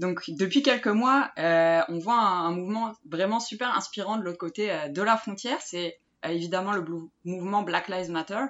Donc 0.00 0.22
depuis 0.28 0.62
quelques 0.62 0.88
mois, 0.88 1.30
on 1.36 1.98
voit 1.98 2.18
un, 2.18 2.50
mouvement 2.52 2.92
vraiment 3.08 3.40
super 3.40 3.76
inspirant 3.76 4.16
de 4.16 4.22
l'autre 4.22 4.38
côté 4.38 4.72
de 4.88 5.02
la 5.02 5.16
frontière. 5.16 5.58
C'est 5.60 6.00
évidemment 6.24 6.72
le 6.72 6.84
mouvement 7.24 7.62
Black 7.62 7.88
Lives 7.88 8.10
Matter, 8.10 8.44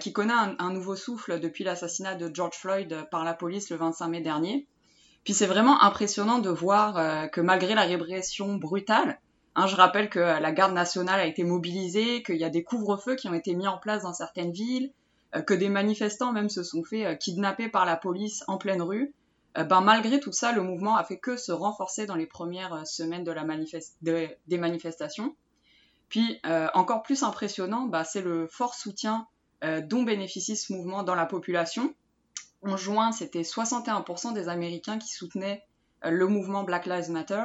qui 0.00 0.12
connaît 0.12 0.34
un, 0.58 0.72
nouveau 0.72 0.96
souffle 0.96 1.40
depuis 1.40 1.64
l'assassinat 1.64 2.14
de 2.14 2.30
George 2.32 2.56
Floyd 2.56 3.06
par 3.10 3.24
la 3.24 3.34
police 3.34 3.70
le 3.70 3.76
25 3.76 4.08
mai 4.08 4.20
dernier. 4.20 4.66
Puis 5.24 5.34
c'est 5.34 5.46
vraiment 5.46 5.82
impressionnant 5.82 6.38
de 6.38 6.50
voir 6.50 7.30
que 7.30 7.40
malgré 7.40 7.74
la 7.74 7.82
répression 7.82 8.56
brutale, 8.56 9.18
Hein, 9.56 9.66
je 9.68 9.76
rappelle 9.76 10.10
que 10.10 10.18
la 10.18 10.52
garde 10.52 10.72
nationale 10.72 11.20
a 11.20 11.26
été 11.26 11.44
mobilisée, 11.44 12.22
qu'il 12.24 12.36
y 12.36 12.44
a 12.44 12.50
des 12.50 12.64
couvre-feux 12.64 13.14
qui 13.14 13.28
ont 13.28 13.34
été 13.34 13.54
mis 13.54 13.68
en 13.68 13.78
place 13.78 14.02
dans 14.02 14.12
certaines 14.12 14.50
villes, 14.50 14.90
euh, 15.36 15.42
que 15.42 15.54
des 15.54 15.68
manifestants 15.68 16.32
même 16.32 16.48
se 16.48 16.64
sont 16.64 16.82
fait 16.82 17.06
euh, 17.06 17.14
kidnapper 17.14 17.68
par 17.68 17.84
la 17.84 17.96
police 17.96 18.42
en 18.48 18.58
pleine 18.58 18.82
rue. 18.82 19.14
Euh, 19.56 19.64
ben, 19.64 19.80
malgré 19.80 20.20
tout 20.20 20.32
ça, 20.32 20.52
le 20.52 20.62
mouvement 20.62 20.96
a 20.96 21.04
fait 21.04 21.18
que 21.18 21.36
se 21.36 21.52
renforcer 21.52 22.06
dans 22.06 22.16
les 22.16 22.26
premières 22.26 22.86
semaines 22.86 23.24
de 23.24 23.32
la 23.32 23.44
des 24.02 24.58
manifestations. 24.58 25.36
Puis, 26.08 26.40
encore 26.74 27.02
plus 27.02 27.22
impressionnant, 27.22 27.86
ben, 27.86 28.04
c'est 28.04 28.20
le 28.20 28.46
fort 28.46 28.74
soutien 28.74 29.26
dont 29.62 30.02
bénéficie 30.02 30.56
ce 30.56 30.72
mouvement 30.72 31.02
dans 31.02 31.14
la 31.14 31.26
population. 31.26 31.94
En 32.62 32.76
juin, 32.76 33.10
c'était 33.10 33.42
61% 33.42 34.32
des 34.32 34.48
Américains 34.48 34.98
qui 34.98 35.08
soutenaient 35.08 35.64
le 36.04 36.26
mouvement 36.26 36.62
Black 36.62 36.86
Lives 36.86 37.10
Matter 37.10 37.42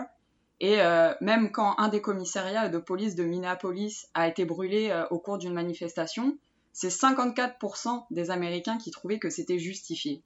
et 0.59 0.81
euh, 0.81 1.13
même 1.21 1.51
quand 1.51 1.75
un 1.77 1.87
des 1.87 2.01
commissariats 2.01 2.69
de 2.69 2.77
police 2.77 3.15
de 3.15 3.23
Minneapolis 3.23 4.07
a 4.13 4.27
été 4.27 4.45
brûlé 4.45 4.89
euh, 4.89 5.07
au 5.09 5.19
cours 5.19 5.37
d'une 5.37 5.53
manifestation, 5.53 6.37
c'est 6.73 6.89
54% 6.89 8.05
des 8.11 8.29
Américains 8.29 8.77
qui 8.77 8.91
trouvaient 8.91 9.19
que 9.19 9.29
c'était 9.29 9.59
justifié. 9.59 10.21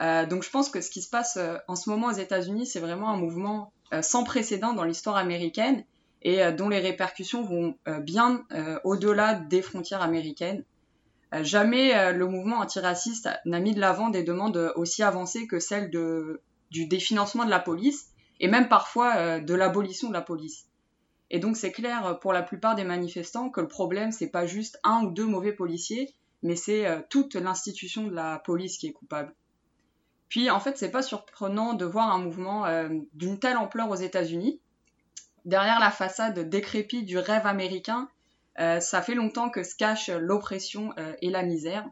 Euh, 0.00 0.26
donc 0.26 0.42
je 0.42 0.50
pense 0.50 0.68
que 0.68 0.80
ce 0.80 0.90
qui 0.90 1.02
se 1.02 1.08
passe 1.08 1.38
en 1.68 1.76
ce 1.76 1.88
moment 1.88 2.08
aux 2.08 2.18
États-Unis, 2.18 2.66
c'est 2.66 2.80
vraiment 2.80 3.10
un 3.10 3.16
mouvement 3.16 3.72
sans 4.02 4.24
précédent 4.24 4.72
dans 4.72 4.84
l'histoire 4.84 5.16
américaine 5.16 5.84
et 6.22 6.50
dont 6.52 6.68
les 6.68 6.80
répercussions 6.80 7.42
vont 7.42 7.76
bien 8.00 8.44
au-delà 8.82 9.34
des 9.34 9.62
frontières 9.62 10.02
américaines. 10.02 10.64
jamais 11.42 12.12
le 12.12 12.26
mouvement 12.26 12.56
antiraciste 12.56 13.28
n'a 13.44 13.60
mis 13.60 13.74
de 13.74 13.80
l'avant 13.80 14.08
des 14.08 14.24
demandes 14.24 14.72
aussi 14.74 15.02
avancées 15.04 15.46
que 15.46 15.60
celles 15.60 15.90
du 15.90 16.86
définancement 16.86 17.44
de 17.44 17.50
la 17.50 17.60
police 17.60 18.08
et 18.40 18.48
même 18.48 18.68
parfois 18.68 19.16
euh, 19.16 19.40
de 19.40 19.54
l'abolition 19.54 20.08
de 20.08 20.12
la 20.12 20.20
police. 20.20 20.66
Et 21.30 21.38
donc 21.38 21.56
c'est 21.56 21.72
clair 21.72 22.06
euh, 22.06 22.14
pour 22.14 22.32
la 22.32 22.42
plupart 22.42 22.74
des 22.74 22.84
manifestants 22.84 23.50
que 23.50 23.60
le 23.60 23.68
problème 23.68 24.12
c'est 24.12 24.30
pas 24.30 24.46
juste 24.46 24.78
un 24.84 25.04
ou 25.04 25.10
deux 25.10 25.26
mauvais 25.26 25.52
policiers, 25.52 26.12
mais 26.42 26.56
c'est 26.56 26.86
euh, 26.86 27.00
toute 27.10 27.34
l'institution 27.34 28.04
de 28.04 28.14
la 28.14 28.38
police 28.44 28.78
qui 28.78 28.88
est 28.88 28.92
coupable. 28.92 29.34
Puis 30.34 30.50
en 30.50 30.58
fait 30.58 30.76
c'est 30.76 30.90
pas 30.90 31.02
surprenant 31.02 31.74
de 31.74 31.84
voir 31.84 32.10
un 32.10 32.18
mouvement 32.18 32.66
d'une 33.12 33.38
telle 33.38 33.56
ampleur 33.56 33.88
aux 33.88 33.94
États-Unis. 33.94 34.58
Derrière 35.44 35.78
la 35.78 35.92
façade 35.92 36.48
décrépite 36.48 37.06
du 37.06 37.18
rêve 37.18 37.46
américain, 37.46 38.08
ça 38.56 39.00
fait 39.00 39.14
longtemps 39.14 39.48
que 39.48 39.62
se 39.62 39.76
cache 39.76 40.08
l'oppression 40.10 40.92
et 41.22 41.30
la 41.30 41.44
misère. 41.44 41.84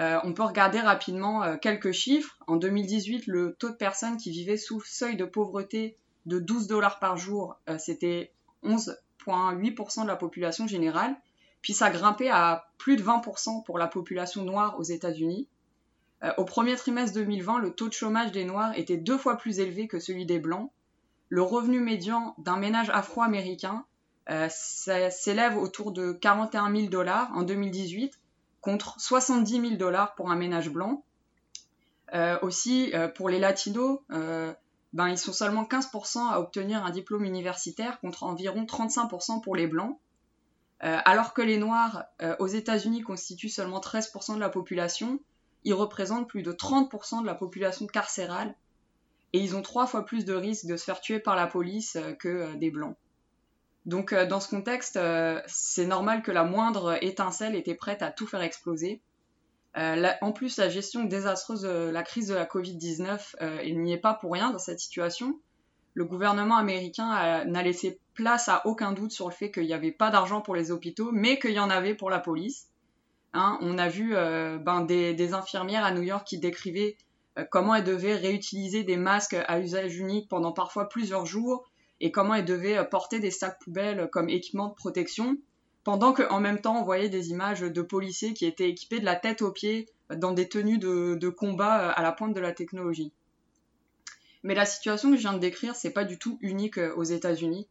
Euh, 0.00 0.18
on 0.24 0.32
peut 0.32 0.42
regarder 0.42 0.80
rapidement 0.80 1.44
euh, 1.44 1.56
quelques 1.56 1.92
chiffres. 1.92 2.36
En 2.46 2.56
2018, 2.56 3.26
le 3.26 3.54
taux 3.58 3.70
de 3.70 3.76
personnes 3.76 4.16
qui 4.16 4.30
vivaient 4.30 4.56
sous 4.56 4.80
seuil 4.82 5.16
de 5.16 5.24
pauvreté 5.24 5.96
de 6.26 6.38
12 6.40 6.66
dollars 6.66 6.98
par 6.98 7.16
jour, 7.16 7.56
euh, 7.68 7.78
c'était 7.78 8.32
11,8% 8.64 10.02
de 10.02 10.08
la 10.08 10.16
population 10.16 10.66
générale. 10.66 11.14
Puis 11.62 11.74
ça 11.74 11.90
grimpait 11.90 12.28
à 12.28 12.66
plus 12.76 12.96
de 12.96 13.02
20% 13.02 13.64
pour 13.64 13.78
la 13.78 13.86
population 13.86 14.42
noire 14.42 14.78
aux 14.78 14.82
États-Unis. 14.82 15.48
Au 16.36 16.44
premier 16.44 16.76
trimestre 16.76 17.14
2020, 17.14 17.58
le 17.58 17.74
taux 17.74 17.88
de 17.88 17.92
chômage 17.92 18.32
des 18.32 18.44
Noirs 18.44 18.72
était 18.78 18.96
deux 18.96 19.18
fois 19.18 19.36
plus 19.36 19.60
élevé 19.60 19.88
que 19.88 19.98
celui 19.98 20.26
des 20.26 20.38
Blancs. 20.38 20.70
Le 21.28 21.42
revenu 21.42 21.80
médian 21.80 22.34
d'un 22.38 22.56
ménage 22.56 22.90
afro-américain 22.90 23.84
s'élève 24.48 25.56
autour 25.56 25.92
de 25.92 26.12
41 26.12 26.74
000 26.74 26.88
dollars 26.88 27.30
en 27.34 27.42
2018 27.42 28.18
contre 28.64 28.98
70 28.98 29.60
000 29.60 29.74
dollars 29.76 30.14
pour 30.14 30.30
un 30.30 30.36
ménage 30.36 30.70
blanc. 30.70 31.04
Euh, 32.14 32.38
aussi, 32.40 32.90
euh, 32.94 33.08
pour 33.08 33.28
les 33.28 33.38
latinos, 33.38 33.98
euh, 34.10 34.54
ben, 34.94 35.08
ils 35.08 35.18
sont 35.18 35.34
seulement 35.34 35.64
15% 35.64 36.30
à 36.30 36.40
obtenir 36.40 36.82
un 36.82 36.90
diplôme 36.90 37.24
universitaire 37.24 38.00
contre 38.00 38.22
environ 38.22 38.64
35% 38.64 39.42
pour 39.42 39.54
les 39.54 39.66
blancs. 39.66 39.98
alors 40.80 41.32
que 41.32 41.40
les 41.40 41.56
noirs 41.56 42.04
aux 42.40 42.46
États-Unis 42.46 43.00
constituent 43.00 43.48
seulement 43.48 43.80
13% 43.80 44.34
de 44.34 44.40
la 44.40 44.50
population, 44.50 45.18
ils 45.64 45.74
représentent 45.74 46.28
plus 46.28 46.42
de 46.42 46.52
30% 46.52 47.22
de 47.22 47.26
la 47.26 47.34
population 47.34 47.86
carcérale 47.86 48.54
et 49.32 49.40
ils 49.40 49.56
ont 49.56 49.62
trois 49.62 49.86
fois 49.86 50.04
plus 50.04 50.24
de 50.24 50.34
risques 50.34 50.66
de 50.66 50.76
se 50.76 50.84
faire 50.84 51.00
tuer 51.00 51.18
par 51.18 51.36
la 51.36 51.46
police 51.46 51.98
que 52.18 52.54
des 52.56 52.70
blancs. 52.70 52.96
Donc 53.86 54.12
euh, 54.12 54.26
dans 54.26 54.40
ce 54.40 54.48
contexte, 54.48 54.96
euh, 54.96 55.40
c'est 55.46 55.86
normal 55.86 56.22
que 56.22 56.32
la 56.32 56.44
moindre 56.44 56.98
étincelle 57.02 57.54
était 57.54 57.74
prête 57.74 58.02
à 58.02 58.10
tout 58.10 58.26
faire 58.26 58.42
exploser. 58.42 59.00
Euh, 59.76 60.08
en 60.20 60.32
plus, 60.32 60.56
la 60.56 60.68
gestion 60.68 61.04
désastreuse 61.04 61.62
de 61.62 61.90
la 61.90 62.02
crise 62.02 62.28
de 62.28 62.34
la 62.34 62.44
Covid-19, 62.44 63.62
il 63.64 63.82
n'y 63.82 63.92
est 63.92 63.98
pas 63.98 64.14
pour 64.14 64.32
rien 64.32 64.50
dans 64.52 64.58
cette 64.58 64.78
situation. 64.78 65.40
Le 65.94 66.04
gouvernement 66.04 66.56
américain 66.56 67.44
n'a 67.44 67.62
laissé 67.62 67.98
place 68.14 68.48
à 68.48 68.64
aucun 68.66 68.92
doute 68.92 69.10
sur 69.10 69.28
le 69.28 69.34
fait 69.34 69.50
qu'il 69.50 69.64
n'y 69.64 69.74
avait 69.74 69.92
pas 69.92 70.10
d'argent 70.10 70.40
pour 70.40 70.54
les 70.54 70.70
hôpitaux, 70.70 71.10
mais 71.12 71.40
qu'il 71.40 71.52
y 71.52 71.58
en 71.58 71.70
avait 71.70 71.94
pour 71.94 72.08
la 72.08 72.20
police. 72.20 72.68
Hein, 73.34 73.58
on 73.60 73.78
a 73.78 73.88
vu 73.88 74.14
ben, 74.14 74.82
des, 74.82 75.34
infirmières 75.34 75.84
à 75.84 75.90
New 75.90 76.02
York 76.02 76.26
qui 76.26 76.38
décrivaient 76.38 76.96
comment 77.50 77.74
elles 77.74 77.84
devaient 77.84 78.14
réutiliser 78.14 78.84
des 78.84 78.96
masques 78.96 79.36
à 79.46 79.58
usage 79.58 79.96
unique 79.96 80.28
pendant 80.28 80.52
parfois 80.52 80.88
plusieurs 80.88 81.26
jours, 81.26 81.68
et 82.00 82.10
comment 82.10 82.34
elles 82.34 82.44
devaient 82.44 82.78
euh, 82.78 82.84
porter 82.84 83.20
des 83.20 83.30
sacs 83.30 83.58
poubelles 83.60 84.08
comme 84.10 84.28
équipement 84.28 84.68
de 84.68 84.74
protection, 84.74 85.38
pendant 85.84 86.12
qu'en 86.12 86.40
même 86.40 86.60
temps 86.60 86.80
on 86.80 86.84
voyait 86.84 87.08
des 87.08 87.30
images 87.30 87.60
de 87.60 87.82
policiers 87.82 88.34
qui 88.34 88.46
étaient 88.46 88.68
équipés 88.68 89.00
de 89.00 89.04
la 89.04 89.16
tête 89.16 89.42
aux 89.42 89.52
pieds 89.52 89.88
dans 90.10 90.32
des 90.32 90.48
tenues 90.48 90.78
de, 90.78 91.28
combat 91.28 91.88
euh, 91.88 91.92
à 91.94 92.02
la 92.02 92.12
pointe 92.12 92.34
de 92.34 92.40
la 92.40 92.52
technologie. 92.52 93.12
Mais 94.42 94.54
la 94.54 94.66
situation 94.66 95.10
que 95.10 95.16
je 95.16 95.22
viens 95.22 95.32
de 95.32 95.38
décrire, 95.38 95.74
c'est 95.74 95.92
pas 95.92 96.04
du 96.04 96.18
tout 96.18 96.38
unique 96.42 96.78
euh, 96.78 96.94
aux 96.96 97.04
États-Unis. 97.04 97.66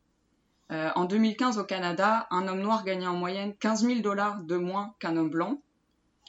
En 0.70 1.06
2015 1.06 1.60
au 1.60 1.64
Canada, 1.64 2.28
un 2.32 2.48
homme 2.48 2.62
noir 2.62 2.84
gagnait 2.84 3.06
en 3.06 3.16
moyenne 3.16 3.56
15 3.56 3.86
000 3.86 4.00
dollars 4.00 4.42
de 4.42 4.56
moins 4.56 4.96
qu'un 5.00 5.18
homme 5.18 5.30
blanc. 5.30 5.62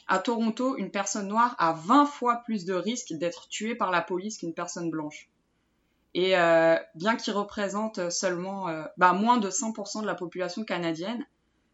À 0.07 0.19
Toronto, 0.19 0.77
une 0.77 0.91
personne 0.91 1.27
noire 1.27 1.55
a 1.57 1.73
20 1.73 2.05
fois 2.05 2.43
plus 2.45 2.65
de 2.65 2.73
risques 2.73 3.13
d'être 3.13 3.47
tuée 3.47 3.73
par 3.73 3.89
la 3.89 4.01
police 4.01 4.37
qu'une 4.37 4.53
personne 4.53 4.91
blanche. 4.91 5.29
Et 6.13 6.37
euh, 6.37 6.77
bien 6.93 7.15
qu'ils 7.15 7.33
représentent 7.33 8.09
seulement 8.09 8.69
euh, 8.69 8.85
bah, 8.97 9.13
moins 9.13 9.37
de 9.37 9.49
100% 9.49 10.01
de 10.01 10.07
la 10.07 10.15
population 10.15 10.63
canadienne, 10.63 11.25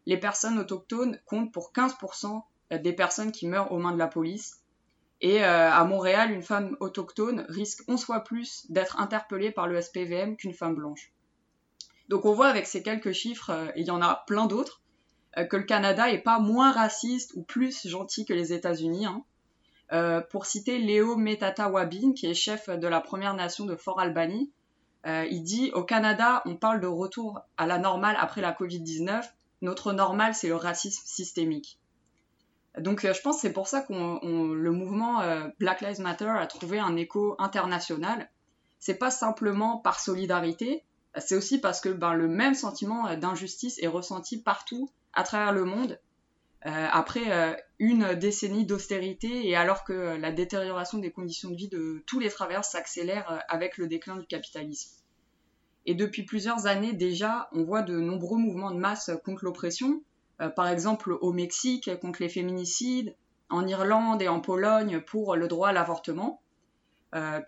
les 0.06 0.16
personnes 0.16 0.58
autochtones 0.58 1.18
comptent 1.26 1.52
pour 1.52 1.72
15% 1.72 2.42
des 2.82 2.92
personnes 2.92 3.32
qui 3.32 3.46
meurent 3.46 3.70
aux 3.70 3.78
mains 3.78 3.92
de 3.92 3.98
la 3.98 4.08
police. 4.08 4.62
Et 5.20 5.44
euh, 5.44 5.70
à 5.70 5.84
Montréal, 5.84 6.32
une 6.32 6.42
femme 6.42 6.76
autochtone 6.80 7.44
risque 7.48 7.84
11 7.86 8.04
fois 8.04 8.20
plus 8.24 8.66
d'être 8.70 8.98
interpellée 8.98 9.52
par 9.52 9.68
le 9.68 9.80
SPVM 9.80 10.36
qu'une 10.36 10.54
femme 10.54 10.74
blanche. 10.74 11.12
Donc 12.08 12.24
on 12.24 12.34
voit 12.34 12.48
avec 12.48 12.66
ces 12.66 12.82
quelques 12.82 13.12
chiffres, 13.12 13.50
et 13.74 13.80
il 13.80 13.86
y 13.86 13.90
en 13.90 14.02
a 14.02 14.24
plein 14.26 14.46
d'autres, 14.46 14.80
que 15.48 15.56
le 15.56 15.62
Canada 15.62 16.10
est 16.10 16.18
pas 16.18 16.38
moins 16.40 16.72
raciste 16.72 17.32
ou 17.34 17.42
plus 17.42 17.86
gentil 17.88 18.26
que 18.26 18.34
les 18.34 18.52
États-Unis. 18.52 19.06
Hein. 19.06 19.24
Euh, 19.92 20.22
pour 20.22 20.46
citer 20.46 20.78
Léo 20.78 21.16
Metata 21.16 21.68
Wabin, 21.68 22.14
qui 22.14 22.26
est 22.26 22.34
chef 22.34 22.70
de 22.70 22.88
la 22.88 23.00
Première 23.00 23.34
Nation 23.34 23.66
de 23.66 23.76
Fort 23.76 24.00
Albany, 24.00 24.50
euh, 25.06 25.26
il 25.30 25.42
dit 25.42 25.70
Au 25.74 25.84
Canada, 25.84 26.42
on 26.46 26.56
parle 26.56 26.80
de 26.80 26.86
retour 26.86 27.40
à 27.58 27.66
la 27.66 27.78
normale 27.78 28.16
après 28.18 28.40
la 28.40 28.52
Covid-19. 28.52 29.22
Notre 29.60 29.92
normal, 29.92 30.34
c'est 30.34 30.48
le 30.48 30.56
racisme 30.56 31.02
systémique. 31.04 31.78
Donc 32.78 33.04
euh, 33.04 33.12
je 33.12 33.20
pense 33.20 33.36
que 33.36 33.42
c'est 33.42 33.52
pour 33.52 33.68
ça 33.68 33.82
que 33.82 33.92
le 33.92 34.70
mouvement 34.70 35.20
Black 35.58 35.82
Lives 35.82 36.00
Matter 36.00 36.30
a 36.30 36.46
trouvé 36.46 36.78
un 36.78 36.96
écho 36.96 37.36
international. 37.38 38.30
C'est 38.78 38.98
pas 38.98 39.10
simplement 39.10 39.76
par 39.76 40.00
solidarité, 40.00 40.84
c'est 41.18 41.36
aussi 41.36 41.60
parce 41.60 41.80
que 41.80 41.90
ben, 41.90 42.14
le 42.14 42.28
même 42.28 42.54
sentiment 42.54 43.14
d'injustice 43.16 43.78
est 43.82 43.88
ressenti 43.88 44.40
partout 44.42 44.88
à 45.12 45.22
travers 45.24 45.52
le 45.52 45.64
monde 45.64 45.98
euh, 46.64 46.86
après 46.92 47.32
euh, 47.32 47.56
une 47.80 48.14
décennie 48.14 48.64
d'austérité 48.64 49.48
et 49.48 49.56
alors 49.56 49.82
que 49.82 50.16
la 50.16 50.30
détérioration 50.30 50.98
des 50.98 51.10
conditions 51.10 51.50
de 51.50 51.56
vie 51.56 51.68
de 51.68 52.04
tous 52.06 52.20
les 52.20 52.28
travailleurs 52.28 52.64
s'accélère 52.64 53.28
euh, 53.32 53.38
avec 53.48 53.78
le 53.78 53.88
déclin 53.88 54.16
du 54.16 54.26
capitalisme. 54.26 54.92
Et 55.86 55.96
depuis 55.96 56.22
plusieurs 56.22 56.66
années 56.66 56.92
déjà, 56.92 57.48
on 57.50 57.64
voit 57.64 57.82
de 57.82 57.98
nombreux 57.98 58.38
mouvements 58.38 58.70
de 58.70 58.78
masse 58.78 59.10
contre 59.24 59.44
l'oppression, 59.44 60.04
par 60.54 60.68
exemple 60.68 61.18
au 61.20 61.32
Mexique 61.32 61.90
contre 62.00 62.22
les 62.22 62.28
féminicides, 62.28 63.16
en 63.50 63.66
Irlande 63.66 64.22
et 64.22 64.28
en 64.28 64.40
Pologne 64.40 65.00
pour 65.00 65.34
le 65.34 65.48
droit 65.48 65.70
à 65.70 65.72
l'avortement, 65.72 66.40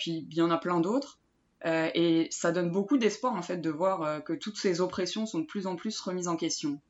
puis 0.01 0.27
il 0.29 0.35
y 0.35 0.43
en 0.43 0.51
a 0.51 0.59
plein 0.59 0.81
d'autres. 0.81 1.21
Et 1.65 2.29
ça 2.31 2.53
donne 2.53 2.71
beaucoup 2.71 2.99
d'espoir 2.99 3.35
en 3.35 3.43
fait 3.43 3.57
de 3.57 3.71
voir 3.71 4.23
que 4.25 4.35
toutes 4.35 4.59
ces 4.59 4.81
oppressions 4.81 5.25
sont 5.25 5.39
de 5.39 5.47
plus 5.47 5.67
en 5.67 5.77
plus 5.77 5.99
remises 6.01 6.29
en 6.29 6.37
question. 6.37 6.81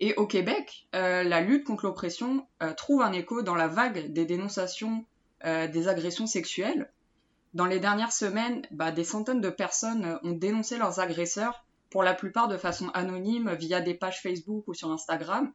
Et 0.00 0.14
au 0.16 0.26
Québec, 0.26 0.86
euh, 0.94 1.22
la 1.22 1.40
lutte 1.40 1.64
contre 1.64 1.86
l'oppression 1.86 2.46
euh, 2.62 2.72
trouve 2.74 3.02
un 3.02 3.12
écho 3.12 3.42
dans 3.42 3.54
la 3.54 3.68
vague 3.68 4.12
des 4.12 4.24
dénonciations 4.24 5.04
euh, 5.44 5.68
des 5.68 5.88
agressions 5.88 6.26
sexuelles. 6.26 6.90
dans 7.52 7.66
les 7.66 7.78
dernières 7.78 8.12
semaines, 8.12 8.66
bah, 8.72 8.90
des 8.90 9.04
centaines 9.04 9.40
de 9.40 9.50
personnes 9.50 10.18
ont 10.24 10.32
dénoncé 10.32 10.76
leurs 10.76 10.98
agresseurs, 10.98 11.64
pour 11.90 12.02
la 12.02 12.12
plupart 12.12 12.48
de 12.48 12.56
façon 12.56 12.88
anonyme, 12.94 13.54
via 13.54 13.80
des 13.80 13.94
pages 13.94 14.20
Facebook 14.20 14.64
ou 14.66 14.74
sur 14.74 14.90
Instagram. 14.90 15.52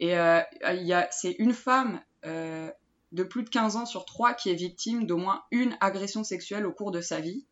Et 0.00 0.14
c'est 1.10 1.32
une 1.38 1.54
femme 1.54 2.02
de 3.12 3.22
plus 3.22 3.42
de 3.42 3.48
15 3.48 3.76
ans 3.76 3.86
sur 3.86 4.04
3 4.04 4.34
qui 4.34 4.50
est 4.50 4.54
victime 4.54 5.06
d'au 5.06 5.16
moins 5.16 5.42
une 5.50 5.76
agression 5.80 6.24
sexuelle 6.24 6.66
au 6.66 6.72
cours 6.72 6.90
de 6.90 7.00
sa 7.00 7.20
vie. 7.20 7.46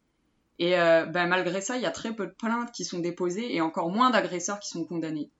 Et 0.58 0.70
ben, 0.72 1.26
malgré 1.26 1.60
ça, 1.60 1.76
il 1.76 1.82
y 1.82 1.86
a 1.86 1.90
très 1.90 2.14
peu 2.14 2.26
de 2.26 2.32
plaintes 2.32 2.72
qui 2.72 2.84
sont 2.84 2.98
déposées 2.98 3.54
et 3.54 3.60
encore 3.60 3.90
moins 3.90 4.10
d'agresseurs 4.10 4.58
qui 4.58 4.70
sont 4.70 4.84
condamnés. 4.84 5.30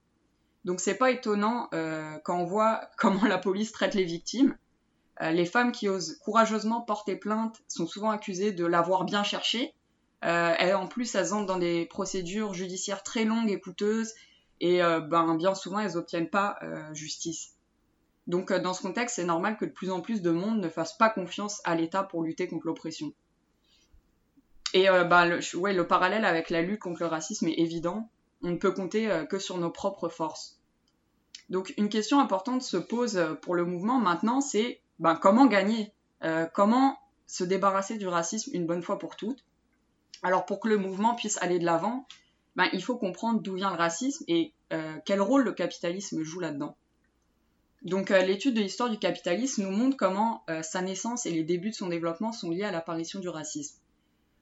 Donc 0.67 0.81
c'est 0.81 0.97
pas 0.97 1.13
étonnant 1.13 1.69
euh, 1.73 2.19
quand 2.25 2.39
on 2.39 2.45
voit 2.45 2.91
comment 2.99 3.25
la 3.25 3.39
police 3.39 3.73
traite 3.73 3.95
les 3.95 4.05
victimes. 4.05 4.55
Euh, 5.23 5.31
les 5.31 5.47
femmes 5.47 5.73
qui 5.73 5.89
osent 5.89 6.19
courageusement 6.19 6.83
porter 6.83 7.17
plainte 7.17 7.63
sont 7.69 7.87
souvent 7.87 8.11
accusées 8.11 8.53
de 8.53 8.67
l'avoir 8.67 9.05
bien 9.05 9.23
cherché. 9.23 9.73
et 10.23 10.75
en 10.75 10.89
plus, 10.89 11.15
elles 11.15 11.33
entrent 11.33 11.47
dans 11.47 11.59
des 11.59 11.87
procédures 11.87 12.53
judiciaires 12.53 13.03
très 13.03 13.25
longues 13.25 13.51
et 13.51 13.61
coûteuses 13.61 14.13
et 14.61 14.79
ben, 14.81 15.37
bien 15.37 15.55
souvent, 15.55 15.79
elles 15.79 15.95
n'obtiennent 15.95 16.31
pas 16.31 16.59
justice. 16.93 17.56
Donc 18.27 18.53
dans 18.53 18.75
ce 18.75 18.83
contexte, 18.83 19.17
c'est 19.17 19.25
normal 19.25 19.57
que 19.57 19.65
de 19.65 19.71
plus 19.71 19.91
en 19.91 20.01
plus 20.01 20.21
de 20.21 20.31
monde 20.31 20.61
ne 20.61 20.69
fasse 20.69 20.97
pas 20.97 21.11
confiance 21.11 21.61
à 21.65 21.77
l'État 21.77 22.03
pour 22.03 22.25
lutter 22.25 22.49
contre 22.49 22.67
l'oppression. 22.67 23.13
Et 24.75 24.91
euh, 24.91 25.05
bah, 25.05 25.27
le, 25.27 25.39
le 25.39 25.87
parallèle 25.87 26.25
avec 26.25 26.51
la 26.51 26.61
lutte 26.61 26.81
contre 26.81 27.01
le 27.01 27.07
racisme 27.07 27.47
est 27.47 27.59
évident. 27.59 28.11
On 28.43 28.51
ne 28.51 28.57
peut 28.57 28.73
compter 28.73 29.11
euh, 29.11 29.25
que 29.25 29.39
sur 29.39 29.59
nos 29.59 29.71
propres 29.71 30.09
forces. 30.09 30.61
Donc 31.49 31.73
une 31.77 31.89
question 31.89 32.19
importante 32.19 32.63
se 32.63 32.77
pose 32.77 33.17
euh, 33.17 33.35
pour 33.35 33.55
le 33.55 33.65
mouvement 33.65 34.01
maintenant, 34.01 34.41
c'est 34.41 34.81
ben, 34.99 35.15
comment 35.15 35.47
gagner? 35.47 35.93
Comment 36.55 36.99
se 37.27 37.45
débarrasser 37.45 37.99
du 37.99 38.09
racisme 38.09 38.51
une 38.55 38.67
bonne 38.67 38.83
fois 38.83 38.99
pour 38.99 39.17
toutes? 39.17 39.45
Alors 40.23 40.47
pour 40.47 40.59
que 40.59 40.69
le 40.69 40.79
mouvement 40.79 41.15
puisse 41.15 41.41
aller 41.41 41.59
de 41.61 41.65
l'avant, 41.65 42.09
ben, 42.57 42.69
il 42.73 42.83
faut 42.83 42.97
comprendre 42.97 43.41
d'où 43.41 43.55
vient 43.55 43.71
le 43.71 43.77
racisme 43.77 44.25
et 44.27 44.53
quel 45.05 45.21
rôle 45.21 45.45
le 45.45 45.53
capitalisme 45.53 46.23
joue 46.23 46.41
là-dedans. 46.41 46.77
Donc 47.87 48.11
l'étude 48.11 48.55
de 48.55 48.61
l'histoire 48.61 48.91
du 48.91 48.99
capitalisme 48.99 49.63
nous 49.63 49.71
montre 49.71 49.97
comment 49.97 50.45
sa 50.63 50.83
naissance 50.83 51.25
et 51.25 51.31
les 51.31 51.45
débuts 51.45 51.71
de 51.71 51.75
son 51.75 51.87
développement 51.87 52.33
sont 52.33 52.51
liés 52.51 52.65
à 52.65 52.73
l'apparition 52.73 53.21
du 53.21 53.29
racisme. 53.29 53.79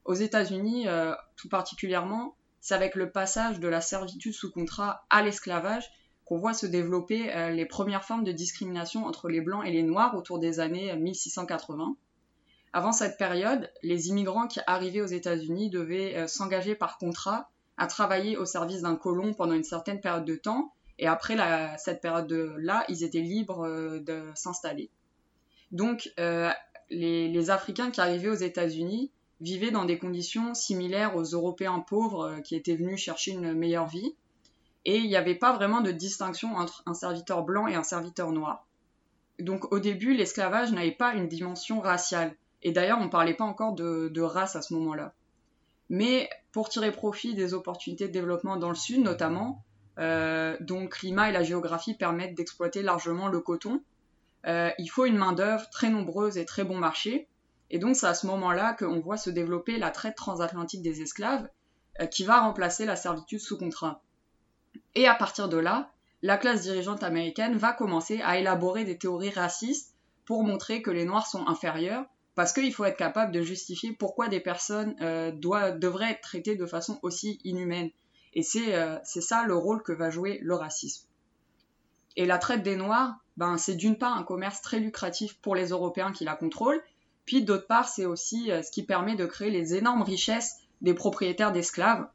Aux 0.05 0.13
États-Unis, 0.13 0.87
euh, 0.87 1.15
tout 1.35 1.49
particulièrement, 1.49 2.35
c'est 2.61 2.75
avec 2.75 2.93
le 2.93 3.11
passage 3.11 3.59
de 3.59 3.67
la 3.67 3.81
servitude 3.81 4.33
sous 4.33 4.51
contrat 4.51 5.03
à 5.09 5.23
l'esclavage 5.23 5.89
qu'on 6.25 6.37
voit 6.37 6.53
se 6.53 6.67
développer 6.67 7.35
euh, 7.35 7.49
les 7.49 7.65
premières 7.65 8.03
formes 8.03 8.23
de 8.23 8.31
discrimination 8.31 9.05
entre 9.05 9.29
les 9.29 9.41
blancs 9.41 9.65
et 9.65 9.71
les 9.71 9.81
noirs 9.81 10.15
autour 10.15 10.37
des 10.37 10.59
années 10.59 10.95
1680. 10.95 11.95
Avant 12.71 12.91
cette 12.91 13.17
période, 13.17 13.71
les 13.81 14.09
immigrants 14.09 14.47
qui 14.47 14.59
arrivaient 14.67 15.01
aux 15.01 15.07
États-Unis 15.07 15.71
devaient 15.71 16.15
euh, 16.15 16.27
s'engager 16.27 16.75
par 16.75 16.99
contrat 16.99 17.49
à 17.77 17.87
travailler 17.87 18.37
au 18.37 18.45
service 18.45 18.81
d'un 18.81 18.95
colon 18.95 19.33
pendant 19.33 19.53
une 19.53 19.63
certaine 19.63 20.01
période 20.01 20.25
de 20.25 20.35
temps, 20.35 20.71
et 20.99 21.07
après 21.07 21.37
cette 21.77 22.01
période-là, 22.01 22.85
ils 22.89 23.03
étaient 23.03 23.21
libres 23.21 23.67
de 23.99 24.23
s'installer. 24.33 24.89
Donc, 25.71 26.13
les, 26.89 27.49
Africains 27.49 27.91
qui 27.91 28.01
arrivaient 28.01 28.29
aux 28.29 28.33
États-Unis 28.33 29.11
vivaient 29.41 29.71
dans 29.71 29.85
des 29.85 29.97
conditions 29.97 30.53
similaires 30.53 31.15
aux 31.15 31.23
Européens 31.23 31.79
pauvres 31.79 32.27
euh, 32.27 32.41
qui 32.41 32.55
étaient 32.55 32.75
venus 32.75 32.99
chercher 32.99 33.31
une 33.31 33.53
meilleure 33.53 33.87
vie. 33.87 34.15
Et 34.85 34.97
il 34.97 35.07
n'y 35.07 35.15
avait 35.15 35.35
pas 35.35 35.53
vraiment 35.53 35.81
de 35.81 35.91
distinction 35.91 36.55
entre 36.55 36.83
un 36.85 36.93
serviteur 36.93 37.43
blanc 37.43 37.67
et 37.67 37.75
un 37.75 37.83
serviteur 37.83 38.31
noir. 38.31 38.65
Donc 39.39 39.71
au 39.73 39.79
début, 39.79 40.13
l'esclavage 40.13 40.71
n'avait 40.71 40.91
pas 40.91 41.13
une 41.13 41.27
dimension 41.27 41.81
raciale. 41.81 42.35
Et 42.61 42.71
d'ailleurs, 42.71 42.99
on 42.99 43.05
ne 43.05 43.09
parlait 43.09 43.33
pas 43.33 43.43
encore 43.43 43.73
de, 43.73 44.21
race 44.21 44.55
à 44.55 44.61
ce 44.61 44.73
moment-là. 44.75 45.13
Mais 45.89 46.29
pour 46.51 46.69
tirer 46.69 46.91
profit 46.91 47.33
des 47.33 47.53
opportunités 47.53 48.07
de 48.07 48.13
développement 48.13 48.57
dans 48.57 48.69
le 48.69 48.75
sud 48.75 49.03
notamment, 49.03 49.63
euh, 49.63 49.64
dont 49.97 50.81
le 50.81 50.87
climat 50.87 51.29
et 51.29 51.31
la 51.31 51.43
géographie 51.43 51.93
permettent 51.93 52.35
d'exploiter 52.35 52.81
largement 52.81 53.27
le 53.27 53.39
coton, 53.39 53.81
euh, 54.47 54.69
il 54.77 54.87
faut 54.87 55.05
une 55.05 55.17
main-d'œuvre 55.17 55.69
très 55.69 55.89
nombreuse 55.89 56.37
et 56.37 56.45
très 56.45 56.63
bon 56.63 56.77
marché. 56.77 57.27
Et 57.71 57.79
donc 57.79 57.95
c'est 57.95 58.05
à 58.05 58.13
ce 58.13 58.27
moment-là 58.27 58.73
qu'on 58.73 58.99
voit 58.99 59.17
se 59.17 59.29
développer 59.29 59.77
la 59.77 59.89
traite 59.89 60.15
transatlantique 60.15 60.83
des 60.83 61.01
esclaves 61.01 61.47
euh, 61.99 62.05
qui 62.05 62.23
va 62.23 62.41
remplacer 62.41 62.85
la 62.85 62.95
servitude 62.95 63.39
sous 63.39 63.57
contrat. 63.57 64.01
Et 64.93 65.07
à 65.07 65.15
partir 65.15 65.49
de 65.49 65.57
là, 65.57 65.91
la 66.21 66.37
classe 66.37 66.61
dirigeante 66.61 67.03
américaine 67.03 67.57
va 67.57 67.73
commencer 67.73 68.21
à 68.23 68.37
élaborer 68.37 68.83
des 68.83 68.97
théories 68.97 69.31
racistes 69.31 69.95
pour 70.25 70.43
montrer 70.43 70.81
que 70.81 70.91
les 70.91 71.05
Noirs 71.05 71.27
sont 71.27 71.47
inférieurs, 71.47 72.05
parce 72.35 72.51
qu'il 72.51 72.73
faut 72.73 72.85
être 72.85 72.97
capable 72.97 73.31
de 73.31 73.41
justifier 73.41 73.93
pourquoi 73.93 74.27
des 74.27 74.39
personnes 74.39 74.95
euh, 75.01 75.31
devraient 75.31 76.11
être 76.11 76.21
traitées 76.21 76.55
de 76.55 76.65
façon 76.65 76.99
aussi 77.01 77.39
inhumaine. 77.43 77.89
Et 78.35 78.43
euh, 78.57 78.97
c'est 79.03 79.21
ça 79.21 79.43
le 79.45 79.55
rôle 79.55 79.81
que 79.81 79.93
va 79.93 80.09
jouer 80.09 80.39
le 80.41 80.55
racisme. 80.55 81.07
Et 82.17 82.25
la 82.25 82.37
traite 82.37 82.63
des 82.63 82.75
Noirs, 82.75 83.15
ben, 83.37 83.57
c'est 83.57 83.75
d'une 83.75 83.97
part 83.97 84.17
un 84.17 84.23
commerce 84.23 84.61
très 84.61 84.79
lucratif 84.79 85.37
pour 85.37 85.55
les 85.55 85.69
Européens 85.69 86.11
qui 86.11 86.25
la 86.25 86.35
contrôlent, 86.35 86.81
puis 87.25 87.43
d'autre 87.43 87.67
part, 87.67 87.87
c'est 87.87 88.05
aussi 88.05 88.51
euh, 88.51 88.61
ce 88.61 88.71
qui 88.71 88.83
permet 88.83 89.15
de 89.15 89.25
créer 89.25 89.49
les 89.49 89.75
énormes 89.75 90.03
richesses 90.03 90.57
des 90.81 90.93
propriétaires 90.93 91.51
d'esclaves. 91.51 92.07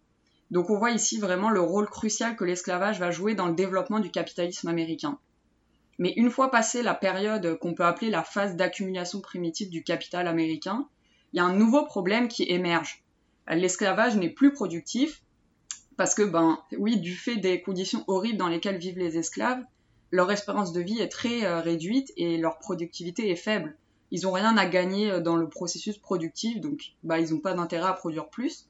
Donc 0.50 0.68
on 0.70 0.78
voit 0.78 0.90
ici 0.90 1.18
vraiment 1.18 1.50
le 1.50 1.60
rôle 1.60 1.88
crucial 1.88 2.36
que 2.36 2.44
l'esclavage 2.44 2.98
va 2.98 3.10
jouer 3.10 3.34
dans 3.34 3.46
le 3.46 3.54
développement 3.54 4.00
du 4.00 4.10
capitalisme 4.10 4.68
américain. 4.68 5.18
Mais 5.98 6.12
une 6.16 6.30
fois 6.30 6.50
passée 6.50 6.82
la 6.82 6.94
période 6.94 7.58
qu'on 7.58 7.74
peut 7.74 7.84
appeler 7.84 8.10
la 8.10 8.24
phase 8.24 8.56
d'accumulation 8.56 9.20
primitive 9.20 9.70
du 9.70 9.84
capital 9.84 10.26
américain, 10.26 10.88
il 11.32 11.36
y 11.36 11.40
a 11.40 11.44
un 11.44 11.54
nouveau 11.54 11.84
problème 11.84 12.28
qui 12.28 12.44
émerge. 12.44 13.04
L'esclavage 13.48 14.16
n'est 14.16 14.30
plus 14.30 14.52
productif 14.52 15.22
parce 16.00 16.14
que, 16.14 16.22
ben, 16.22 16.58
oui, 16.78 16.96
du 16.96 17.14
fait 17.14 17.36
des 17.36 17.60
conditions 17.60 18.04
horribles 18.06 18.38
dans 18.38 18.48
lesquelles 18.48 18.78
vivent 18.78 18.98
les 18.98 19.18
esclaves, 19.18 19.62
leur 20.10 20.32
espérance 20.32 20.72
de 20.72 20.80
vie 20.80 20.98
est 20.98 21.08
très 21.08 21.44
euh, 21.44 21.60
réduite 21.60 22.10
et 22.16 22.38
leur 22.38 22.58
productivité 22.58 23.30
est 23.30 23.36
faible 23.36 23.76
ils 24.10 24.22
n'ont 24.22 24.32
rien 24.32 24.56
à 24.56 24.66
gagner 24.66 25.10
euh, 25.10 25.20
dans 25.20 25.36
le 25.36 25.48
processus 25.48 25.98
productif, 25.98 26.60
donc 26.60 26.92
bah, 27.02 27.18
ils 27.18 27.32
n'ont 27.32 27.40
pas 27.40 27.54
d'intérêt 27.54 27.88
à 27.88 27.92
produire 27.92 28.28
plus. 28.28 28.66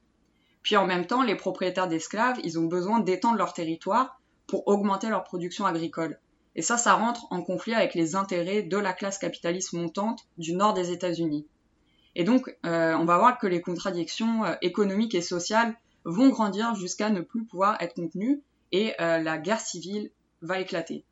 Puis 0.62 0.76
en 0.76 0.86
même 0.86 1.06
temps, 1.06 1.22
les 1.22 1.36
propriétaires 1.36 1.88
d'esclaves, 1.88 2.38
ils 2.44 2.58
ont 2.58 2.66
besoin 2.66 3.00
d'étendre 3.00 3.38
leur 3.38 3.54
territoire 3.54 4.20
pour 4.46 4.68
augmenter 4.68 5.08
leur 5.08 5.24
production 5.24 5.64
agricole. 5.64 6.18
Et 6.56 6.62
ça, 6.62 6.76
ça 6.76 6.94
rentre 6.94 7.26
en 7.30 7.42
conflit 7.42 7.74
avec 7.74 7.94
les 7.94 8.16
intérêts 8.16 8.62
de 8.62 8.76
la 8.76 8.92
classe 8.92 9.18
capitaliste 9.18 9.72
montante 9.72 10.26
du 10.36 10.52
nord 10.52 10.74
des 10.74 10.90
États-Unis. 10.90 11.46
Et 12.16 12.24
donc, 12.24 12.54
euh, 12.66 12.94
on 12.94 13.04
va 13.04 13.16
voir 13.18 13.38
que 13.38 13.46
les 13.46 13.60
contradictions 13.60 14.42
économiques 14.60 15.14
et 15.14 15.22
sociales 15.22 15.76
vont 16.04 16.28
grandir 16.28 16.74
jusqu'à 16.74 17.10
ne 17.10 17.20
plus 17.20 17.44
pouvoir 17.44 17.80
être 17.80 17.94
contenues 17.94 18.42
et 18.72 18.94
la 18.98 19.38
guerre 19.38 19.60
civile 19.60 20.10
va 20.42 20.60
éclater. 20.60 21.04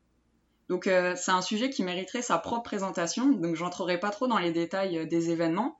Donc 0.69 0.85
euh, 0.85 1.15
c'est 1.15 1.31
un 1.31 1.41
sujet 1.41 1.71
qui 1.71 1.83
mériterait 1.83 2.21
sa 2.21 2.37
propre 2.37 2.63
présentation, 2.63 3.31
donc 3.31 3.55
j'entrerai 3.55 3.99
pas 3.99 4.11
trop 4.11 4.27
dans 4.27 4.37
les 4.37 4.51
détails 4.51 4.99
euh, 4.99 5.05
des 5.05 5.31
événements. 5.31 5.79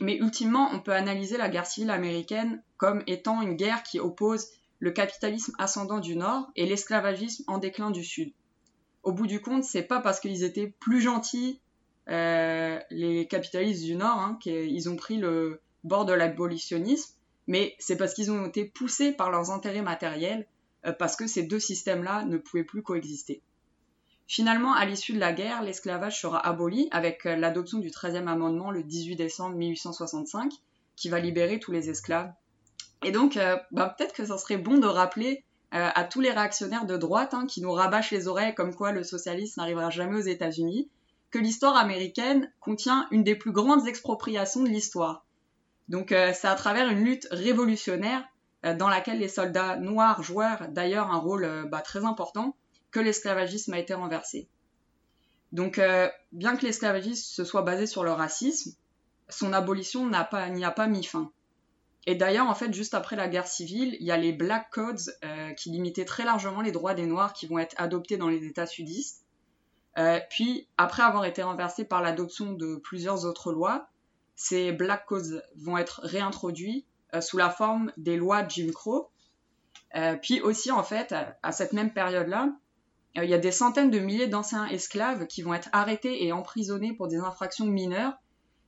Mais 0.00 0.16
ultimement, 0.16 0.70
on 0.72 0.78
peut 0.78 0.92
analyser 0.92 1.36
la 1.36 1.48
guerre 1.48 1.66
civile 1.66 1.90
américaine 1.90 2.62
comme 2.76 3.02
étant 3.08 3.42
une 3.42 3.56
guerre 3.56 3.82
qui 3.82 3.98
oppose 3.98 4.46
le 4.78 4.92
capitalisme 4.92 5.52
ascendant 5.58 5.98
du 5.98 6.14
Nord 6.14 6.48
et 6.54 6.66
l'esclavagisme 6.66 7.42
en 7.48 7.58
déclin 7.58 7.90
du 7.90 8.04
Sud. 8.04 8.32
Au 9.02 9.10
bout 9.10 9.26
du 9.26 9.40
compte, 9.40 9.64
c'est 9.64 9.82
pas 9.82 10.00
parce 10.00 10.20
qu'ils 10.20 10.44
étaient 10.44 10.72
plus 10.78 11.00
gentils, 11.00 11.60
euh, 12.08 12.78
les 12.90 13.26
capitalistes 13.26 13.82
du 13.82 13.96
Nord, 13.96 14.18
hein, 14.20 14.38
qu'ils 14.40 14.88
ont 14.88 14.94
pris 14.94 15.16
le 15.16 15.60
bord 15.82 16.04
de 16.04 16.12
l'abolitionnisme, 16.12 17.17
mais 17.48 17.74
c'est 17.80 17.96
parce 17.96 18.14
qu'ils 18.14 18.30
ont 18.30 18.46
été 18.46 18.64
poussés 18.64 19.10
par 19.10 19.30
leurs 19.30 19.50
intérêts 19.50 19.82
matériels, 19.82 20.46
parce 20.98 21.16
que 21.16 21.26
ces 21.26 21.42
deux 21.42 21.58
systèmes-là 21.58 22.24
ne 22.24 22.38
pouvaient 22.38 22.62
plus 22.62 22.84
coexister. 22.84 23.42
Finalement, 24.28 24.74
à 24.74 24.84
l'issue 24.84 25.14
de 25.14 25.18
la 25.18 25.32
guerre, 25.32 25.62
l'esclavage 25.62 26.20
sera 26.20 26.38
aboli 26.46 26.88
avec 26.90 27.24
euh, 27.24 27.34
l'adoption 27.34 27.78
du 27.78 27.88
13e 27.88 28.26
amendement 28.26 28.70
le 28.70 28.82
18 28.82 29.16
décembre 29.16 29.56
1865, 29.56 30.52
qui 30.96 31.08
va 31.08 31.18
libérer 31.18 31.58
tous 31.58 31.72
les 31.72 31.88
esclaves. 31.88 32.30
Et 33.02 33.10
donc, 33.10 33.38
euh, 33.38 33.56
bah, 33.70 33.94
peut-être 33.96 34.12
que 34.12 34.26
ça 34.26 34.36
serait 34.36 34.58
bon 34.58 34.76
de 34.76 34.86
rappeler 34.86 35.44
euh, 35.72 35.88
à 35.94 36.04
tous 36.04 36.20
les 36.20 36.30
réactionnaires 36.30 36.84
de 36.84 36.98
droite 36.98 37.32
hein, 37.32 37.46
qui 37.46 37.62
nous 37.62 37.72
rabâchent 37.72 38.10
les 38.10 38.28
oreilles 38.28 38.54
comme 38.54 38.74
quoi 38.74 38.92
le 38.92 39.02
socialisme 39.02 39.62
n'arrivera 39.62 39.88
jamais 39.88 40.18
aux 40.18 40.26
États-Unis, 40.26 40.90
que 41.30 41.38
l'histoire 41.38 41.76
américaine 41.76 42.52
contient 42.60 43.08
une 43.10 43.24
des 43.24 43.34
plus 43.34 43.52
grandes 43.52 43.88
expropriations 43.88 44.62
de 44.62 44.68
l'histoire. 44.68 45.24
Donc, 45.88 46.08
c'est 46.10 46.46
à 46.46 46.54
travers 46.54 46.88
une 46.88 47.02
lutte 47.02 47.26
révolutionnaire 47.30 48.22
dans 48.62 48.88
laquelle 48.88 49.18
les 49.18 49.28
soldats 49.28 49.76
noirs 49.76 50.22
jouèrent 50.22 50.68
d'ailleurs 50.70 51.10
un 51.10 51.18
rôle 51.18 51.66
bah, 51.70 51.80
très 51.80 52.04
important 52.04 52.54
que 52.90 53.00
l'esclavagisme 53.00 53.72
a 53.72 53.78
été 53.78 53.94
renversé. 53.94 54.48
Donc, 55.52 55.78
euh, 55.78 56.08
bien 56.32 56.56
que 56.56 56.66
l'esclavagisme 56.66 57.24
se 57.24 57.44
soit 57.44 57.62
basé 57.62 57.86
sur 57.86 58.04
le 58.04 58.12
racisme, 58.12 58.72
son 59.28 59.52
abolition 59.52 60.08
n'y 60.08 60.64
a 60.64 60.70
pas 60.70 60.86
mis 60.86 61.04
fin. 61.04 61.30
Et 62.06 62.14
d'ailleurs, 62.14 62.46
en 62.46 62.54
fait, 62.54 62.72
juste 62.72 62.94
après 62.94 63.16
la 63.16 63.28
guerre 63.28 63.46
civile, 63.46 63.96
il 64.00 64.06
y 64.06 64.10
a 64.10 64.16
les 64.16 64.32
Black 64.32 64.70
Codes 64.70 65.00
euh, 65.24 65.52
qui 65.52 65.70
limitaient 65.70 66.06
très 66.06 66.24
largement 66.24 66.62
les 66.62 66.72
droits 66.72 66.94
des 66.94 67.06
Noirs 67.06 67.32
qui 67.32 67.46
vont 67.46 67.58
être 67.58 67.74
adoptés 67.78 68.16
dans 68.16 68.28
les 68.28 68.46
États 68.46 68.66
sudistes. 68.66 69.24
Euh, 69.98 70.20
puis, 70.30 70.68
après 70.76 71.02
avoir 71.02 71.24
été 71.24 71.42
renversés 71.42 71.84
par 71.84 72.00
l'adoption 72.00 72.52
de 72.52 72.76
plusieurs 72.76 73.24
autres 73.24 73.52
lois, 73.52 73.88
ces 74.38 74.72
black 74.72 75.04
codes 75.04 75.44
vont 75.56 75.76
être 75.76 76.00
réintroduits 76.04 76.86
sous 77.20 77.36
la 77.36 77.50
forme 77.50 77.92
des 77.96 78.16
lois 78.16 78.46
Jim 78.46 78.70
Crow. 78.72 79.10
puis 80.22 80.40
aussi, 80.40 80.70
en 80.70 80.84
fait, 80.84 81.12
à 81.42 81.52
cette 81.52 81.72
même 81.72 81.92
période-là, 81.92 82.52
il 83.16 83.28
y 83.28 83.34
a 83.34 83.38
des 83.38 83.50
centaines 83.50 83.90
de 83.90 83.98
milliers 83.98 84.28
d'anciens 84.28 84.66
esclaves 84.66 85.26
qui 85.26 85.42
vont 85.42 85.54
être 85.54 85.68
arrêtés 85.72 86.24
et 86.24 86.32
emprisonnés 86.32 86.92
pour 86.92 87.08
des 87.08 87.16
infractions 87.16 87.66
mineures. 87.66 88.14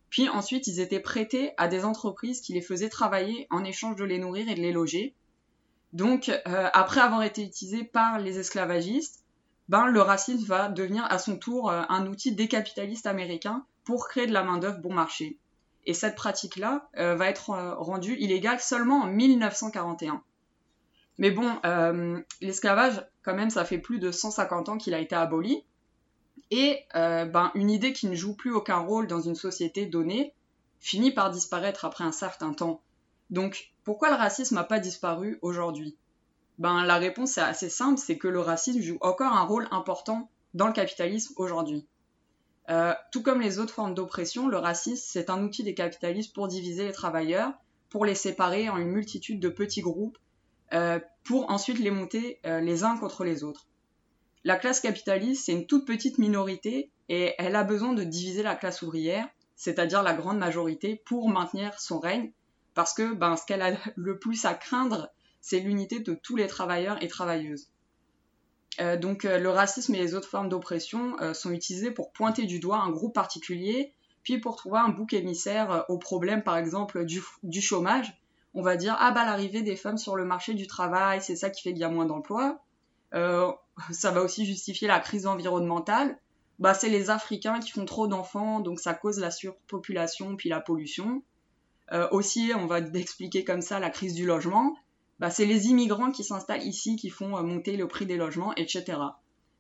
Puis 0.09 0.29
ensuite, 0.29 0.67
ils 0.67 0.81
étaient 0.81 1.01
prêtés 1.01 1.53
à 1.57 1.69
des 1.69 1.85
entreprises 1.85 2.41
qui 2.41 2.53
les 2.53 2.63
faisaient 2.63 2.89
travailler 2.89 3.47
en 3.51 3.63
échange 3.63 3.97
de 3.97 4.05
les 4.05 4.19
nourrir 4.19 4.49
et 4.49 4.55
de 4.55 4.61
les 4.61 4.73
loger. 4.73 5.15
Donc, 5.93 6.31
après 6.45 7.01
avoir 7.01 7.23
été 7.23 7.45
utilisés 7.45 7.85
par 7.85 8.19
les 8.19 8.39
esclavagistes, 8.39 9.25
ben, 9.71 9.87
le 9.87 10.03
racisme 10.03 10.47
va 10.47 10.69
devenir 10.69 11.05
à 11.11 11.21
son 11.21 11.37
tour 11.37 11.71
euh, 11.71 11.83
un 11.89 12.07
outil 12.09 12.35
des 12.35 12.49
capitalistes 12.49 13.07
américains 13.07 13.65
pour 13.85 14.09
créer 14.09 14.27
de 14.27 14.33
la 14.33 14.43
main-d'œuvre 14.43 14.81
bon 14.81 14.93
marché. 14.93 15.39
Et 15.87 15.95
cette 15.95 16.15
pratique-là 16.15 16.89
euh, 16.99 17.15
va 17.15 17.29
être 17.29 17.51
euh, 17.51 17.75
rendue 17.75 18.17
illégale 18.17 18.61
seulement 18.61 19.03
en 19.03 19.07
1941. 19.07 20.23
Mais 21.19 21.31
bon, 21.31 21.61
l'esclavage, 22.41 23.07
quand 23.23 23.35
même, 23.35 23.51
ça 23.51 23.67
fait 23.67 23.77
plus 23.77 23.99
de 23.99 24.11
150 24.11 24.71
ans 24.71 24.79
qu'il 24.79 24.95
a 24.95 25.01
été 25.01 25.15
aboli. 25.15 25.63
Et 26.51 26.87
ben, 26.95 27.51
une 27.55 27.69
idée 27.69 27.93
qui 27.93 28.07
ne 28.07 28.15
joue 28.15 28.35
plus 28.35 28.55
aucun 28.55 28.79
rôle 28.79 29.07
dans 29.07 29.21
une 29.21 29.35
société 29.35 29.85
donnée 29.85 30.33
finit 30.79 31.11
par 31.11 31.31
disparaître 31.31 31.85
après 31.85 32.05
un 32.05 32.13
certain 32.13 32.55
temps. 32.55 32.81
Donc, 33.29 33.71
pourquoi 33.85 34.11
le 34.11 34.17
racisme 34.17 34.55
n'a 34.55 34.65
pas 34.65 34.81
disparu 34.81 35.39
aujourd'hui? 35.43 35.97
Ben, 36.59 36.85
La 36.85 36.97
réponse 36.97 37.39
est 37.39 37.43
assez 37.43 37.69
simple, 37.69 37.99
c'est 37.99 38.19
que 38.19 38.29
le 38.29 38.41
racisme 38.41 38.81
joue 38.81 38.99
encore 39.01 39.33
un 39.33 39.45
rôle 39.45 39.69
important 39.71 40.31
dans 40.55 40.67
le 40.67 40.73
capitalisme 40.73 41.35
aujourd'hui. 41.37 41.87
Euh, 42.69 42.95
tout 43.11 43.23
comme 43.23 43.41
les 43.41 43.59
autres 43.59 43.75
formes 43.75 43.95
d'oppression, 43.95 44.49
le 44.49 44.59
racisme, 44.59 45.05
c'est 45.05 45.31
un 45.31 45.43
outil 45.43 45.63
des 45.63 45.75
capitalistes 45.75 46.35
pour 46.35 46.49
diviser 46.49 46.85
les 46.85 46.93
travailleurs, 46.93 47.53
pour 47.89 48.05
les 48.05 48.15
séparer 48.15 48.69
en 48.69 48.77
une 48.77 48.91
multitude 48.91 49.41
de 49.41 49.49
petits 49.49 49.81
groupes, 49.81 50.19
euh, 50.73 51.01
pour 51.25 51.51
ensuite 51.51 51.81
les 51.81 51.91
monter 51.91 52.39
euh, 52.47 52.61
les 52.61 52.85
uns 52.85 52.97
contre 52.97 53.25
les 53.25 53.43
autres. 53.43 53.67
La 54.45 54.57
classe 54.57 54.81
capitaliste, 54.81 55.47
c'est 55.47 55.53
une 55.53 55.67
toute 55.67 55.87
petite 55.87 56.19
minorité 56.19 56.91
et 57.09 57.35
elle 57.39 57.57
a 57.57 57.65
besoin 57.65 57.93
de 57.93 58.05
diviser 58.05 58.43
la 58.43 58.55
classe 58.55 58.83
ouvrière, 58.83 59.29
c'est-à-dire 59.57 60.03
la 60.03 60.15
grande 60.15 60.39
majorité, 60.39 61.03
pour 61.05 61.29
maintenir 61.29 61.79
son 61.81 61.99
règne, 61.99 62.33
parce 62.75 62.95
que 62.95 63.13
ben, 63.13 63.37
ce 63.37 63.45
qu'elle 63.45 63.63
a 63.63 63.73
le 63.97 64.19
plus 64.19 64.45
à 64.45 64.55
craindre, 64.55 65.11
c'est 65.41 65.61
l'unité 65.61 65.99
de 66.01 66.15
tous 66.15 66.37
les 66.37 66.47
travailleurs 66.47 67.03
et 67.03 67.09
travailleuses. 67.09 67.69
Euh, 68.79 68.97
donc 68.97 69.25
euh, 69.25 69.39
le 69.39 69.51
racisme 69.51 69.95
et 69.95 69.99
les 69.99 70.15
autres 70.15 70.29
formes 70.29 70.49
d'oppression 70.49 71.17
euh, 71.21 71.35
sont 71.35 71.51
utilisés 71.51 71.91
pour 71.91 72.13
pointer 72.13 72.47
du 72.47 72.61
doigt 72.61 72.79
un 72.79 72.91
groupe 72.91 73.15
particulier, 73.15 73.93
puis 74.23 74.39
pour 74.39 74.57
trouver 74.57 74.79
un 74.79 74.89
bouc 74.89 75.13
émissaire 75.13 75.85
au 75.89 75.99
problème 75.99 76.43
par 76.43 76.57
exemple 76.57 77.05
du, 77.05 77.23
du, 77.43 77.61
chômage. 77.61 78.17
On 78.55 78.63
va 78.63 78.77
dire 78.77 78.97
ah 78.99 79.11
bah 79.11 79.25
l'arrivée 79.25 79.63
des 79.63 79.77
femmes 79.77 79.99
sur 79.99 80.17
le 80.17 80.25
marché 80.25 80.55
du 80.55 80.67
travail, 80.67 81.21
c'est 81.23 81.37
ça 81.37 81.51
qui 81.51 81.63
fait 81.63 81.73
qu'il 81.73 81.81
y 81.81 81.85
a 81.85 81.89
moins 81.89 82.07
d'emplois. 82.07 82.61
ça 83.13 84.11
va 84.13 84.23
aussi 84.23 84.47
justifier 84.47 84.87
la 84.87 85.01
crise 85.01 85.27
environnementale. 85.27 86.17
Bah 86.61 86.75
c'est 86.75 86.91
les 86.91 87.11
Africains 87.11 87.59
qui 87.59 87.71
font 87.71 87.87
trop 87.87 88.07
d'enfants, 88.07 88.61
donc 88.61 88.79
ça 88.79 88.95
cause 88.95 89.19
la 89.19 89.31
surpopulation 89.31 90.37
puis 90.37 90.49
la 90.49 90.61
pollution. 90.61 91.23
aussi 92.13 92.53
on 92.57 92.67
va 92.67 92.79
expliquer 92.95 93.43
comme 93.43 93.63
ça 93.63 93.81
la 93.81 93.91
crise 93.91 94.15
du 94.15 94.27
logement 94.27 94.77
bah, 95.21 95.29
c'est 95.29 95.45
les 95.45 95.69
immigrants 95.69 96.11
qui 96.11 96.25
s'installent 96.25 96.67
ici 96.67 96.97
qui 96.97 97.11
font 97.11 97.37
euh, 97.37 97.43
monter 97.43 97.77
le 97.77 97.87
prix 97.87 98.07
des 98.07 98.17
logements, 98.17 98.55
etc. 98.57 98.99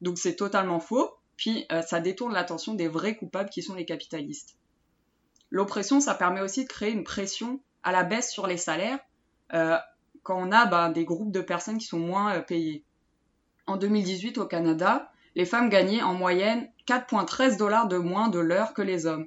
Donc 0.00 0.18
c'est 0.18 0.34
totalement 0.34 0.80
faux, 0.80 1.10
puis 1.36 1.66
euh, 1.70 1.82
ça 1.82 2.00
détourne 2.00 2.32
l'attention 2.32 2.74
des 2.74 2.88
vrais 2.88 3.14
coupables 3.14 3.50
qui 3.50 3.62
sont 3.62 3.74
les 3.74 3.84
capitalistes. 3.84 4.56
L'oppression, 5.50 6.00
ça 6.00 6.14
permet 6.14 6.40
aussi 6.40 6.64
de 6.64 6.68
créer 6.68 6.92
une 6.92 7.04
pression 7.04 7.60
à 7.82 7.92
la 7.92 8.04
baisse 8.04 8.32
sur 8.32 8.46
les 8.46 8.56
salaires 8.56 8.98
euh, 9.52 9.76
quand 10.22 10.38
on 10.38 10.50
a 10.50 10.64
bah, 10.64 10.88
des 10.88 11.04
groupes 11.04 11.32
de 11.32 11.42
personnes 11.42 11.76
qui 11.76 11.86
sont 11.86 11.98
moins 11.98 12.40
payées. 12.40 12.82
En 13.66 13.76
2018 13.76 14.38
au 14.38 14.46
Canada, 14.46 15.12
les 15.34 15.44
femmes 15.44 15.68
gagnaient 15.68 16.02
en 16.02 16.14
moyenne 16.14 16.70
4,13 16.86 17.58
dollars 17.58 17.86
de 17.86 17.98
moins 17.98 18.28
de 18.28 18.38
l'heure 18.38 18.72
que 18.72 18.82
les 18.82 19.04
hommes. 19.04 19.26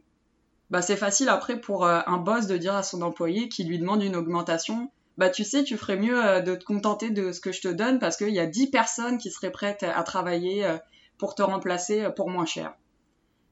Bah, 0.72 0.82
c'est 0.82 0.98
facile 0.98 1.30
après 1.30 1.62
pour 1.62 1.86
un 1.86 2.18
boss 2.18 2.48
de 2.48 2.58
dire 2.58 2.74
à 2.74 2.82
son 2.82 3.04
employé 3.04 3.50
qui 3.50 3.64
lui 3.64 3.78
demande 3.78 4.02
une 4.02 4.16
augmentation 4.16 4.90
bah 5.18 5.30
tu 5.30 5.44
sais, 5.44 5.64
tu 5.64 5.78
ferais 5.78 5.98
mieux 5.98 6.24
euh, 6.24 6.40
de 6.42 6.56
te 6.56 6.64
contenter 6.64 7.12
de 7.12 7.32
ce 7.32 7.40
que 7.40 7.52
je 7.52 7.62
te 7.62 7.68
donne 7.68 8.00
parce 8.00 8.18
qu'il 8.18 8.34
y 8.34 8.40
a 8.40 8.48
10 8.48 8.68
personnes 8.68 9.18
qui 9.18 9.30
seraient 9.30 9.52
prêtes 9.52 9.84
à 9.84 10.02
travailler 10.04 10.66
euh, 10.66 10.78
pour 11.18 11.36
te 11.36 11.44
remplacer 11.44 12.04
euh, 12.04 12.10
pour 12.10 12.30
moins 12.30 12.46
cher. 12.46 12.74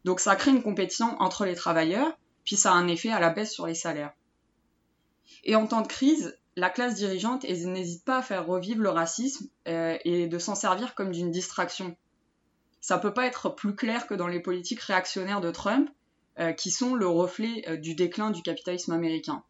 Donc 0.03 0.19
ça 0.19 0.35
crée 0.35 0.51
une 0.51 0.63
compétition 0.63 1.15
entre 1.19 1.45
les 1.45 1.55
travailleurs, 1.55 2.17
puis 2.43 2.55
ça 2.55 2.71
a 2.71 2.75
un 2.75 2.87
effet 2.87 3.11
à 3.11 3.19
la 3.19 3.29
baisse 3.29 3.53
sur 3.53 3.67
les 3.67 3.75
salaires. 3.75 4.13
Et 5.43 5.55
en 5.55 5.67
temps 5.67 5.81
de 5.81 5.87
crise, 5.87 6.37
la 6.55 6.69
classe 6.69 6.95
dirigeante 6.95 7.43
n'hésite 7.43 8.03
pas 8.03 8.17
à 8.17 8.21
faire 8.23 8.45
revivre 8.45 8.81
le 8.81 8.89
racisme 8.89 9.47
et 9.65 10.27
de 10.27 10.39
s'en 10.39 10.55
servir 10.55 10.95
comme 10.95 11.11
d'une 11.11 11.31
distraction. 11.31 11.95
Ça 12.81 12.97
peut 12.97 13.13
pas 13.13 13.25
être 13.25 13.49
plus 13.49 13.75
clair 13.75 14.07
que 14.07 14.13
dans 14.13 14.27
les 14.27 14.41
politiques 14.41 14.81
réactionnaires 14.81 15.39
de 15.39 15.51
Trump, 15.51 15.89
qui 16.57 16.71
sont 16.71 16.93
le 16.93 17.07
reflet 17.07 17.77
du 17.77 17.95
déclin 17.95 18.31
du 18.31 18.41
capitalisme 18.41 18.91
américain. 18.91 19.43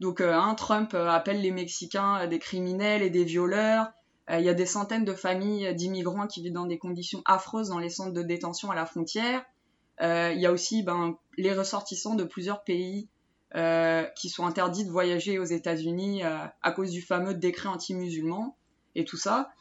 Donc 0.00 0.20
euh, 0.20 0.34
hein, 0.34 0.54
Trump 0.54 0.92
euh, 0.94 1.08
appelle 1.08 1.40
les 1.40 1.50
Mexicains 1.50 2.20
euh, 2.20 2.26
des 2.26 2.38
criminels 2.38 3.02
et 3.02 3.10
des 3.10 3.24
violeurs. 3.24 3.92
Il 4.28 4.40
y 4.40 4.48
a 4.48 4.54
des 4.54 4.66
centaines 4.66 5.04
de 5.04 5.14
familles 5.14 5.72
d'immigrants 5.76 6.26
qui 6.26 6.42
vivent 6.42 6.52
dans 6.52 6.66
des 6.66 6.78
conditions 6.78 7.22
affreuses 7.26 7.68
dans 7.68 7.78
les 7.78 7.90
centres 7.90 8.12
de 8.12 8.22
détention 8.22 8.72
à 8.72 8.74
la 8.74 8.84
frontière. 8.84 9.44
Il 10.00 10.40
y 10.40 10.46
a 10.46 10.50
aussi 10.50 10.82
ben, 10.82 11.16
les 11.38 11.54
ressortissants 11.54 12.16
de 12.16 12.24
plusieurs 12.24 12.64
pays 12.64 13.08
qui 14.16 14.28
sont 14.28 14.44
interdits 14.44 14.84
de 14.84 14.90
voyager 14.90 15.38
aux 15.38 15.44
États-Unis 15.44 16.24
à 16.24 16.72
cause 16.72 16.90
du 16.90 17.02
fameux 17.02 17.34
décret 17.34 17.68
anti-musulman 17.68 18.56
et 18.96 19.04
tout 19.04 19.16
ça. 19.16 19.52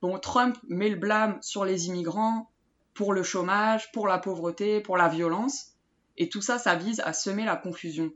bon, 0.00 0.18
Trump 0.18 0.56
met 0.66 0.88
le 0.88 0.96
blâme 0.96 1.36
sur 1.42 1.66
les 1.66 1.88
immigrants 1.88 2.48
pour 2.94 3.12
le 3.12 3.22
chômage, 3.22 3.92
pour 3.92 4.06
la 4.06 4.18
pauvreté, 4.18 4.80
pour 4.80 4.96
la 4.96 5.08
violence. 5.08 5.72
Et 6.16 6.30
tout 6.30 6.40
ça, 6.40 6.58
ça 6.58 6.76
vise 6.76 7.00
à 7.00 7.12
semer 7.12 7.44
la 7.44 7.56
confusion. 7.56 8.10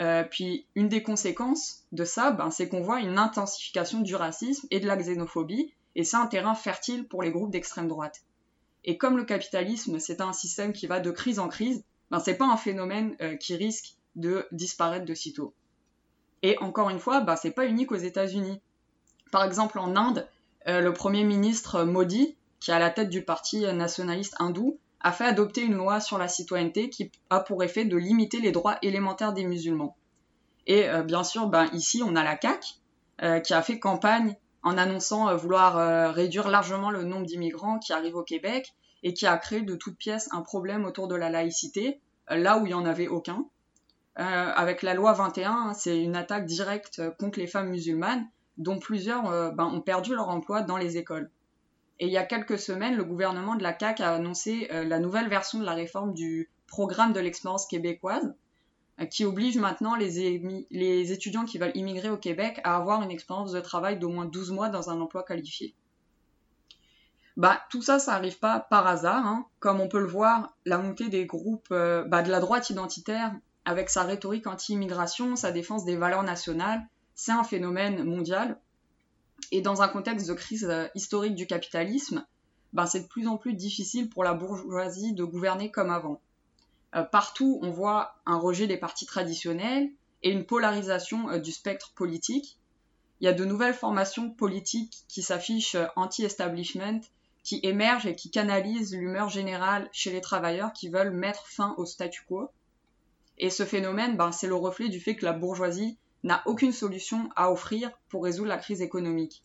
Euh, 0.00 0.24
puis 0.24 0.66
une 0.74 0.88
des 0.88 1.02
conséquences 1.02 1.84
de 1.92 2.04
ça, 2.04 2.30
ben, 2.30 2.50
c'est 2.50 2.68
qu'on 2.68 2.82
voit 2.82 3.00
une 3.00 3.18
intensification 3.18 4.00
du 4.00 4.14
racisme 4.14 4.66
et 4.70 4.80
de 4.80 4.86
la 4.86 4.96
xénophobie, 4.96 5.72
et 5.94 6.04
c'est 6.04 6.16
un 6.16 6.26
terrain 6.26 6.54
fertile 6.54 7.06
pour 7.06 7.22
les 7.22 7.30
groupes 7.30 7.50
d'extrême 7.50 7.88
droite. 7.88 8.22
Et 8.84 8.96
comme 8.96 9.16
le 9.16 9.24
capitalisme, 9.24 9.98
c'est 9.98 10.20
un 10.20 10.32
système 10.32 10.72
qui 10.72 10.86
va 10.86 11.00
de 11.00 11.10
crise 11.10 11.38
en 11.38 11.48
crise, 11.48 11.84
ben, 12.10 12.18
c'est 12.20 12.36
pas 12.36 12.46
un 12.46 12.56
phénomène 12.56 13.16
euh, 13.20 13.36
qui 13.36 13.54
risque 13.54 13.94
de 14.16 14.46
disparaître 14.52 15.04
de 15.04 15.14
sitôt. 15.14 15.54
Et 16.42 16.58
encore 16.58 16.90
une 16.90 16.98
fois, 16.98 17.20
ben, 17.20 17.36
c'est 17.36 17.52
pas 17.52 17.66
unique 17.66 17.92
aux 17.92 17.96
États-Unis. 17.96 18.60
Par 19.30 19.44
exemple, 19.44 19.78
en 19.78 19.94
Inde, 19.96 20.28
euh, 20.66 20.80
le 20.80 20.92
premier 20.92 21.24
ministre 21.24 21.84
Modi, 21.84 22.36
qui 22.60 22.70
est 22.70 22.74
à 22.74 22.78
la 22.78 22.90
tête 22.90 23.08
du 23.08 23.22
parti 23.22 23.60
nationaliste 23.60 24.34
hindou, 24.38 24.78
a 25.02 25.12
fait 25.12 25.24
adopter 25.24 25.62
une 25.62 25.74
loi 25.74 26.00
sur 26.00 26.18
la 26.18 26.28
citoyenneté 26.28 26.88
qui 26.88 27.10
a 27.30 27.40
pour 27.40 27.62
effet 27.62 27.84
de 27.84 27.96
limiter 27.96 28.40
les 28.40 28.52
droits 28.52 28.78
élémentaires 28.82 29.32
des 29.32 29.44
musulmans. 29.44 29.96
Et 30.66 30.88
euh, 30.88 31.02
bien 31.02 31.24
sûr, 31.24 31.46
ben, 31.46 31.68
ici, 31.72 32.02
on 32.04 32.14
a 32.16 32.22
la 32.22 32.38
CAQ 32.40 32.74
euh, 33.22 33.40
qui 33.40 33.54
a 33.54 33.62
fait 33.62 33.78
campagne 33.78 34.36
en 34.62 34.78
annonçant 34.78 35.28
euh, 35.28 35.36
vouloir 35.36 36.14
réduire 36.14 36.48
largement 36.48 36.90
le 36.90 37.02
nombre 37.02 37.26
d'immigrants 37.26 37.78
qui 37.78 37.92
arrivent 37.92 38.16
au 38.16 38.22
Québec 38.22 38.74
et 39.02 39.12
qui 39.14 39.26
a 39.26 39.36
créé 39.36 39.62
de 39.62 39.74
toutes 39.74 39.96
pièces 39.96 40.28
un 40.32 40.42
problème 40.42 40.84
autour 40.84 41.08
de 41.08 41.16
la 41.16 41.28
laïcité, 41.28 42.00
là 42.28 42.58
où 42.58 42.66
il 42.66 42.68
n'y 42.68 42.74
en 42.74 42.86
avait 42.86 43.08
aucun. 43.08 43.44
avec 44.14 44.82
la 44.82 44.94
loi 44.94 45.12
21, 45.12 45.74
c'est 45.74 46.00
une 46.00 46.14
attaque 46.14 46.46
directe 46.46 47.02
contre 47.18 47.40
les 47.40 47.48
femmes 47.48 47.70
musulmanes, 47.70 48.28
dont 48.58 48.78
plusieurs 48.78 49.52
ben, 49.54 49.64
ont 49.64 49.80
perdu 49.80 50.14
leur 50.14 50.28
emploi 50.28 50.62
dans 50.62 50.76
les 50.76 50.98
écoles. 50.98 51.28
Et 51.98 52.06
il 52.06 52.12
y 52.12 52.16
a 52.16 52.24
quelques 52.24 52.58
semaines, 52.58 52.96
le 52.96 53.04
gouvernement 53.04 53.54
de 53.54 53.62
la 53.62 53.78
CAQ 53.78 54.02
a 54.02 54.14
annoncé 54.14 54.68
euh, 54.72 54.84
la 54.84 54.98
nouvelle 54.98 55.28
version 55.28 55.60
de 55.60 55.64
la 55.64 55.74
réforme 55.74 56.14
du 56.14 56.50
programme 56.66 57.12
de 57.12 57.20
l'expérience 57.20 57.66
québécoise, 57.66 58.34
euh, 59.00 59.04
qui 59.06 59.24
oblige 59.24 59.58
maintenant 59.58 59.94
les, 59.94 60.64
les, 60.70 61.12
étudiants 61.12 61.44
qui 61.44 61.58
veulent 61.58 61.76
immigrer 61.76 62.10
au 62.10 62.16
Québec 62.16 62.60
à 62.64 62.76
avoir 62.76 63.02
une 63.02 63.10
expérience 63.10 63.52
de 63.52 63.60
travail 63.60 63.98
d'au 63.98 64.08
moins 64.08 64.24
12 64.24 64.50
mois 64.50 64.68
dans 64.68 64.90
un 64.90 65.00
emploi 65.00 65.22
qualifié. 65.22 65.74
Bah, 67.36 67.62
tout 67.70 67.82
ça, 67.82 67.98
ça 67.98 68.12
n'arrive 68.12 68.38
pas 68.38 68.60
par 68.60 68.86
hasard. 68.86 69.26
Hein. 69.26 69.46
Comme 69.58 69.80
on 69.80 69.88
peut 69.88 70.00
le 70.00 70.06
voir, 70.06 70.54
la 70.66 70.78
montée 70.78 71.08
des 71.08 71.24
groupes 71.24 71.68
euh, 71.72 72.04
bah, 72.04 72.22
de 72.22 72.30
la 72.30 72.40
droite 72.40 72.68
identitaire, 72.70 73.32
avec 73.64 73.90
sa 73.90 74.02
rhétorique 74.02 74.46
anti-immigration, 74.46 75.36
sa 75.36 75.52
défense 75.52 75.84
des 75.84 75.96
valeurs 75.96 76.24
nationales, 76.24 76.82
c'est 77.14 77.32
un 77.32 77.44
phénomène 77.44 78.02
mondial 78.02 78.58
et 79.52 79.60
dans 79.60 79.82
un 79.82 79.88
contexte 79.88 80.26
de 80.26 80.32
crise 80.32 80.64
euh, 80.64 80.88
historique 80.94 81.34
du 81.34 81.46
capitalisme, 81.46 82.26
ben, 82.72 82.86
c'est 82.86 83.00
de 83.00 83.06
plus 83.06 83.28
en 83.28 83.36
plus 83.36 83.52
difficile 83.52 84.08
pour 84.08 84.24
la 84.24 84.32
bourgeoisie 84.32 85.12
de 85.12 85.24
gouverner 85.24 85.70
comme 85.70 85.90
avant. 85.90 86.20
Euh, 86.96 87.02
partout, 87.02 87.60
on 87.62 87.70
voit 87.70 88.16
un 88.24 88.38
rejet 88.38 88.66
des 88.66 88.78
partis 88.78 89.04
traditionnels 89.04 89.90
et 90.22 90.30
une 90.30 90.46
polarisation 90.46 91.28
euh, 91.28 91.38
du 91.38 91.52
spectre 91.52 91.92
politique. 91.92 92.58
Il 93.20 93.26
y 93.26 93.28
a 93.28 93.34
de 93.34 93.44
nouvelles 93.44 93.74
formations 93.74 94.30
politiques 94.30 95.04
qui 95.06 95.22
s'affichent 95.22 95.76
anti-establishment, 95.96 97.00
qui 97.44 97.60
émergent 97.62 98.06
et 98.06 98.16
qui 98.16 98.30
canalisent 98.30 98.94
l'humeur 98.94 99.28
générale 99.28 99.88
chez 99.92 100.10
les 100.10 100.22
travailleurs 100.22 100.72
qui 100.72 100.88
veulent 100.88 101.12
mettre 101.12 101.46
fin 101.46 101.74
au 101.76 101.84
statu 101.84 102.22
quo. 102.26 102.50
Et 103.36 103.50
ce 103.50 103.64
phénomène, 103.64 104.16
ben, 104.16 104.32
c'est 104.32 104.46
le 104.46 104.54
reflet 104.54 104.88
du 104.88 104.98
fait 104.98 105.14
que 105.14 105.26
la 105.26 105.32
bourgeoisie 105.32 105.98
n'a 106.22 106.42
aucune 106.46 106.72
solution 106.72 107.28
à 107.36 107.50
offrir 107.50 107.90
pour 108.08 108.24
résoudre 108.24 108.48
la 108.48 108.58
crise 108.58 108.82
économique. 108.82 109.44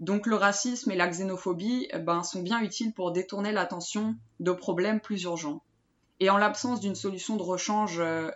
Donc 0.00 0.26
le 0.26 0.36
racisme 0.36 0.90
et 0.90 0.96
la 0.96 1.08
xénophobie 1.08 1.88
ben, 2.00 2.22
sont 2.22 2.42
bien 2.42 2.60
utiles 2.60 2.92
pour 2.92 3.12
détourner 3.12 3.52
l'attention 3.52 4.16
de 4.40 4.52
problèmes 4.52 5.00
plus 5.00 5.22
urgents. 5.22 5.62
Et 6.20 6.30
en 6.30 6.36
l'absence 6.36 6.80
d'une 6.80 6.94
solution 6.94 7.36
de 7.36 7.42
rechange 7.42 7.98
euh, 7.98 8.30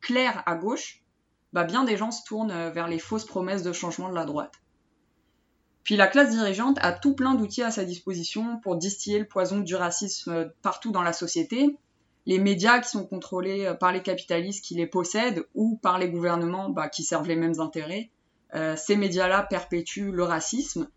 claire 0.00 0.42
à 0.46 0.54
gauche, 0.54 1.02
ben, 1.52 1.64
bien 1.64 1.84
des 1.84 1.96
gens 1.96 2.10
se 2.10 2.24
tournent 2.24 2.50
euh, 2.50 2.70
vers 2.70 2.88
les 2.88 2.98
fausses 2.98 3.26
promesses 3.26 3.62
de 3.62 3.72
changement 3.72 4.08
de 4.08 4.14
la 4.14 4.24
droite. 4.24 4.54
Puis 5.84 5.96
la 5.96 6.06
classe 6.06 6.30
dirigeante 6.30 6.78
a 6.80 6.92
tout 6.92 7.14
plein 7.14 7.34
d'outils 7.34 7.62
à 7.62 7.70
sa 7.70 7.84
disposition 7.84 8.58
pour 8.60 8.76
distiller 8.76 9.18
le 9.18 9.26
poison 9.26 9.60
du 9.60 9.74
racisme 9.74 10.32
euh, 10.32 10.48
partout 10.62 10.92
dans 10.92 11.02
la 11.02 11.12
société. 11.12 11.76
Les 12.26 12.38
médias 12.38 12.80
qui 12.80 12.88
sont 12.88 13.06
contrôlés 13.06 13.74
par 13.80 13.92
les 13.92 14.02
capitalistes 14.02 14.64
qui 14.64 14.74
les 14.74 14.86
possèdent 14.86 15.44
ou 15.54 15.76
par 15.76 15.98
les 15.98 16.08
gouvernements 16.08 16.68
bah, 16.70 16.88
qui 16.88 17.02
servent 17.02 17.28
les 17.28 17.36
mêmes 17.36 17.58
intérêts. 17.58 18.10
ces 18.76 18.96
médias-là 18.96 19.42
perpétuent 19.42 20.12
le 20.12 20.22
racisme 20.22 20.88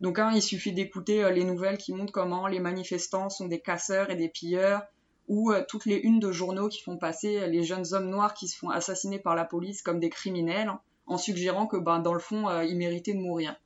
donc 0.00 0.18
hein, 0.18 0.30
il 0.34 0.42
suffit 0.42 0.72
d'écouter 0.72 1.24
euh, 1.24 1.30
les 1.30 1.44
nouvelles 1.44 1.78
qui 1.78 1.92
montrent 1.92 2.12
comment 2.12 2.46
les 2.46 2.60
manifestants 2.60 3.30
sont 3.30 3.48
des 3.48 3.60
casseurs 3.60 4.10
et 4.10 4.16
des 4.16 4.28
pilleurs, 4.28 4.82
ou 5.26 5.52
euh, 5.52 5.64
toutes 5.66 5.86
les 5.86 5.96
unes 5.96 6.20
de 6.20 6.30
journaux 6.30 6.68
qui 6.68 6.82
font 6.82 6.96
passer 6.96 7.40
euh, 7.40 7.46
les 7.46 7.64
jeunes 7.64 7.92
hommes 7.92 8.08
noirs 8.08 8.34
qui 8.34 8.48
se 8.48 8.56
font 8.56 8.70
assassiner 8.70 9.18
par 9.18 9.34
la 9.34 9.44
police 9.44 9.82
comme 9.82 9.98
des 9.98 10.10
criminels, 10.10 10.72
en 11.06 11.18
suggérant 11.18 11.66
que 11.66 11.76
ben, 11.76 11.98
dans 11.98 12.14
le 12.14 12.20
fond, 12.20 12.50
ils 12.60 12.76
méritaient 12.76 13.14
de 13.14 13.20
mourir. 13.20 13.56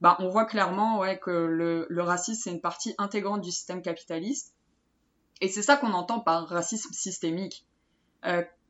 Ben, 0.00 0.16
on 0.18 0.28
voit 0.28 0.46
clairement 0.46 0.98
ouais, 0.98 1.16
que 1.16 1.30
le, 1.30 1.86
le 1.88 2.02
racisme, 2.02 2.40
c'est 2.42 2.50
une 2.50 2.60
partie 2.60 2.96
intégrante 2.98 3.40
du 3.40 3.52
système 3.52 3.82
capitaliste. 3.82 4.52
Et 5.40 5.48
c'est 5.48 5.62
ça 5.62 5.76
qu'on 5.76 5.92
entend 5.92 6.20
par 6.20 6.48
racisme 6.48 6.92
systémique. 6.92 7.66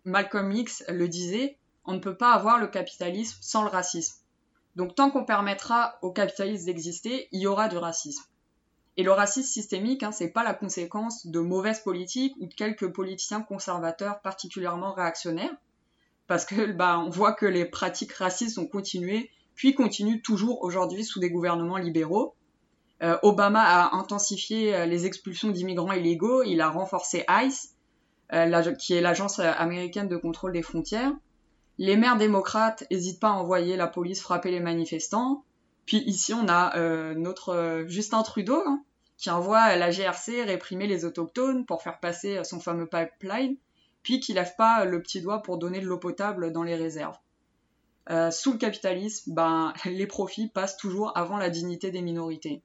Malcolm 0.05 0.53
X 0.53 0.85
le 0.89 1.09
disait, 1.09 1.59
on 1.85 1.95
ne 1.95 1.99
peut 1.99 2.17
pas 2.17 2.33
avoir 2.33 2.59
le 2.59 2.69
capitalisme 2.69 3.39
sans 3.41 3.63
le 3.65 3.69
racisme. 3.69 4.17
Donc 4.77 4.95
tant 4.95 5.11
qu'on 5.11 5.25
permettra 5.25 5.99
aux 6.03 6.13
capitalistes 6.13 6.67
d'exister, 6.67 7.29
il 7.33 7.41
y 7.41 7.47
aura 7.49 7.69
du 7.69 7.77
racisme. 7.77 8.23
Et 8.97 9.03
le 9.03 9.11
racisme 9.11 9.49
systémique, 9.49 10.05
hein, 10.05 10.13
c'est 10.13 10.29
pas 10.29 10.45
la 10.45 10.55
conséquence 10.55 11.27
de 11.27 11.41
mauvaises 11.41 11.81
politiques 11.81 12.37
ou 12.39 12.47
de 12.47 12.55
quelques 12.55 12.93
politiciens 12.93 13.43
conservateurs 13.43 14.21
particulièrement 14.21 14.93
réactionnaires, 14.93 15.55
parce 16.29 16.45
que 16.45 16.73
bah, 16.73 16.99
on 16.99 17.11
voit 17.11 17.33
que 17.33 17.47
les 17.47 17.65
pratiques 17.65 18.13
racistes 18.13 18.59
ont 18.59 18.67
continué, 18.69 19.31
puis 19.57 19.75
continuent 19.75 20.23
toujours 20.23 20.63
aujourd'hui 20.63 21.05
sous 21.05 21.19
des 21.19 21.31
gouvernements 21.31 21.79
libéraux. 21.79 22.36
Euh, 23.03 23.19
Obama 23.23 23.63
a 23.63 23.97
intensifié 23.97 24.75
euh, 24.75 24.87
les 24.87 25.05
expulsions 25.05 25.51
d'immigrants 25.51 25.93
illégaux, 25.93 26.43
il 26.43 26.63
a 26.63 26.71
renforcé 26.71 27.25
ICE, 27.29 27.75
euh, 28.33 28.73
qui 28.75 28.95
est 28.95 29.03
l'agence 29.03 29.39
américaine 29.39 30.09
de 30.09 30.17
contrôle 30.17 30.53
des 30.53 30.63
frontières. 30.63 31.13
Les 31.79 31.97
maires 31.97 32.17
démocrates 32.17 32.85
n'hésitent 32.91 33.21
pas 33.21 33.29
à 33.29 33.33
envoyer 33.33 33.77
la 33.77 33.87
police 33.87 34.23
frapper 34.23 34.51
les 34.51 34.61
manifestants. 34.61 35.45
Puis 35.85 35.99
ici, 36.07 36.33
on 36.33 36.49
a 36.49 36.75
notre 37.15 37.85
Justin 37.87 38.23
Trudeau 38.23 38.61
hein, 38.67 38.83
qui 39.19 39.31
envoie 39.31 39.77
la 39.77 39.91
GRC 39.91 40.43
réprimer 40.43 40.87
les 40.87 41.05
autochtones 41.05 41.67
pour 41.67 41.83
faire 41.83 42.01
passer 42.01 42.43
son 42.45 42.61
fameux 42.61 42.87
pipeline, 42.87 43.57
puis 44.03 44.21
qui 44.21 44.33
lève 44.33 44.57
pas 44.57 44.87
le 44.87 45.03
petit 45.03 45.21
doigt 45.21 45.43
pour 45.43 45.59
donner 45.59 45.81
de 45.81 45.87
l'eau 45.87 45.99
potable 45.99 46.51
dans 46.51 46.63
les 46.63 46.75
réserves. 46.75 47.19
Sous 48.33 48.53
le 48.53 48.59
capitalisme, 48.59 49.35
ben, 49.35 49.75
les 49.85 50.07
profits 50.07 50.49
passent 50.49 50.79
toujours 50.79 51.17
avant 51.17 51.37
la 51.37 51.51
dignité 51.51 51.91
des 51.91 52.03
minorités. 52.03 52.63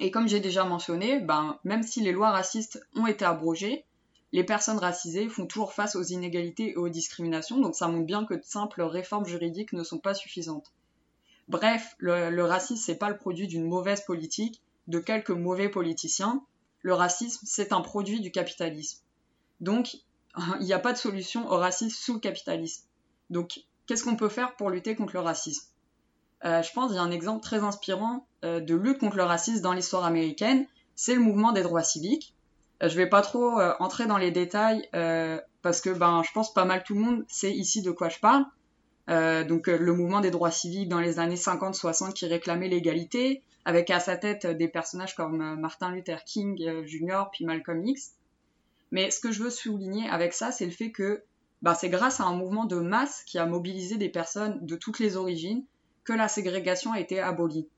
Et 0.00 0.10
comme 0.10 0.28
j'ai 0.28 0.40
déjà 0.40 0.64
mentionné, 0.64 1.20
ben, 1.20 1.58
même 1.64 1.82
si 1.82 2.00
les 2.00 2.12
lois 2.12 2.30
racistes 2.30 2.80
ont 2.94 3.06
été 3.06 3.24
abrogées, 3.24 3.84
les 4.32 4.44
personnes 4.44 4.78
racisées 4.78 5.28
font 5.28 5.46
toujours 5.46 5.72
face 5.72 5.96
aux 5.96 6.02
inégalités 6.02 6.72
et 6.72 6.76
aux 6.76 6.88
discriminations, 6.88 7.58
donc 7.58 7.74
ça 7.74 7.88
montre 7.88 8.06
bien 8.06 8.24
que 8.24 8.34
de 8.34 8.44
simples 8.44 8.82
réformes 8.82 9.26
juridiques 9.26 9.72
ne 9.72 9.82
sont 9.82 9.98
pas 9.98 10.14
suffisantes. 10.14 10.72
Bref, 11.48 11.94
le, 11.98 12.30
le 12.30 12.44
racisme, 12.44 12.82
c'est 12.84 12.98
pas 12.98 13.08
le 13.08 13.16
produit 13.16 13.48
d'une 13.48 13.64
mauvaise 13.64 14.04
politique, 14.04 14.60
de 14.86 14.98
quelques 14.98 15.30
mauvais 15.30 15.68
politiciens. 15.68 16.44
Le 16.82 16.94
racisme, 16.94 17.40
c'est 17.46 17.72
un 17.72 17.80
produit 17.80 18.20
du 18.20 18.30
capitalisme. 18.30 19.00
Donc, 19.60 19.96
il 20.60 20.66
n'y 20.66 20.74
a 20.74 20.78
pas 20.78 20.92
de 20.92 20.98
solution 20.98 21.48
au 21.48 21.56
racisme 21.56 21.96
sous 21.96 22.14
le 22.14 22.20
capitalisme. 22.20 22.84
Donc, 23.30 23.60
qu'est-ce 23.86 24.04
qu'on 24.04 24.16
peut 24.16 24.28
faire 24.28 24.56
pour 24.56 24.70
lutter 24.70 24.94
contre 24.94 25.14
le 25.14 25.20
racisme? 25.20 25.66
Euh, 26.44 26.62
Je 26.62 26.72
pense 26.72 26.88
qu'il 26.88 26.96
y 26.96 27.00
a 27.00 27.02
un 27.02 27.10
exemple 27.10 27.42
très 27.42 27.64
inspirant 27.64 28.27
de 28.42 28.74
lutte 28.74 28.98
contre 28.98 29.16
le 29.16 29.24
racisme 29.24 29.62
dans 29.62 29.72
l'histoire 29.72 30.04
américaine, 30.04 30.66
c'est 30.94 31.14
le 31.14 31.20
mouvement 31.20 31.52
des 31.52 31.62
droits 31.62 31.82
civiques. 31.82 32.34
Je 32.80 32.96
vais 32.96 33.08
pas 33.08 33.22
trop 33.22 33.58
euh, 33.58 33.74
entrer 33.80 34.06
dans 34.06 34.18
les 34.18 34.30
détails 34.30 34.88
euh, 34.94 35.40
parce 35.62 35.80
que 35.80 35.90
ben 35.90 36.22
je 36.24 36.32
pense 36.32 36.52
pas 36.54 36.64
mal 36.64 36.84
tout 36.84 36.94
le 36.94 37.00
monde 37.00 37.24
sait 37.28 37.52
ici 37.52 37.82
de 37.82 37.90
quoi 37.90 38.08
je 38.08 38.18
parle. 38.18 38.44
Euh, 39.10 39.42
donc 39.42 39.66
le 39.68 39.92
mouvement 39.94 40.20
des 40.20 40.30
droits 40.30 40.50
civiques 40.50 40.88
dans 40.88 41.00
les 41.00 41.18
années 41.18 41.36
50-60 41.36 42.12
qui 42.12 42.26
réclamait 42.26 42.68
l'égalité, 42.68 43.42
avec 43.64 43.90
à 43.90 44.00
sa 44.00 44.16
tête 44.16 44.46
des 44.46 44.68
personnages 44.68 45.14
comme 45.14 45.56
Martin 45.58 45.90
Luther 45.92 46.24
King 46.24 46.84
Jr. 46.84 47.24
puis 47.32 47.44
Malcolm 47.44 47.84
X. 47.84 48.12
Mais 48.92 49.10
ce 49.10 49.20
que 49.20 49.32
je 49.32 49.42
veux 49.42 49.50
souligner 49.50 50.08
avec 50.08 50.32
ça, 50.32 50.52
c'est 50.52 50.64
le 50.64 50.70
fait 50.70 50.90
que 50.90 51.22
ben, 51.62 51.74
c'est 51.74 51.90
grâce 51.90 52.20
à 52.20 52.24
un 52.24 52.34
mouvement 52.34 52.64
de 52.64 52.76
masse 52.76 53.24
qui 53.24 53.38
a 53.38 53.46
mobilisé 53.46 53.96
des 53.96 54.08
personnes 54.08 54.64
de 54.64 54.76
toutes 54.76 54.98
les 54.98 55.16
origines 55.16 55.64
que 56.04 56.12
la 56.12 56.28
ségrégation 56.28 56.92
a 56.92 57.00
été 57.00 57.20
abolie. 57.20 57.68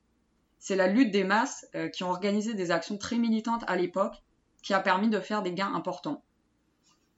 C'est 0.60 0.76
la 0.76 0.86
lutte 0.86 1.10
des 1.10 1.24
masses 1.24 1.66
qui 1.92 2.04
ont 2.04 2.10
organisé 2.10 2.54
des 2.54 2.70
actions 2.70 2.98
très 2.98 3.16
militantes 3.16 3.64
à 3.66 3.76
l'époque 3.76 4.22
qui 4.62 4.74
a 4.74 4.80
permis 4.80 5.08
de 5.08 5.20
faire 5.20 5.42
des 5.42 5.52
gains 5.52 5.74
importants. 5.74 6.22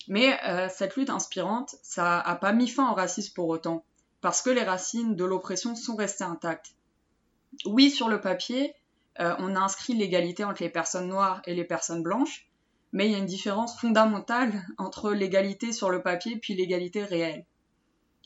Mais 0.09 0.39
euh, 0.45 0.69
cette 0.69 0.97
lutte 0.97 1.11
inspirante, 1.11 1.77
ça 1.83 2.25
n'a 2.27 2.35
pas 2.35 2.53
mis 2.53 2.69
fin 2.69 2.91
au 2.91 2.95
racisme 2.95 3.35
pour 3.35 3.49
autant, 3.49 3.85
parce 4.21 4.43
que 4.43 4.51
les 4.51 4.65
racines 4.65 5.17
de 5.17 5.25
l'oppression 5.25 5.75
sont 5.75 5.97
restées 5.97 6.25
intactes. 6.25 6.75
Oui, 7.67 7.91
sur 7.91 8.09
le 8.09 8.21
papier, 8.21 8.75
euh, 9.21 9.35
on 9.39 9.55
a 9.55 9.61
inscrit 9.61 9.95
l'égalité 9.95 10.45
entre 10.45 10.63
les 10.63 10.71
personnes 10.71 11.09
noires 11.09 11.43
et 11.45 11.55
les 11.55 11.65
personnes 11.65 12.03
blanches, 12.03 12.49
mais 12.93 13.07
il 13.07 13.13
y 13.13 13.15
a 13.15 13.19
une 13.19 13.27
différence 13.27 13.79
fondamentale 13.79 14.67
entre 14.79 15.13
l'égalité 15.13 15.73
sur 15.73 15.91
le 15.91 16.03
papier 16.03 16.37
puis 16.37 16.55
l'égalité 16.55 17.05
réelle. 17.05 17.47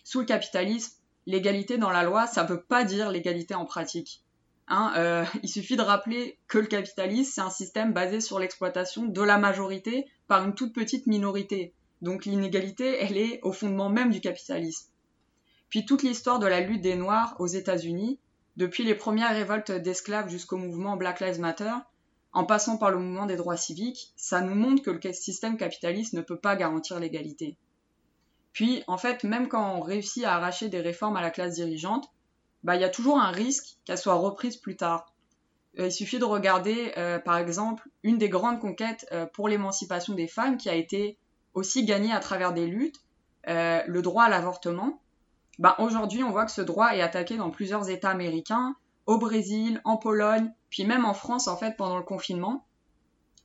Sous 0.02 0.20
le 0.20 0.26
capitalisme, 0.26 0.94
l'égalité 1.26 1.78
dans 1.78 1.90
la 1.90 2.04
loi, 2.04 2.26
ça 2.26 2.44
ne 2.44 2.48
veut 2.48 2.62
pas 2.62 2.84
dire 2.84 3.10
l'égalité 3.10 3.54
en 3.54 3.64
pratique. 3.64 4.22
Hein, 4.68 4.92
euh, 4.96 5.24
il 5.42 5.48
suffit 5.48 5.76
de 5.76 5.82
rappeler 5.82 6.38
que 6.48 6.58
le 6.58 6.66
capitalisme, 6.66 7.32
c'est 7.34 7.40
un 7.40 7.50
système 7.50 7.92
basé 7.92 8.20
sur 8.20 8.38
l'exploitation 8.38 9.04
de 9.04 9.22
la 9.22 9.38
majorité 9.38 10.06
par 10.28 10.44
une 10.44 10.54
toute 10.54 10.72
petite 10.72 11.06
minorité. 11.06 11.72
Donc 12.02 12.24
l'inégalité, 12.24 12.98
elle 13.02 13.16
est 13.16 13.40
au 13.42 13.52
fondement 13.52 13.88
même 13.88 14.10
du 14.10 14.20
capitalisme. 14.20 14.88
Puis 15.68 15.86
toute 15.86 16.02
l'histoire 16.02 16.38
de 16.38 16.46
la 16.46 16.60
lutte 16.60 16.82
des 16.82 16.94
Noirs 16.94 17.34
aux 17.38 17.46
États-Unis, 17.46 18.18
depuis 18.56 18.84
les 18.84 18.94
premières 18.94 19.34
révoltes 19.34 19.72
d'esclaves 19.72 20.28
jusqu'au 20.28 20.56
mouvement 20.56 20.96
Black 20.96 21.20
Lives 21.20 21.40
Matter, 21.40 21.72
en 22.32 22.44
passant 22.44 22.76
par 22.76 22.90
le 22.90 22.98
mouvement 22.98 23.26
des 23.26 23.36
droits 23.36 23.56
civiques, 23.56 24.12
ça 24.16 24.40
nous 24.40 24.54
montre 24.54 24.82
que 24.82 24.90
le 24.90 25.12
système 25.12 25.56
capitaliste 25.56 26.12
ne 26.12 26.20
peut 26.20 26.38
pas 26.38 26.56
garantir 26.56 27.00
l'égalité. 27.00 27.56
Puis, 28.52 28.82
en 28.86 28.98
fait, 28.98 29.24
même 29.24 29.48
quand 29.48 29.76
on 29.76 29.80
réussit 29.80 30.24
à 30.24 30.36
arracher 30.36 30.68
des 30.68 30.80
réformes 30.80 31.16
à 31.16 31.22
la 31.22 31.30
classe 31.30 31.54
dirigeante, 31.54 32.10
bah, 32.66 32.74
il 32.74 32.80
y 32.80 32.84
a 32.84 32.88
toujours 32.88 33.20
un 33.20 33.30
risque 33.30 33.76
qu'elle 33.84 33.96
soit 33.96 34.14
reprise 34.14 34.56
plus 34.56 34.76
tard. 34.76 35.14
Euh, 35.78 35.86
il 35.86 35.92
suffit 35.92 36.18
de 36.18 36.24
regarder, 36.24 36.92
euh, 36.96 37.20
par 37.20 37.36
exemple, 37.36 37.88
une 38.02 38.18
des 38.18 38.28
grandes 38.28 38.58
conquêtes 38.58 39.06
euh, 39.12 39.24
pour 39.24 39.48
l'émancipation 39.48 40.14
des 40.14 40.26
femmes 40.26 40.56
qui 40.56 40.68
a 40.68 40.74
été 40.74 41.16
aussi 41.54 41.84
gagnée 41.84 42.12
à 42.12 42.18
travers 42.18 42.52
des 42.52 42.66
luttes, 42.66 43.00
le 43.46 44.00
droit 44.00 44.24
à 44.24 44.28
l'avortement. 44.28 45.00
Bah, 45.60 45.76
aujourd'hui, 45.78 46.24
on 46.24 46.32
voit 46.32 46.44
que 46.44 46.50
ce 46.50 46.60
droit 46.60 46.88
est 46.88 47.00
attaqué 47.00 47.36
dans 47.36 47.50
plusieurs 47.50 47.88
États 47.88 48.10
américains, 48.10 48.74
au 49.06 49.16
Brésil, 49.16 49.80
en 49.84 49.96
Pologne, 49.96 50.52
puis 50.68 50.84
même 50.84 51.04
en 51.04 51.14
France, 51.14 51.46
en 51.46 51.56
fait, 51.56 51.76
pendant 51.76 51.96
le 51.96 52.02
confinement. 52.02 52.66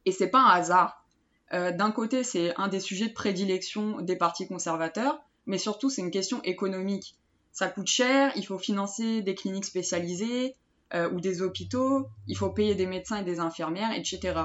Et 0.08 0.12
c'est 0.12 0.32
pas 0.32 0.40
un 0.40 0.50
hasard. 0.50 1.06
D'un 1.52 1.92
côté, 1.92 2.24
c'est 2.24 2.54
un 2.58 2.70
des 2.70 2.80
sujets 2.80 3.08
de 3.08 3.14
prédilection 3.14 4.02
des 4.02 4.16
partis 4.16 4.48
conservateurs, 4.48 5.22
mais 5.46 5.60
surtout, 5.60 5.92
c'est 5.92 6.02
une 6.02 6.12
question 6.12 6.42
économique 6.42 7.16
ça 7.52 7.68
coûte 7.68 7.88
cher, 7.88 8.32
il 8.36 8.46
faut 8.46 8.58
financer 8.58 9.22
des 9.22 9.36
cliniques 9.36 9.66
spécialisées 9.66 10.56
euh, 10.94 11.10
ou 11.12 11.20
des 11.20 11.42
hôpitaux, 11.42 12.08
il 12.28 12.38
faut 12.38 12.50
payer 12.50 12.76
des 12.76 12.86
médecins 12.86 13.18
et 13.18 13.24
des 13.24 13.40
infirmières, 13.40 13.92
etc. 13.94 14.42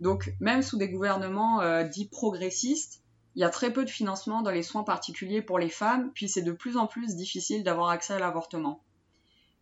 Donc 0.00 0.32
même 0.40 0.62
sous 0.62 0.78
des 0.78 0.88
gouvernements 0.88 1.60
euh, 1.60 1.84
dits 1.84 2.08
progressistes, 2.08 3.02
il 3.36 3.40
y 3.40 3.44
a 3.44 3.50
très 3.50 3.72
peu 3.72 3.84
de 3.84 3.90
financement 3.90 4.42
dans 4.42 4.50
les 4.50 4.62
soins 4.62 4.82
particuliers 4.82 5.42
pour 5.42 5.58
les 5.58 5.68
femmes, 5.68 6.10
puis 6.14 6.28
c'est 6.28 6.42
de 6.42 6.52
plus 6.52 6.76
en 6.76 6.86
plus 6.86 7.14
difficile 7.14 7.62
d'avoir 7.62 7.90
accès 7.90 8.14
à 8.14 8.18
l'avortement. 8.18 8.82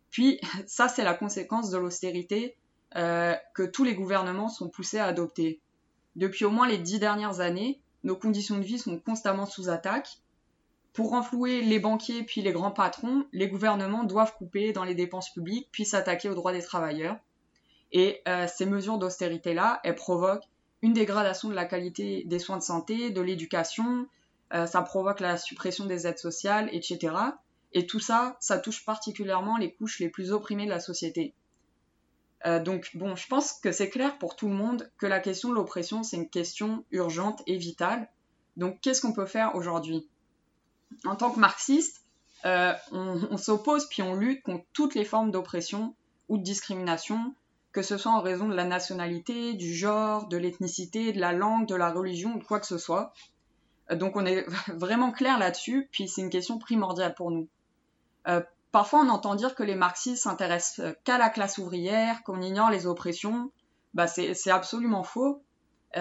Puis 0.09 0.39
ça, 0.67 0.87
c'est 0.87 1.03
la 1.03 1.13
conséquence 1.13 1.69
de 1.69 1.77
l'austérité 1.77 2.55
euh, 2.95 3.35
que 3.53 3.63
tous 3.63 3.83
les 3.83 3.93
gouvernements 3.93 4.49
sont 4.49 4.69
poussés 4.69 4.97
à 4.97 5.05
adopter. 5.05 5.59
Depuis 6.15 6.45
au 6.45 6.49
moins 6.49 6.67
les 6.67 6.79
dix 6.79 6.99
dernières 6.99 7.39
années, 7.39 7.81
nos 8.03 8.15
conditions 8.15 8.57
de 8.57 8.63
vie 8.63 8.79
sont 8.79 8.97
constamment 8.97 9.45
sous 9.45 9.69
attaque 9.69 10.17
pour 10.93 11.11
renflouer 11.11 11.61
les 11.61 11.79
banquiers 11.79 12.23
puis 12.23 12.41
les 12.41 12.51
grands 12.51 12.71
patrons, 12.71 13.25
les 13.31 13.47
gouvernements 13.47 14.03
doivent 14.03 14.35
couper 14.35 14.73
dans 14.73 14.83
les 14.83 14.95
dépenses 14.95 15.31
publiques 15.31 15.69
puis 15.71 15.85
s'attaquer 15.85 16.29
aux 16.29 16.35
droits 16.35 16.53
des 16.53 16.63
travailleurs. 16.63 17.17
Et 17.91 18.21
euh, 18.27 18.47
ces 18.47 18.65
mesures 18.65 18.97
d'austérité-là, 18.97 19.79
elles 19.83 19.95
provoquent 19.95 20.47
une 20.81 20.93
dégradation 20.93 21.49
de 21.49 21.55
la 21.55 21.65
qualité 21.65 22.23
des 22.25 22.39
soins 22.39 22.57
de 22.57 22.63
santé, 22.63 23.09
de 23.11 23.21
l'éducation, 23.21 24.07
ça 24.65 24.81
provoque 24.81 25.19
la 25.19 25.37
suppression 25.37 25.85
des 25.85 26.07
aides 26.07 26.17
sociales, 26.17 26.69
etc. 26.71 27.13
Et 27.73 27.85
tout 27.85 27.99
ça, 27.99 28.35
ça 28.39 28.57
touche 28.57 28.83
particulièrement 28.83 29.57
les 29.57 29.73
couches 29.73 29.99
les 29.99 30.09
plus 30.09 30.31
opprimées 30.31 30.65
de 30.65 30.71
la 30.71 30.79
société. 30.79 31.33
donc 32.45 32.89
bon, 32.95 33.15
je 33.15 33.27
pense 33.27 33.53
que 33.53 33.71
c'est 33.71 33.89
clair 33.89 34.17
pour 34.17 34.35
tout 34.35 34.47
le 34.47 34.55
monde 34.55 34.89
que 34.97 35.05
la 35.05 35.19
question 35.19 35.49
de 35.49 35.55
l'oppression, 35.55 36.01
c'est 36.01 36.17
une 36.17 36.29
question 36.29 36.83
urgente 36.91 37.43
et 37.45 37.57
vitale. 37.57 38.09
Donc 38.57 38.79
qu'est-ce 38.81 39.01
qu'on 39.01 39.13
peut 39.13 39.27
faire 39.27 39.55
aujourd'hui? 39.55 40.07
En 41.05 41.15
tant 41.15 41.31
que 41.31 41.39
marxiste, 41.39 42.03
on, 42.43 43.19
on 43.31 43.37
s'oppose 43.37 43.87
puis 43.89 44.01
on 44.01 44.15
lutte 44.15 44.43
contre 44.43 44.65
toutes 44.73 44.95
les 44.95 45.05
formes 45.05 45.31
d'oppression 45.31 45.95
ou 46.29 46.37
de 46.37 46.43
discrimination, 46.43 47.33
que 47.71 47.81
ce 47.81 47.97
soit 47.97 48.11
en 48.11 48.21
raison 48.21 48.47
de 48.47 48.55
la 48.55 48.63
nationalité, 48.63 49.53
du 49.53 49.73
genre, 49.73 50.27
de 50.27 50.37
l'ethnicité, 50.37 51.11
de 51.11 51.19
la 51.19 51.33
langue, 51.33 51.67
de 51.67 51.75
la 51.75 51.91
religion 51.91 52.35
ou 52.35 52.39
quoi 52.39 52.59
que 52.59 52.65
ce 52.65 52.77
soit. 52.77 53.13
Euh, 53.91 53.95
donc 53.95 54.15
on 54.15 54.25
est 54.25 54.45
vraiment 54.67 55.11
clair 55.11 55.37
là-dessus, 55.37 55.87
puis 55.91 56.07
c'est 56.07 56.21
une 56.21 56.29
question 56.29 56.57
primordiale 56.57 57.13
pour 57.15 57.31
nous. 57.31 57.47
Euh, 58.27 58.41
parfois 58.71 59.01
on 59.01 59.09
entend 59.09 59.35
dire 59.35 59.55
que 59.55 59.63
les 59.63 59.75
marxistes 59.75 60.23
s'intéressent 60.23 60.79
euh, 60.79 60.93
qu'à 61.03 61.17
la 61.17 61.29
classe 61.29 61.57
ouvrière, 61.57 62.23
qu'on 62.23 62.41
ignore 62.41 62.69
les 62.69 62.87
oppressions. 62.87 63.51
Bah, 63.95 64.05
c'est 64.05 64.51
absolument 64.51 65.01
faux. 65.01 65.41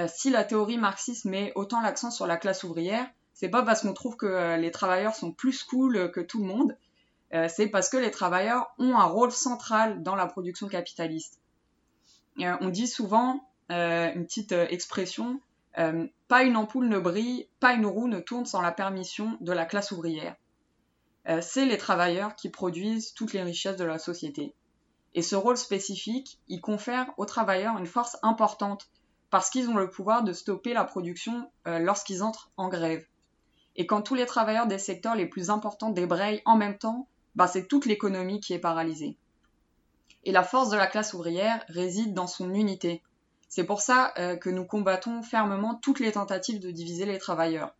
si 0.08 0.28
la 0.28 0.44
théorie 0.44 0.76
marxiste 0.76 1.24
met 1.24 1.52
autant 1.54 1.80
l'accent 1.80 2.10
sur 2.10 2.26
la 2.26 2.36
classe 2.36 2.62
ouvrière, 2.62 3.08
c'est 3.38 3.48
pas 3.48 3.62
parce 3.62 3.82
qu'on 3.82 3.94
trouve 3.94 4.16
que 4.16 4.58
les 4.58 4.72
travailleurs 4.72 5.14
sont 5.14 5.30
plus 5.30 5.62
cool 5.62 6.10
que 6.10 6.20
tout 6.20 6.40
le 6.40 6.46
monde, 6.46 6.76
c'est 7.48 7.68
parce 7.68 7.88
que 7.88 7.96
les 7.96 8.10
travailleurs 8.10 8.74
ont 8.78 8.96
un 8.96 9.04
rôle 9.04 9.30
central 9.30 10.02
dans 10.02 10.16
la 10.16 10.26
production 10.26 10.66
capitaliste. 10.66 11.38
Euh, 12.40 12.56
on 12.60 12.68
dit 12.68 12.86
souvent 12.86 13.48
euh, 13.70 14.12
une 14.14 14.24
petite 14.24 14.52
euh, 14.52 14.66
expression 14.68 15.40
pas 16.26 16.42
une 16.42 16.56
ampoule 16.56 16.88
ne 16.88 16.98
brille, 16.98 17.48
pas 17.60 17.74
une 17.74 17.86
roue 17.86 18.08
ne 18.08 18.18
tourne 18.18 18.46
sans 18.46 18.60
la 18.60 18.72
permission 18.72 19.38
de 19.40 19.52
la 19.52 19.64
classe 19.64 19.92
ouvrière. 19.92 20.34
c'est 21.40 21.66
les 21.66 21.78
travailleurs 21.78 22.34
qui 22.34 22.48
produisent 22.48 23.14
toutes 23.14 23.32
les 23.32 23.44
richesses 23.44 23.76
de 23.76 23.84
la 23.84 24.00
société. 24.00 24.56
Et 25.14 25.22
ce 25.22 25.36
rôle 25.36 25.56
spécifique, 25.56 26.40
il 26.48 26.60
confère 26.60 27.06
aux 27.16 27.26
travailleurs 27.26 27.78
une 27.78 27.86
force 27.86 28.16
importante 28.24 28.90
parce 29.30 29.50
qu'ils 29.50 29.68
ont 29.68 29.76
le 29.76 29.88
pouvoir 29.88 30.24
de 30.24 30.32
stopper 30.32 30.74
la 30.74 30.82
production 30.82 31.48
lorsqu'ils 31.64 32.24
entrent 32.24 32.50
en 32.56 32.68
grève. 32.68 33.06
Et 33.78 33.86
quand 33.86 34.02
tous 34.02 34.16
les 34.16 34.26
travailleurs 34.26 34.66
des 34.66 34.78
secteurs 34.78 35.14
les 35.14 35.26
plus 35.26 35.48
importants 35.48 35.90
débrayent 35.90 36.42
en 36.44 36.56
même 36.56 36.76
temps, 36.76 37.08
bah, 37.36 37.46
c'est 37.46 37.68
toute 37.68 37.86
l'économie 37.86 38.40
qui 38.40 38.52
est 38.52 38.58
paralysée. 38.58 39.16
Et 40.24 40.32
la 40.32 40.42
force 40.42 40.68
de 40.68 40.76
la 40.76 40.88
classe 40.88 41.14
ouvrière 41.14 41.64
réside 41.68 42.12
dans 42.12 42.26
son 42.26 42.52
unité. 42.52 43.02
C'est 43.48 43.64
pour 43.64 43.80
ça 43.80 44.12
euh, 44.18 44.36
que 44.36 44.50
nous 44.50 44.66
combattons 44.66 45.22
fermement 45.22 45.76
toutes 45.76 46.00
les 46.00 46.12
tentatives 46.12 46.58
de 46.58 46.72
diviser 46.72 47.06
les 47.06 47.18
travailleurs. 47.18 47.72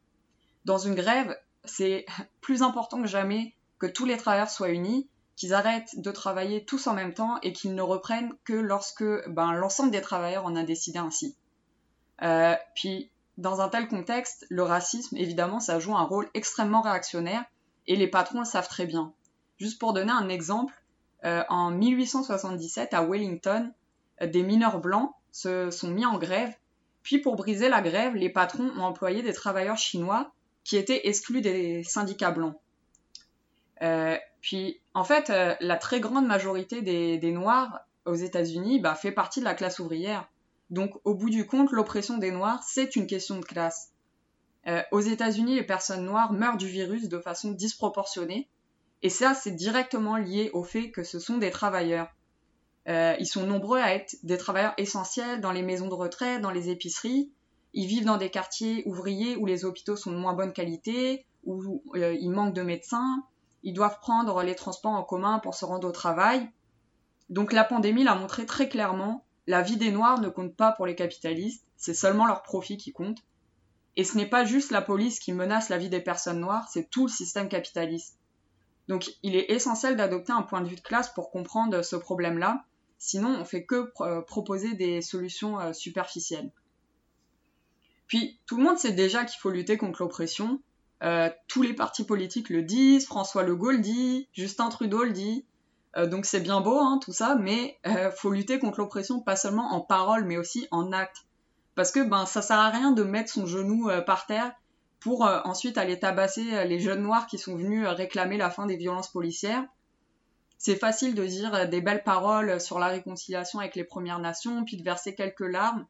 Dans 0.65 0.79
une 0.79 0.95
grève, 0.95 1.37
c'est 1.65 2.07
plus 2.41 2.63
important 2.63 3.03
que 3.03 3.09
jamais 3.09 3.55
que 3.81 3.87
tous 3.87 4.05
les 4.05 4.17
travailleurs 4.17 4.51
soient 4.51 4.71
unis, 4.71 5.09
qu'ils 5.35 5.53
arrêtent 5.53 6.01
de 6.01 6.11
travailler 6.13 6.65
tous 6.65 6.87
en 6.87 6.95
même 6.95 7.15
temps 7.15 7.39
et 7.43 7.53
qu'ils 7.53 7.75
ne 7.75 7.83
reprennent 7.83 8.33
que 8.45 8.53
lorsque 8.53 9.05
ben, 9.29 9.53
l'ensemble 9.53 9.91
des 9.91 10.01
travailleurs 10.01 10.47
en 10.47 10.55
a 10.55 10.63
décidé 10.63 10.99
ainsi. 10.99 11.37
Euh, 12.23 12.55
puis, 12.75 13.11
dans 13.39 13.61
un 13.61 13.69
tel 13.69 13.87
contexte, 13.87 14.47
le 14.51 14.65
racisme, 14.65 15.17
évidemment, 15.17 15.61
ça 15.61 15.79
joue 15.79 15.97
un 15.97 16.03
rôle 16.03 16.29
extrêmement 16.35 16.83
réactionnaire 16.83 17.45
et 17.87 17.95
les 17.95 18.09
patrons 18.09 18.41
le 18.41 18.45
savent 18.45 18.69
très 18.69 18.85
bien. 18.85 19.13
Juste 19.59 19.79
pour 19.79 19.93
donner 19.93 20.11
un 20.11 20.29
exemple, 20.29 20.75
euh, 21.25 21.45
en 21.49 21.71
1877 21.71 22.95
à 22.95 23.05
Wellington, 23.05 23.73
euh, 24.21 24.27
des 24.27 24.43
mineurs 24.43 24.81
blancs 24.81 25.13
se 25.31 25.71
sont 25.71 25.89
mis 25.89 26.05
en 26.05 26.19
grève. 26.19 26.53
Puis 27.05 27.19
pour 27.19 27.37
briser 27.37 27.69
la 27.69 27.81
grève, 27.81 28.17
les 28.17 28.29
patrons 28.29 28.71
ont 28.77 28.83
employé 28.83 29.23
des 29.23 29.33
travailleurs 29.33 29.79
chinois 29.79 30.33
qui 30.65 30.77
étaient 30.77 31.07
exclus 31.09 31.41
des 31.41 31.85
syndicats 31.85 32.33
blancs. 32.33 32.57
Euh, 33.83 34.17
puis 34.41 34.81
en 34.95 35.05
fait, 35.05 35.33
la 35.61 35.77
très 35.77 36.01
grande 36.01 36.27
majorité 36.27 36.83
des, 36.83 37.33
Noirs 37.33 37.81
aux 38.05 38.15
États-Unis 38.15 38.81
bah, 38.81 38.97
fait 38.97 39.13
partie 39.13 39.39
de 39.39 39.45
la 39.45 39.55
classe 39.55 39.79
ouvrière. 39.79 40.29
Donc 40.71 40.93
au 41.05 41.15
bout 41.15 41.31
du 41.31 41.47
compte, 41.47 41.73
l'oppression 41.73 42.19
des 42.19 42.31
Noirs, 42.31 42.63
c'est 42.67 42.97
une 42.97 43.07
question 43.07 43.39
de 43.39 43.45
classe. 43.45 43.93
aux 44.93 45.01
États-Unis, 45.01 45.55
les 45.55 45.65
personnes 45.65 46.05
noires 46.05 46.33
meurent 46.33 46.59
du 46.59 46.69
virus 46.69 47.09
de 47.09 47.19
façon 47.19 47.53
disproportionnée, 47.53 48.49
et 49.03 49.11
ça, 49.11 49.35
c'est 49.35 49.53
directement 49.53 50.17
lié 50.17 50.51
au 50.53 50.65
fait 50.65 50.91
que 50.91 51.05
ce 51.05 51.19
sont 51.19 51.39
des 51.39 51.51
travailleurs. 51.51 52.09
Euh, 52.89 53.15
ils 53.21 53.27
sont 53.27 53.47
nombreux 53.47 53.79
à 53.79 53.95
être 53.95 54.17
des 54.23 54.39
travailleurs 54.39 54.75
essentiels 54.77 55.41
dans 55.41 55.53
les 55.53 55.63
maisons 55.63 55.89
de 55.89 55.95
retraite, 55.95 56.41
dans 56.41 56.51
les 56.51 56.71
épiceries. 56.71 57.31
Ils 57.75 57.87
vivent 57.87 58.07
dans 58.07 58.17
des 58.17 58.31
quartiers 58.31 58.83
ouvriers 58.87 59.37
où 59.37 59.47
les 59.47 59.65
hôpitaux 59.65 59.95
sont 59.95 60.11
de 60.11 60.17
moins 60.17 60.33
bonne 60.33 60.53
qualité, 60.53 61.27
où 61.45 61.83
euh, 61.95 62.15
il 62.15 62.31
manque 62.31 62.55
de 62.55 62.63
médecins. 62.63 63.23
Ils 63.63 63.75
doivent 63.75 64.01
prendre 64.01 64.43
les 64.43 64.55
transports 64.55 64.93
en 64.93 65.05
commun 65.05 65.39
pour 65.41 65.55
se 65.55 65.65
rendre 65.65 65.87
au 65.87 65.93
travail. 65.93 66.51
Donc 67.29 67.53
la 67.53 67.65
pandémie 67.65 68.05
l'a 68.05 68.15
montré 68.15 68.47
très 68.47 68.69
clairement, 68.69 69.25
la 69.49 69.63
vie 69.63 69.79
des 69.79 69.91
Noirs 69.91 70.21
ne 70.21 70.29
compte 70.29 70.55
pas 70.55 70.73
pour 70.73 70.87
les 70.87 70.95
capitalistes, 70.95 71.65
c'est 71.77 71.95
seulement 71.95 72.27
leur 72.27 72.43
profit 72.43 72.77
qui 72.77 72.93
compte. 72.93 73.19
Et 73.97 74.05
ce 74.05 74.17
n'est 74.17 74.29
pas 74.29 74.45
juste 74.45 74.71
la 74.71 74.83
police 74.83 75.19
qui 75.19 75.33
menace 75.33 75.71
la 75.71 75.79
vie 75.79 75.89
des 75.89 76.03
personnes 76.03 76.39
noires, 76.39 76.69
c'est 76.71 76.91
tout 76.91 77.07
le 77.07 77.13
système 77.13 77.49
capitaliste. 77.49 78.19
Donc 78.89 79.11
il 79.23 79.37
est 79.37 79.51
essentiel 79.51 79.97
d'adopter 79.97 80.33
un 80.33 80.43
point 80.43 80.61
de 80.61 80.69
vue 80.69 80.77
de 80.77 80.83
classe 80.83 81.09
pour 81.15 81.31
comprendre 81.31 81.83
ce 81.83 81.97
problème-là. 81.97 82.63
Sinon, 82.99 83.39
on 83.41 83.45
fait 83.47 83.65
que 83.65 83.91
euh, 84.03 84.21
proposer 84.21 84.75
des 84.75 85.01
solutions 85.01 85.59
euh, 85.59 85.73
superficielles. 85.73 86.51
Puis, 88.07 88.39
tout 88.47 88.57
le 88.57 88.65
monde 88.65 88.79
sait 88.79 88.93
déjà 88.93 89.25
qu'il 89.25 89.41
faut 89.41 89.51
lutter 89.51 89.79
contre 89.79 90.03
l'oppression. 90.03 90.61
Euh, 91.03 91.31
tous 91.47 91.63
les 91.63 91.75
partis 91.75 92.05
politiques 92.05 92.51
le 92.51 92.63
disent, 92.63 93.07
François 93.07 93.45
Legault 93.45 93.71
le 93.71 93.79
dit, 93.79 94.29
Justin 94.33 94.69
Trudeau 94.69 95.05
le 95.05 95.13
dit. 95.13 95.47
Donc 96.07 96.27
c'est 96.27 96.41
bien 96.41 96.61
beau, 96.61 96.79
hein, 96.79 97.01
tout 97.03 97.13
ça, 97.13 97.35
mais 97.35 97.79
il 97.85 98.13
faut 98.17 98.31
lutter 98.31 98.59
contre 98.59 98.79
l'oppression 98.79 99.21
pas 99.21 99.37
seulement 99.37 99.73
en 99.73 99.81
parole, 99.81 100.25
mais 100.25 100.37
aussi 100.37 100.69
en 100.71 100.93
acte. 100.93 101.27
Parce 101.75 101.91
que 101.91 102.01
ben 102.01 102.27
ça 102.27 102.43
sert 102.43 102.59
à 102.59 102.71
rien 102.71 102.93
de 102.93 103.03
mettre 103.03 103.33
son 103.33 103.47
genou 103.47 103.91
par 104.07 104.27
terre 104.27 104.53
pour 105.01 105.27
euh, 105.27 105.41
ensuite 105.45 105.79
aller 105.79 105.99
tabasser 105.99 106.55
euh, 106.55 106.65
les 106.65 106.81
jeunes 106.81 107.03
noirs 107.03 107.27
qui 107.27 107.39
sont 107.39 107.57
venus 107.57 107.87
euh, 107.87 107.93
réclamer 107.93 108.37
la 108.37 108.51
fin 108.51 108.67
des 108.67 108.77
violences 108.77 109.11
policières. 109.11 109.65
C'est 110.59 110.77
facile 110.77 111.15
de 111.15 111.25
dire 111.25 111.69
des 111.69 111.81
belles 111.81 112.03
paroles 112.03 112.61
sur 112.61 112.81
la 112.81 112.89
réconciliation 112.89 113.61
avec 113.61 113.77
les 113.77 113.85
Premières 113.85 114.19
Nations, 114.19 114.65
puis 114.65 114.77
de 114.77 114.83
verser 114.83 115.15
quelques 115.15 115.39
larmes, 115.39 115.87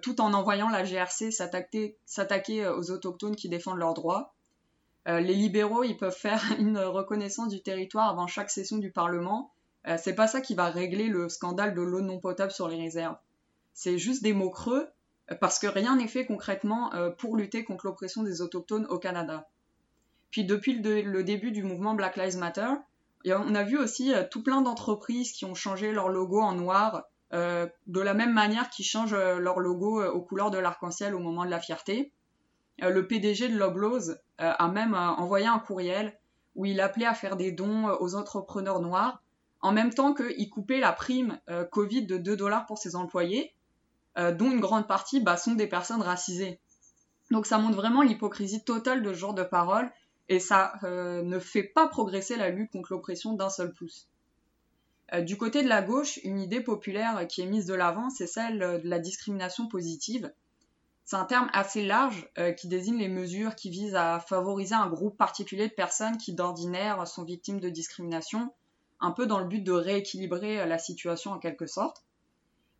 tout 0.00 0.22
en 0.22 0.32
envoyant 0.32 0.70
la 0.70 0.82
GRC 0.82 1.30
s'attaquer 1.30 2.68
aux 2.68 2.90
autochtones 2.90 3.36
qui 3.36 3.50
défendent 3.50 3.76
leurs 3.76 3.92
droits. 3.92 4.34
Les 5.08 5.34
libéraux, 5.34 5.84
ils 5.84 5.96
peuvent 5.96 6.16
faire 6.16 6.42
une 6.58 6.78
reconnaissance 6.78 7.48
du 7.48 7.62
territoire 7.62 8.10
avant 8.10 8.26
chaque 8.26 8.50
session 8.50 8.78
du 8.78 8.92
Parlement. 8.92 9.52
c'est 9.96 10.14
pas 10.14 10.26
ça 10.26 10.40
qui 10.40 10.54
va 10.54 10.66
régler 10.66 11.08
le 11.08 11.28
scandale 11.28 11.74
de 11.74 11.82
l'eau 11.82 12.00
non 12.00 12.20
potable 12.20 12.52
sur 12.52 12.68
les 12.68 12.76
réserves. 12.76 13.16
C'est 13.72 13.98
juste 13.98 14.22
des 14.22 14.32
mots 14.32 14.50
creux 14.50 14.88
parce 15.40 15.58
que 15.58 15.66
rien 15.66 15.96
n'est 15.96 16.08
fait 16.08 16.26
concrètement 16.26 16.92
euh, 16.94 17.10
pour 17.10 17.36
lutter 17.36 17.64
contre 17.64 17.86
l'oppression 17.86 18.22
des 18.22 18.40
autochtones 18.40 18.86
au 18.86 18.98
Canada. 18.98 19.48
Puis 20.30 20.44
depuis 20.44 20.74
le, 20.74 21.22
début 21.22 21.52
du 21.52 21.62
mouvement 21.62 21.94
Black 21.94 22.16
Lives 22.16 22.38
Matter, 22.38 22.68
on 23.26 23.54
a 23.54 23.62
vu 23.62 23.78
aussi 23.78 24.14
euh, 24.14 24.24
tout 24.30 24.42
plein 24.42 24.62
d'entreprises 24.62 25.32
qui 25.32 25.44
ont 25.44 25.54
changé 25.54 25.92
leur 25.92 26.08
logo 26.08 26.40
en 26.40 26.54
noir, 26.54 27.04
euh, 27.34 27.66
de 27.86 28.00
la 28.00 28.14
même 28.14 28.32
manière 28.32 28.70
qu'ils 28.70 28.84
changent 28.84 29.14
leur 29.14 29.60
logo 29.60 30.02
aux 30.02 30.22
couleurs 30.22 30.50
de 30.50 30.58
l'arc-en-ciel 30.58 31.14
au 31.14 31.18
moment 31.18 31.44
de 31.44 31.50
la 31.50 31.60
fierté. 31.60 32.12
Le 32.80 33.06
PDG 33.06 33.48
de 33.48 33.56
Loblaws 33.56 34.12
a 34.38 34.68
même 34.68 34.94
envoyé 34.94 35.46
un 35.46 35.58
courriel 35.58 36.18
où 36.54 36.64
il 36.64 36.80
appelait 36.80 37.06
à 37.06 37.14
faire 37.14 37.36
des 37.36 37.52
dons 37.52 37.88
aux 38.00 38.14
entrepreneurs 38.14 38.80
noirs, 38.80 39.22
en 39.60 39.72
même 39.72 39.92
temps 39.92 40.14
qu'il 40.14 40.48
coupait 40.48 40.80
la 40.80 40.92
prime 40.92 41.40
Covid 41.72 42.06
de 42.06 42.18
2 42.18 42.36
dollars 42.36 42.66
pour 42.66 42.78
ses 42.78 42.94
employés, 42.94 43.52
euh, 44.18 44.32
dont 44.32 44.50
une 44.50 44.60
grande 44.60 44.88
partie 44.88 45.20
bah, 45.20 45.36
sont 45.36 45.54
des 45.54 45.68
personnes 45.68 46.02
racisées. 46.02 46.58
Donc 47.30 47.46
ça 47.46 47.58
montre 47.58 47.76
vraiment 47.76 48.02
l'hypocrisie 48.02 48.64
totale 48.64 49.02
de 49.02 49.12
ce 49.12 49.18
genre 49.18 49.34
de 49.34 49.44
paroles 49.44 49.88
et 50.28 50.40
ça 50.40 50.72
euh, 50.82 51.22
ne 51.22 51.38
fait 51.38 51.62
pas 51.62 51.86
progresser 51.86 52.36
la 52.36 52.50
lutte 52.50 52.72
contre 52.72 52.92
l'oppression 52.92 53.34
d'un 53.34 53.48
seul 53.48 53.72
pouce. 53.72 54.08
Euh, 55.12 55.20
du 55.20 55.36
côté 55.36 55.62
de 55.62 55.68
la 55.68 55.82
gauche, 55.82 56.18
une 56.24 56.40
idée 56.40 56.60
populaire 56.60 57.28
qui 57.28 57.42
est 57.42 57.46
mise 57.46 57.66
de 57.66 57.74
l'avant, 57.74 58.10
c'est 58.10 58.26
celle 58.26 58.58
de 58.58 58.88
la 58.88 58.98
discrimination 58.98 59.68
positive. 59.68 60.32
C'est 61.08 61.16
un 61.16 61.24
terme 61.24 61.48
assez 61.54 61.86
large 61.86 62.28
qui 62.58 62.68
désigne 62.68 62.98
les 62.98 63.08
mesures 63.08 63.54
qui 63.54 63.70
visent 63.70 63.94
à 63.94 64.20
favoriser 64.20 64.74
un 64.74 64.88
groupe 64.88 65.16
particulier 65.16 65.66
de 65.66 65.72
personnes 65.72 66.18
qui 66.18 66.34
d'ordinaire 66.34 67.08
sont 67.08 67.24
victimes 67.24 67.60
de 67.60 67.70
discrimination, 67.70 68.52
un 69.00 69.12
peu 69.12 69.24
dans 69.24 69.38
le 69.38 69.46
but 69.46 69.62
de 69.62 69.72
rééquilibrer 69.72 70.66
la 70.66 70.76
situation 70.76 71.30
en 71.30 71.38
quelque 71.38 71.64
sorte. 71.64 72.04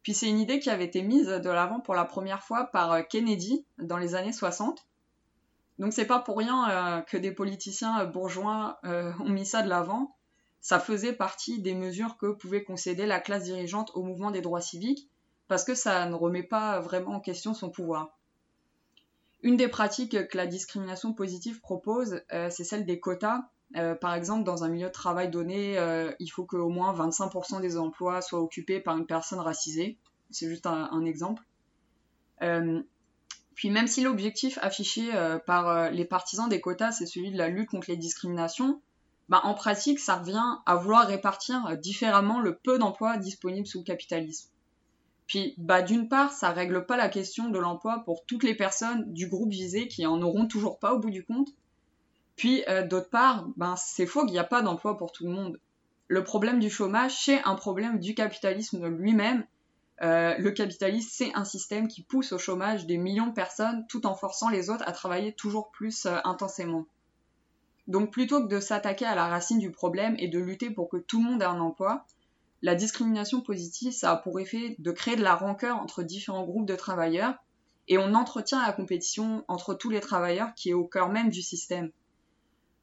Puis 0.02 0.14
c'est 0.14 0.28
une 0.28 0.38
idée 0.38 0.58
qui 0.58 0.70
avait 0.70 0.86
été 0.86 1.02
mise 1.02 1.26
de 1.26 1.50
l'avant 1.50 1.80
pour 1.80 1.94
la 1.94 2.04
première 2.04 2.42
fois 2.42 2.64
par 2.64 2.92
euh, 2.92 3.02
Kennedy 3.02 3.66
dans 3.78 3.98
les 3.98 4.14
années 4.14 4.32
60. 4.32 4.86
Donc 5.78 5.92
c'est 5.92 6.06
pas 6.06 6.18
pour 6.18 6.38
rien 6.38 6.70
euh, 6.70 7.00
que 7.02 7.16
des 7.16 7.32
politiciens 7.32 8.00
euh, 8.00 8.06
bourgeois 8.06 8.80
ont 8.84 9.28
mis 9.28 9.46
ça 9.46 9.62
de 9.62 9.68
l'avant. 9.68 10.16
Ça 10.60 10.80
faisait 10.80 11.12
partie 11.12 11.60
des 11.60 11.74
mesures 11.74 12.16
que 12.16 12.32
pouvait 12.32 12.64
concéder 12.64 13.06
la 13.06 13.20
classe 13.20 13.44
dirigeante 13.44 13.90
au 13.94 14.02
mouvement 14.02 14.30
des 14.30 14.40
droits 14.40 14.60
civiques, 14.60 15.08
parce 15.46 15.62
que 15.62 15.74
ça 15.74 16.06
ne 16.06 16.14
remet 16.14 16.42
pas 16.42 16.80
vraiment 16.80 17.16
en 17.16 17.20
question 17.20 17.54
son 17.54 17.70
pouvoir. 17.70 18.17
Une 19.42 19.56
des 19.56 19.68
pratiques 19.68 20.28
que 20.28 20.36
la 20.36 20.46
discrimination 20.46 21.14
positive 21.14 21.60
propose, 21.60 22.22
euh, 22.32 22.50
c'est 22.50 22.64
celle 22.64 22.84
des 22.84 22.98
quotas. 22.98 23.42
Euh, 23.76 23.94
par 23.94 24.14
exemple, 24.14 24.44
dans 24.44 24.64
un 24.64 24.68
milieu 24.68 24.88
de 24.88 24.92
travail 24.92 25.30
donné, 25.30 25.78
euh, 25.78 26.10
il 26.18 26.28
faut 26.28 26.44
qu'au 26.44 26.70
moins 26.70 26.92
25% 26.92 27.60
des 27.60 27.76
emplois 27.76 28.20
soient 28.20 28.40
occupés 28.40 28.80
par 28.80 28.96
une 28.96 29.06
personne 29.06 29.38
racisée. 29.38 29.98
C'est 30.30 30.48
juste 30.48 30.66
un, 30.66 31.04
exemple. 31.04 31.42
puis 33.54 33.70
même 33.70 33.86
si 33.86 34.02
l'objectif 34.02 34.58
affiché 34.60 35.10
par 35.46 35.90
les 35.90 36.04
partisans 36.04 36.50
des 36.50 36.60
quotas, 36.60 36.92
c'est 36.92 37.06
celui 37.06 37.30
de 37.30 37.38
la 37.38 37.48
lutte 37.48 37.70
contre 37.70 37.90
les 37.90 37.96
discriminations, 37.96 38.82
bah, 39.30 39.40
en 39.44 39.54
pratique, 39.54 39.98
ça 39.98 40.16
revient 40.16 40.56
à 40.66 40.74
vouloir 40.76 41.06
répartir 41.06 41.78
différemment 41.78 42.40
le 42.40 42.56
peu 42.58 42.78
d'emplois 42.78 43.16
disponibles 43.16 43.66
sous 43.66 43.78
le 43.78 43.84
capitalisme. 43.84 44.50
Puis, 45.28 45.54
bah, 45.58 45.82
d'une 45.82 46.08
part, 46.08 46.32
ça 46.32 46.50
règle 46.50 46.86
pas 46.86 46.96
la 46.96 47.10
question 47.10 47.50
de 47.50 47.58
l'emploi 47.58 48.02
pour 48.06 48.24
toutes 48.24 48.42
les 48.42 48.54
personnes 48.54 49.12
du 49.12 49.28
groupe 49.28 49.50
visé 49.50 49.86
qui 49.86 50.06
en 50.06 50.22
auront 50.22 50.46
toujours 50.46 50.78
pas 50.78 50.94
au 50.94 50.98
bout 50.98 51.10
du 51.10 51.22
compte. 51.22 51.50
Puis, 52.34 52.64
euh, 52.66 52.86
d'autre 52.86 53.10
part, 53.10 53.46
ben, 53.56 53.76
c'est 53.76 54.06
faux 54.06 54.22
qu'il 54.22 54.32
n'y 54.32 54.38
a 54.38 54.44
pas 54.44 54.62
d'emploi 54.62 54.96
pour 54.96 55.12
tout 55.12 55.26
le 55.26 55.32
monde. 55.32 55.60
Le 56.08 56.24
problème 56.24 56.60
du 56.60 56.70
chômage, 56.70 57.14
c'est 57.24 57.42
un 57.44 57.56
problème 57.56 58.00
du 58.00 58.14
capitalisme 58.14 58.88
lui-même. 58.88 59.44
Euh, 60.00 60.34
le 60.38 60.50
capitalisme, 60.50 61.10
c'est 61.12 61.34
un 61.34 61.44
système 61.44 61.88
qui 61.88 62.02
pousse 62.02 62.32
au 62.32 62.38
chômage 62.38 62.86
des 62.86 62.96
millions 62.96 63.26
de 63.26 63.34
personnes 63.34 63.84
tout 63.88 64.06
en 64.06 64.14
forçant 64.14 64.48
les 64.48 64.70
autres 64.70 64.84
à 64.86 64.92
travailler 64.92 65.34
toujours 65.34 65.70
plus 65.70 66.06
euh, 66.06 66.16
intensément. 66.24 66.86
Donc 67.86 68.12
plutôt 68.12 68.42
que 68.42 68.48
de 68.48 68.60
s'attaquer 68.60 69.04
à 69.04 69.14
la 69.14 69.26
racine 69.26 69.58
du 69.58 69.72
problème 69.72 70.16
et 70.18 70.28
de 70.28 70.38
lutter 70.38 70.70
pour 70.70 70.88
que 70.88 70.96
tout 70.96 71.22
le 71.22 71.30
monde 71.30 71.42
ait 71.42 71.46
un 71.46 71.60
emploi, 71.60 72.06
la 72.62 72.74
discrimination 72.74 73.40
positive, 73.40 73.92
ça 73.92 74.12
a 74.12 74.16
pour 74.16 74.40
effet 74.40 74.74
de 74.78 74.90
créer 74.90 75.16
de 75.16 75.22
la 75.22 75.36
rancœur 75.36 75.76
entre 75.76 76.02
différents 76.02 76.44
groupes 76.44 76.66
de 76.66 76.74
travailleurs 76.74 77.34
et 77.86 77.98
on 77.98 78.14
entretient 78.14 78.64
la 78.64 78.72
compétition 78.72 79.44
entre 79.48 79.74
tous 79.74 79.90
les 79.90 80.00
travailleurs 80.00 80.54
qui 80.54 80.70
est 80.70 80.74
au 80.74 80.84
cœur 80.84 81.08
même 81.08 81.30
du 81.30 81.40
système. 81.40 81.90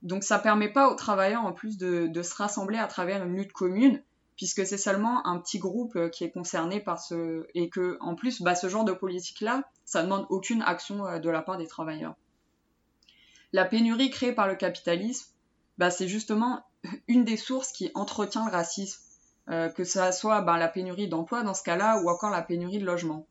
Donc 0.02 0.24
ça 0.24 0.40
permet 0.40 0.72
pas 0.72 0.90
aux 0.90 0.96
travailleurs 0.96 1.44
en 1.44 1.52
plus 1.52 1.78
de, 1.78 2.22
se 2.22 2.36
rassembler 2.36 2.78
à 2.78 2.88
travers 2.88 3.26
une 3.26 3.36
lutte 3.36 3.52
commune, 3.52 4.02
puisque 4.38 4.66
c'est 4.66 4.78
seulement 4.78 5.26
un 5.28 5.40
petit 5.40 5.60
groupe 5.60 5.96
euh, 5.96 6.10
qui 6.10 6.24
est 6.24 6.32
concerné 6.32 6.80
par 6.80 7.00
ce 7.00 7.46
et 7.54 7.70
que 7.70 7.98
en 8.02 8.16
plus 8.16 8.42
bah, 8.42 8.56
ce 8.56 8.68
genre 8.68 8.84
de 8.84 8.92
politique 8.92 9.42
là, 9.42 9.64
ça 9.86 10.02
ne 10.02 10.06
demande 10.08 10.26
aucune 10.30 10.62
action 10.62 11.06
euh, 11.06 11.20
de 11.20 11.30
la 11.30 11.42
part 11.42 11.58
des 11.58 11.68
travailleurs. 11.68 12.16
La 13.54 13.66
pénurie 13.66 14.10
créée 14.10 14.34
par 14.34 14.48
le 14.48 14.56
capitalisme, 14.56 15.32
bah, 15.78 15.90
c'est 15.90 16.08
justement 16.08 16.66
une 17.08 17.24
des 17.24 17.38
sources 17.38 17.72
qui 17.72 17.92
entretient 17.94 18.46
le 18.46 18.52
racisme 18.52 19.02
euh, 19.50 19.70
que 19.70 19.84
ce 19.84 20.12
soit 20.12 20.42
ben, 20.42 20.58
la 20.58 20.68
pénurie 20.68 21.08
d'emploi 21.08 21.44
dans 21.44 21.54
ce 21.54 21.62
cas-là 21.62 22.02
ou 22.02 22.10
encore 22.10 22.32
la 22.32 22.42
pénurie 22.42 22.80
de 22.80 22.86
logement. 22.86 23.28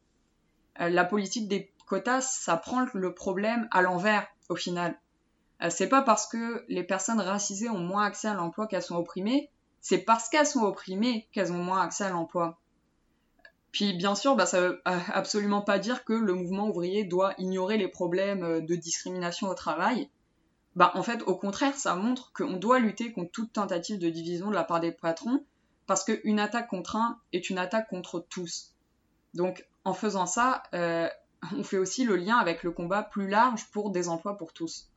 Euh, 0.81 0.89
la 0.89 1.05
politique 1.05 1.49
des 1.49 1.73
quotas, 1.89 2.21
ça 2.21 2.57
prend 2.57 2.87
le 2.93 3.15
problème 3.15 3.69
à 3.73 3.83
l'envers 3.83 4.27
au 4.49 4.55
final. 4.55 4.97
Euh, 5.63 5.71
c'est 5.71 5.89
pas 5.89 6.03
parce 6.03 6.29
que 6.29 6.65
les 6.69 6.85
personnes 6.85 7.21
racisées 7.21 7.69
ont 7.69 7.81
moins 7.81 8.05
accès 8.05 8.29
à 8.29 8.35
l'emploi 8.35 8.69
qu'elles 8.69 8.83
sont 8.83 8.97
opprimées, 8.97 9.51
c'est 9.81 9.99
parce 9.99 10.29
qu'elles 10.29 10.47
sont 10.47 10.63
opprimées 10.63 11.27
qu'elles 11.33 11.53
ont 11.53 11.63
moins 11.63 11.81
accès 11.83 12.05
à 12.05 12.11
l'emploi. 12.11 12.59
Puis 13.73 13.93
bien 13.93 14.15
sûr, 14.15 14.37
bah, 14.37 14.47
ça 14.47 14.61
veut 14.61 14.81
absolument 14.85 15.63
pas 15.63 15.81
dire 15.81 16.05
que 16.05 16.13
le 16.13 16.33
mouvement 16.33 16.69
ouvrier 16.69 17.03
doit 17.03 17.35
ignorer 17.39 17.77
les 17.77 17.89
problèmes 17.89 18.65
de 18.65 18.75
discrimination 18.77 19.49
au 19.49 19.55
travail. 19.55 20.09
Bah, 20.77 20.93
en 20.95 21.03
fait, 21.03 21.23
au 21.23 21.35
contraire, 21.35 21.75
ça 21.75 21.97
montre 21.97 22.33
qu'on 22.33 22.57
doit 22.57 22.79
lutter 22.79 23.13
contre 23.13 23.33
toute 23.33 23.53
tentative 23.53 23.99
de 23.99 24.09
division 24.11 24.49
de 24.49 24.55
la 24.55 24.63
part 24.63 24.79
des 24.79 24.93
patrons 24.93 25.45
parce 25.87 26.05
qu'une 26.05 26.41
attaque 26.41 26.69
contre 26.69 26.97
un 26.97 27.19
est 27.33 27.51
une 27.51 27.59
attaque 27.59 27.89
contre 27.89 28.25
tous. 28.29 28.75
Donc 29.35 29.67
en 29.85 29.93
faisant 29.93 30.27
ça, 30.27 30.63
euh, 30.75 31.09
on 31.57 31.63
fait 31.63 31.79
aussi 31.79 32.05
le 32.05 32.17
lien 32.17 32.37
avec 32.37 32.63
le 32.63 32.71
combat 32.71 33.03
plus 33.03 33.29
large 33.29 33.67
pour 33.71 33.91
des 33.91 34.09
emplois 34.09 34.37
pour 34.37 34.53
tous. 34.53 34.89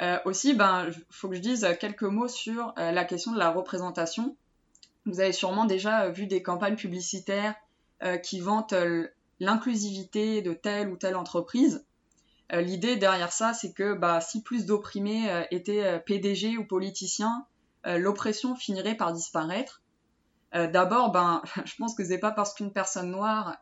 Euh, 0.00 0.18
aussi, 0.24 0.54
ben, 0.54 0.90
faut 1.10 1.28
que 1.28 1.34
je 1.34 1.40
dise 1.40 1.66
quelques 1.80 2.04
mots 2.04 2.28
sur 2.28 2.72
euh, 2.78 2.92
la 2.92 3.04
question 3.04 3.32
de 3.32 3.38
la 3.38 3.50
représentation. 3.50 4.36
Vous 5.06 5.20
avez 5.20 5.32
sûrement 5.32 5.64
déjà 5.64 6.08
vu 6.10 6.26
des 6.26 6.42
campagnes 6.42 6.76
publicitaires 6.76 7.54
qui 8.22 8.38
vantent 8.38 8.74
l'inclusivité 9.40 10.40
de 10.40 10.52
telle 10.52 10.88
ou 10.88 10.96
telle 10.96 11.16
entreprise. 11.16 11.84
L'idée 12.52 12.94
derrière 12.94 13.32
ça, 13.32 13.54
c'est 13.54 13.72
que 13.72 13.94
bah, 13.94 14.20
si 14.20 14.40
plus 14.40 14.66
d'opprimés 14.66 15.46
étaient 15.50 15.98
PDG 16.06 16.58
ou 16.58 16.64
politiciens, 16.64 17.44
l'oppression 17.84 18.54
finirait 18.56 18.96
par 18.96 19.12
disparaître. 19.12 19.82
Euh, 20.54 20.66
d'abord, 20.66 21.12
ben, 21.12 21.42
je 21.64 21.74
pense 21.76 21.94
que 21.94 22.04
c'est 22.04 22.18
pas 22.18 22.30
parce 22.30 22.54
qu'une 22.54 22.72
personne 22.72 23.10
noire, 23.10 23.56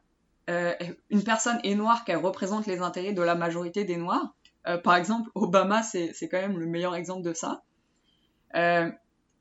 euh, 0.50 0.74
une 1.10 1.24
personne 1.24 1.58
est 1.64 1.74
noire 1.74 2.04
qu'elle 2.04 2.18
représente 2.18 2.66
les 2.66 2.80
intérêts 2.80 3.12
de 3.12 3.22
la 3.22 3.34
majorité 3.34 3.84
des 3.84 3.96
noirs. 3.96 4.34
par 4.82 4.96
exemple, 4.96 5.30
Obama, 5.34 5.82
c'est 5.82 6.28
quand 6.28 6.40
même 6.40 6.58
le 6.58 6.66
meilleur 6.66 6.94
exemple 6.94 7.22
de 7.22 7.32
ça. 7.32 7.62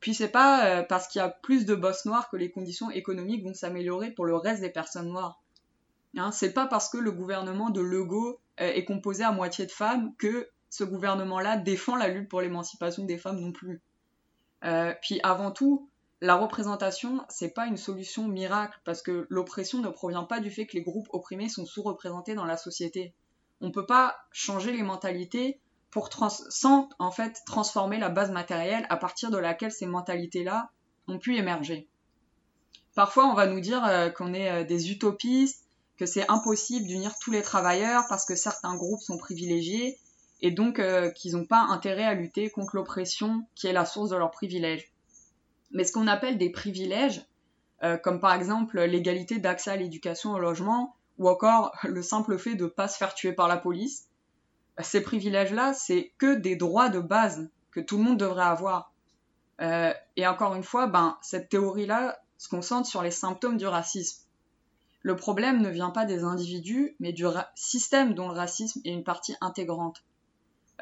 Puis 0.00 0.14
c'est 0.14 0.28
pas 0.28 0.84
parce 0.84 1.08
qu'il 1.08 1.20
y 1.20 1.24
a 1.24 1.30
plus 1.30 1.66
de 1.66 1.74
boss 1.74 2.04
noirs 2.04 2.28
que 2.30 2.36
les 2.36 2.50
conditions 2.50 2.90
économiques 2.90 3.44
vont 3.44 3.54
s'améliorer 3.54 4.10
pour 4.10 4.24
le 4.24 4.36
reste 4.36 4.60
des 4.60 4.70
personnes 4.70 5.08
noires. 5.08 5.40
Hein, 6.16 6.30
c'est 6.32 6.52
pas 6.52 6.66
parce 6.66 6.88
que 6.88 6.98
le 6.98 7.12
gouvernement 7.12 7.70
de 7.70 7.80
Legault 7.80 8.40
est 8.58 8.84
composé 8.84 9.24
à 9.24 9.32
moitié 9.32 9.66
de 9.66 9.72
femmes 9.72 10.14
que 10.16 10.48
ce 10.70 10.84
gouvernement-là 10.84 11.56
défend 11.56 11.96
la 11.96 12.08
lutte 12.08 12.28
pour 12.28 12.40
l'émancipation 12.40 13.04
des 13.04 13.18
femmes 13.18 13.40
non 13.40 13.52
plus. 13.52 13.80
Euh, 14.66 14.92
puis 15.00 15.20
avant 15.22 15.50
tout, 15.50 15.88
la 16.20 16.34
représentation, 16.34 17.24
c'est 17.28 17.50
pas 17.52 17.66
une 17.66 17.76
solution 17.76 18.26
miracle 18.26 18.80
parce 18.84 19.02
que 19.02 19.26
l'oppression 19.28 19.80
ne 19.80 19.88
provient 19.88 20.24
pas 20.24 20.40
du 20.40 20.50
fait 20.50 20.66
que 20.66 20.76
les 20.76 20.82
groupes 20.82 21.08
opprimés 21.10 21.48
sont 21.48 21.66
sous-représentés 21.66 22.34
dans 22.34 22.44
la 22.44 22.56
société. 22.56 23.14
On 23.60 23.70
peut 23.70 23.86
pas 23.86 24.16
changer 24.32 24.72
les 24.72 24.82
mentalités 24.82 25.60
pour 25.90 26.10
sans 26.50 26.88
en 26.98 27.10
fait 27.10 27.42
transformer 27.46 27.98
la 27.98 28.08
base 28.08 28.30
matérielle 28.30 28.86
à 28.90 28.96
partir 28.96 29.30
de 29.30 29.38
laquelle 29.38 29.72
ces 29.72 29.86
mentalités-là 29.86 30.70
ont 31.06 31.18
pu 31.18 31.36
émerger. 31.36 31.88
Parfois, 32.94 33.26
on 33.26 33.34
va 33.34 33.46
nous 33.46 33.60
dire 33.60 33.84
euh, 33.84 34.08
qu'on 34.10 34.34
est 34.34 34.50
euh, 34.50 34.64
des 34.64 34.90
utopistes, 34.90 35.64
que 35.98 36.06
c'est 36.06 36.28
impossible 36.30 36.86
d'unir 36.86 37.14
tous 37.20 37.30
les 37.30 37.42
travailleurs 37.42 38.04
parce 38.08 38.24
que 38.24 38.34
certains 38.34 38.74
groupes 38.74 39.00
sont 39.00 39.18
privilégiés 39.18 39.98
et 40.40 40.50
donc 40.50 40.78
euh, 40.78 41.10
qu'ils 41.10 41.36
n'ont 41.36 41.46
pas 41.46 41.60
intérêt 41.60 42.04
à 42.04 42.14
lutter 42.14 42.50
contre 42.50 42.76
l'oppression 42.76 43.46
qui 43.54 43.66
est 43.66 43.72
la 43.72 43.86
source 43.86 44.10
de 44.10 44.16
leurs 44.16 44.30
privilèges. 44.30 44.92
Mais 45.72 45.84
ce 45.84 45.92
qu'on 45.92 46.06
appelle 46.06 46.38
des 46.38 46.50
privilèges, 46.50 47.26
euh, 47.82 47.96
comme 47.96 48.20
par 48.20 48.34
exemple 48.34 48.80
l'égalité 48.82 49.38
d'accès 49.38 49.70
à 49.70 49.76
l'éducation 49.76 50.32
au 50.32 50.38
logement, 50.38 50.96
ou 51.18 51.28
encore 51.28 51.72
le 51.84 52.02
simple 52.02 52.38
fait 52.38 52.54
de 52.54 52.64
ne 52.64 52.68
pas 52.68 52.88
se 52.88 52.98
faire 52.98 53.14
tuer 53.14 53.32
par 53.32 53.48
la 53.48 53.56
police, 53.56 54.08
ces 54.82 55.00
privilèges-là, 55.00 55.72
c'est 55.72 56.12
que 56.18 56.34
des 56.34 56.56
droits 56.56 56.90
de 56.90 57.00
base 57.00 57.48
que 57.70 57.80
tout 57.80 57.96
le 57.96 58.04
monde 58.04 58.18
devrait 58.18 58.44
avoir. 58.44 58.92
Euh, 59.62 59.92
et 60.16 60.26
encore 60.26 60.54
une 60.54 60.62
fois, 60.62 60.86
ben, 60.86 61.16
cette 61.22 61.48
théorie-là 61.48 62.18
se 62.36 62.48
concentre 62.48 62.86
sur 62.86 63.02
les 63.02 63.10
symptômes 63.10 63.56
du 63.56 63.66
racisme. 63.66 64.22
Le 65.00 65.16
problème 65.16 65.62
ne 65.62 65.70
vient 65.70 65.90
pas 65.90 66.04
des 66.04 66.24
individus, 66.24 66.94
mais 67.00 67.12
du 67.12 67.24
système 67.54 68.14
dont 68.14 68.28
le 68.28 68.34
racisme 68.34 68.80
est 68.84 68.92
une 68.92 69.04
partie 69.04 69.36
intégrante. 69.40 70.04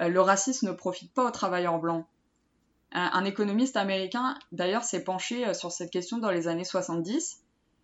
Euh, 0.01 0.09
le 0.09 0.21
racisme 0.21 0.69
ne 0.69 0.73
profite 0.73 1.13
pas 1.13 1.25
aux 1.25 1.31
travailleurs 1.31 1.79
blancs. 1.79 2.07
Un, 2.97 3.25
économiste 3.25 3.77
américain, 3.77 4.39
d'ailleurs, 4.53 4.85
s'est 4.85 5.03
penché 5.03 5.45
euh, 5.47 5.55
sur 5.55 5.73
cette 5.73 5.91
question 5.91 6.19
dans 6.19 6.31
les 6.31 6.47
années 6.47 6.65
70, 6.65 7.41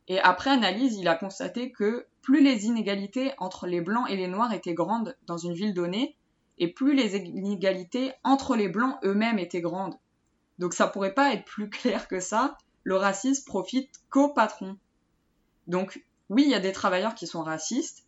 et 0.07 0.21
après 0.21 0.51
analyse, 0.51 0.97
il 0.97 1.09
a 1.09 1.17
constaté 1.17 1.73
que 1.73 2.07
plus 2.23 2.43
les 2.43 2.67
inégalités 2.67 3.33
entre 3.39 3.67
les 3.67 3.81
blancs 3.81 4.09
et 4.09 4.17
les 4.17 4.29
noirs 4.29 4.53
étaient 4.53 4.75
grandes 4.75 5.17
dans 5.27 5.37
une 5.37 5.53
ville 5.53 5.75
donnée, 5.75 6.17
et 6.59 6.69
plus 6.69 6.95
les 6.95 7.17
inégalités 7.17 8.13
entre 8.23 8.55
les 8.55 8.69
blancs 8.69 8.99
eux-mêmes 9.03 9.39
étaient 9.39 9.61
grandes. 9.61 9.97
Donc 10.59 10.75
ça 10.75 10.87
pourrait 10.87 11.15
pas 11.15 11.33
être 11.33 11.45
plus 11.45 11.71
clair 11.71 12.07
que 12.07 12.21
ça, 12.21 12.57
le 12.85 12.97
racisme 12.97 13.45
profite 13.47 13.91
qu'aux 14.11 14.33
patrons. 14.33 14.77
Donc 15.67 16.05
oui, 16.29 16.45
il 16.45 16.51
y 16.51 16.55
a 16.55 16.61
des 16.61 16.73
travailleurs 16.73 17.15
qui 17.15 17.27
sont 17.27 17.43
racistes, 17.43 18.05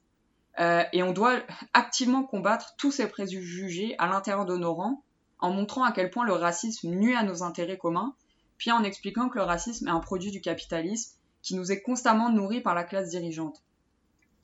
euh, 0.60 0.84
et 0.92 1.02
on 1.02 1.12
doit 1.12 1.40
activement 1.72 2.22
combattre 2.24 2.74
tous 2.76 2.92
ces 2.92 3.08
préjugés 3.08 3.94
à 3.98 4.06
l'intérieur 4.06 4.44
de 4.44 4.56
nos 4.56 4.74
rangs, 4.74 5.02
en 5.38 5.50
montrant 5.50 5.84
à 5.84 5.92
quel 5.92 6.10
point 6.10 6.24
le 6.24 6.34
racisme 6.34 6.90
nuit 6.90 7.14
à 7.14 7.22
nos 7.22 7.42
intérêts 7.42 7.78
communs, 7.78 8.14
puis 8.58 8.70
en 8.70 8.84
expliquant 8.84 9.28
que 9.28 9.38
le 9.38 9.44
racisme 9.44 9.88
est 9.88 9.92
un 9.92 10.00
produit 10.00 10.30
du 10.30 10.40
capitalisme 10.40 11.16
qui 11.42 11.56
nous 11.56 11.72
est 11.72 11.82
constamment 11.82 12.30
nourri 12.30 12.60
par 12.60 12.74
la 12.74 12.84
classe 12.84 13.08
dirigeante. 13.10 13.62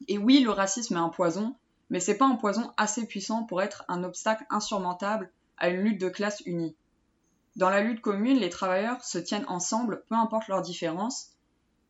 Et 0.08 0.18
oui, 0.18 0.40
le 0.40 0.50
racisme 0.50 0.96
est 0.96 1.00
un 1.00 1.08
poison, 1.08 1.54
mais 1.90 2.00
c'est 2.00 2.18
pas 2.18 2.26
un 2.26 2.36
poison 2.36 2.72
assez 2.76 3.06
puissant 3.06 3.44
pour 3.44 3.62
être 3.62 3.84
un 3.88 4.02
obstacle 4.04 4.44
insurmontable 4.50 5.30
à 5.56 5.68
une 5.68 5.82
lutte 5.82 6.00
de 6.00 6.08
classe 6.08 6.40
unie. 6.46 6.74
Dans 7.56 7.70
la 7.70 7.80
lutte 7.80 8.00
commune, 8.00 8.38
les 8.38 8.50
travailleurs 8.50 9.04
se 9.04 9.18
tiennent 9.18 9.46
ensemble, 9.48 10.04
peu 10.08 10.14
importe 10.14 10.48
leurs 10.48 10.62
différences. 10.62 11.30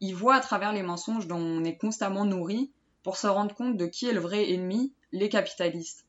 Ils 0.00 0.14
voient 0.14 0.36
à 0.36 0.40
travers 0.40 0.72
les 0.72 0.82
mensonges 0.82 1.26
dont 1.26 1.40
on 1.40 1.64
est 1.64 1.76
constamment 1.76 2.24
nourri 2.24 2.70
pour 3.02 3.16
se 3.16 3.26
rendre 3.26 3.54
compte 3.54 3.76
de 3.76 3.86
qui 3.86 4.06
est 4.06 4.12
le 4.12 4.20
vrai 4.20 4.50
ennemi, 4.50 4.92
les 5.12 5.28
capitalistes. 5.28 6.04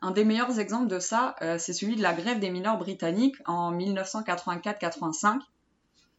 Un 0.00 0.10
des 0.10 0.24
meilleurs 0.24 0.58
exemples 0.58 0.88
de 0.88 0.98
ça, 0.98 1.36
euh, 1.42 1.58
c'est 1.58 1.72
celui 1.72 1.96
de 1.96 2.02
la 2.02 2.12
grève 2.12 2.40
des 2.40 2.50
mineurs 2.50 2.78
britanniques 2.78 3.36
en 3.46 3.72
1984-85. 3.76 5.40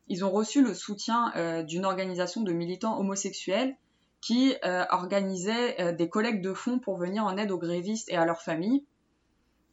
Ils 0.07 0.23
ont 0.23 0.31
reçu 0.31 0.63
le 0.63 0.73
soutien 0.73 1.33
euh, 1.35 1.63
d'une 1.63 1.85
organisation 1.85 2.41
de 2.41 2.53
militants 2.53 2.97
homosexuels 2.99 3.75
qui 4.21 4.55
organisait 4.89 5.91
des 5.91 6.07
collectes 6.07 6.41
de 6.41 6.53
fonds 6.53 6.79
pour 6.79 6.95
venir 6.95 7.25
en 7.25 7.35
aide 7.35 7.51
aux 7.51 7.57
grévistes 7.57 8.09
et 8.09 8.15
à 8.15 8.23
leurs 8.23 8.41
familles. 8.41 8.85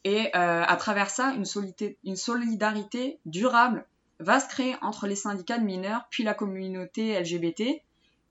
Et 0.03 0.35
à 0.35 0.75
travers 0.75 1.09
ça, 1.09 1.33
une, 1.35 1.45
une 2.03 2.17
solidarité 2.17 3.21
durable 3.27 3.87
va 4.21 4.39
se 4.39 4.49
créer 4.49 4.77
entre 4.83 5.07
les 5.07 5.17
syndicats 5.17 5.59
de 5.59 5.65
mineurs 5.65 6.07
puis 6.11 6.23
la 6.23 6.35
communauté 6.35 7.19
LGBT. 7.19 7.83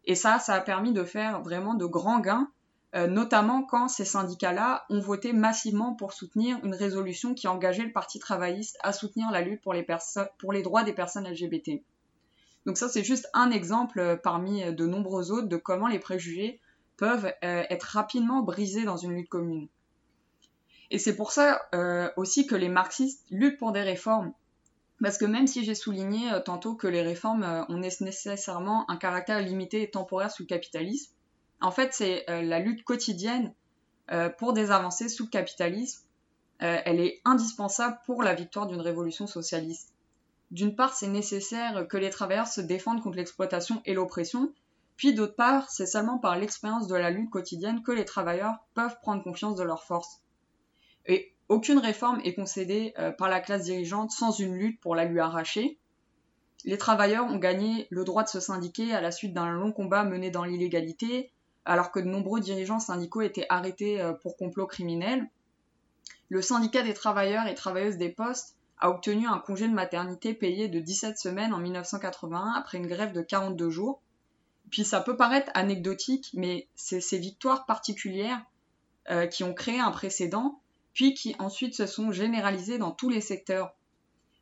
Et 0.05 0.15
ça, 0.15 0.39
ça 0.39 0.55
a 0.55 0.61
permis 0.61 0.93
de 0.93 1.03
faire 1.03 1.41
vraiment 1.41 1.73
de 1.73 1.85
grands 1.85 2.19
gains 2.19 2.49
euh, 2.95 3.05
notamment 3.05 3.61
quand 3.63 3.87
ces 3.87 4.05
syndicats-là 4.05 4.85
ont 4.89 4.99
voté 4.99 5.31
massivement 5.31 5.93
pour 5.93 6.11
soutenir 6.11 6.57
une 6.63 6.73
résolution 6.73 7.35
qui 7.35 7.47
engageait 7.47 7.83
le 7.85 7.91
Parti 7.91 8.17
travailliste 8.17 8.79
à 8.81 8.93
soutenir 8.93 9.29
la 9.31 9.41
lutte 9.41 9.61
pour 9.61 9.73
les, 9.73 10.63
droits 10.63 10.83
des 10.83 10.93
personnes 10.93 11.27
LGBT. 11.27 11.83
Donc 12.65 12.77
ça, 12.77 12.89
c'est 12.89 13.03
juste 13.03 13.29
un 13.35 13.51
exemple 13.51 13.99
euh, 13.99 14.15
parmi 14.15 14.63
euh, 14.63 14.71
de 14.71 14.87
nombreux 14.87 15.31
autres 15.31 15.47
de 15.47 15.57
comment 15.57 15.87
les 15.87 15.99
préjugés 15.99 16.59
peuvent 16.97 17.31
être 17.41 17.83
rapidement 17.83 18.41
brisés 18.41 18.83
dans 18.83 18.97
une 18.97 19.13
lutte 19.13 19.29
commune. 19.29 19.69
Et 20.91 20.97
c'est 20.97 21.15
pour 21.15 21.31
ça 21.31 21.61
aussi 22.17 22.45
que 22.45 22.55
les 22.55 22.67
marxistes 22.67 23.25
luttent 23.29 23.57
pour 23.57 23.71
des 23.71 23.83
réformes. 23.83 24.33
Parce 25.01 25.17
que 25.17 25.25
même 25.25 25.47
si 25.47 25.63
j'ai 25.63 25.75
souligné 25.75 26.29
tantôt 26.43 26.75
que 26.75 26.87
les 26.87 27.01
réformes 27.01 27.65
ont 27.69 27.77
nécessairement 27.77 28.89
un 28.91 28.97
caractère 28.97 29.39
limité 29.39 29.81
et 29.81 29.89
temporaire 29.89 30.31
sous 30.31 30.43
le 30.43 30.47
capitalisme, 30.47 31.13
en 31.61 31.71
fait, 31.71 31.93
c'est 31.93 32.29
euh, 32.29 32.41
la 32.41 32.59
lutte 32.59 32.83
quotidienne 32.83 33.53
euh, 34.11 34.29
pour 34.29 34.53
des 34.53 34.71
avancées 34.71 35.09
sous 35.09 35.25
le 35.25 35.29
capitalisme. 35.29 36.03
Euh, 36.61 36.79
elle 36.85 36.99
est 36.99 37.21
indispensable 37.25 37.99
pour 38.05 38.23
la 38.23 38.33
victoire 38.33 38.67
d'une 38.67 38.81
révolution 38.81 39.27
socialiste. 39.27 39.93
D'une 40.51 40.75
part, 40.75 40.93
c'est 40.93 41.07
nécessaire 41.07 41.87
que 41.87 41.97
les 41.97 42.09
travailleurs 42.09 42.47
se 42.47 42.61
défendent 42.61 43.01
contre 43.01 43.17
l'exploitation 43.17 43.81
et 43.85 43.93
l'oppression, 43.93 44.51
puis 44.95 45.13
d'autre 45.13 45.35
part, 45.35 45.69
c'est 45.69 45.85
seulement 45.85 46.17
par 46.17 46.37
l'expérience 46.37 46.87
de 46.87 46.95
la 46.95 47.11
lutte 47.11 47.29
quotidienne 47.29 47.83
que 47.83 47.91
les 47.91 48.03
travailleurs 48.03 48.55
peuvent 48.73 48.99
prendre 49.01 49.23
confiance 49.23 49.55
de 49.55 49.63
leurs 49.63 49.83
forces. 49.83 50.21
Et 51.05 51.33
aucune 51.49 51.79
réforme 51.79 52.21
est 52.23 52.35
concédée 52.35 52.93
par 53.17 53.27
la 53.27 53.39
classe 53.39 53.63
dirigeante 53.63 54.11
sans 54.11 54.31
une 54.31 54.55
lutte 54.55 54.79
pour 54.79 54.95
la 54.95 55.05
lui 55.05 55.19
arracher. 55.19 55.77
Les 56.65 56.77
travailleurs 56.77 57.25
ont 57.25 57.37
gagné 57.37 57.87
le 57.89 58.03
droit 58.03 58.23
de 58.23 58.29
se 58.29 58.39
syndiquer 58.39 58.93
à 58.93 59.01
la 59.01 59.11
suite 59.11 59.33
d'un 59.33 59.49
long 59.49 59.71
combat 59.71 60.03
mené 60.03 60.29
dans 60.29 60.43
l'illégalité, 60.43 61.31
alors 61.65 61.91
que 61.91 61.99
de 61.99 62.05
nombreux 62.05 62.41
dirigeants 62.41 62.79
syndicaux 62.79 63.21
étaient 63.21 63.45
arrêtés 63.49 64.01
euh, 64.01 64.13
pour 64.13 64.35
complot 64.35 64.67
criminel. 64.67 65.29
Le 66.29 66.41
syndicat 66.41 66.81
des 66.81 66.93
travailleurs 66.93 67.47
et 67.47 67.55
travailleuses 67.55 67.97
des 67.97 68.09
postes 68.09 68.57
a 68.79 68.89
obtenu 68.89 69.27
un 69.27 69.39
congé 69.39 69.67
de 69.67 69.73
maternité 69.73 70.33
payé 70.33 70.67
de 70.67 70.79
17 70.79 71.17
semaines 71.17 71.53
en 71.53 71.59
1981 71.59 72.53
après 72.57 72.77
une 72.77 72.87
grève 72.87 73.13
de 73.13 73.21
42 73.21 73.69
jours. 73.69 74.01
Puis 74.69 74.83
ça 74.83 75.01
peut 75.01 75.17
paraître 75.17 75.51
anecdotique, 75.53 76.29
mais 76.33 76.67
c'est 76.75 77.01
ces 77.01 77.17
victoires 77.17 77.65
particulières 77.65 78.41
euh, 79.09 79.27
qui 79.27 79.43
ont 79.43 79.53
créé 79.53 79.79
un 79.79 79.91
précédent, 79.91 80.61
puis 80.93 81.13
qui 81.13 81.35
ensuite 81.39 81.75
se 81.75 81.85
sont 81.85 82.11
généralisées 82.11 82.77
dans 82.77 82.91
tous 82.91 83.09
les 83.09 83.21
secteurs. 83.21 83.75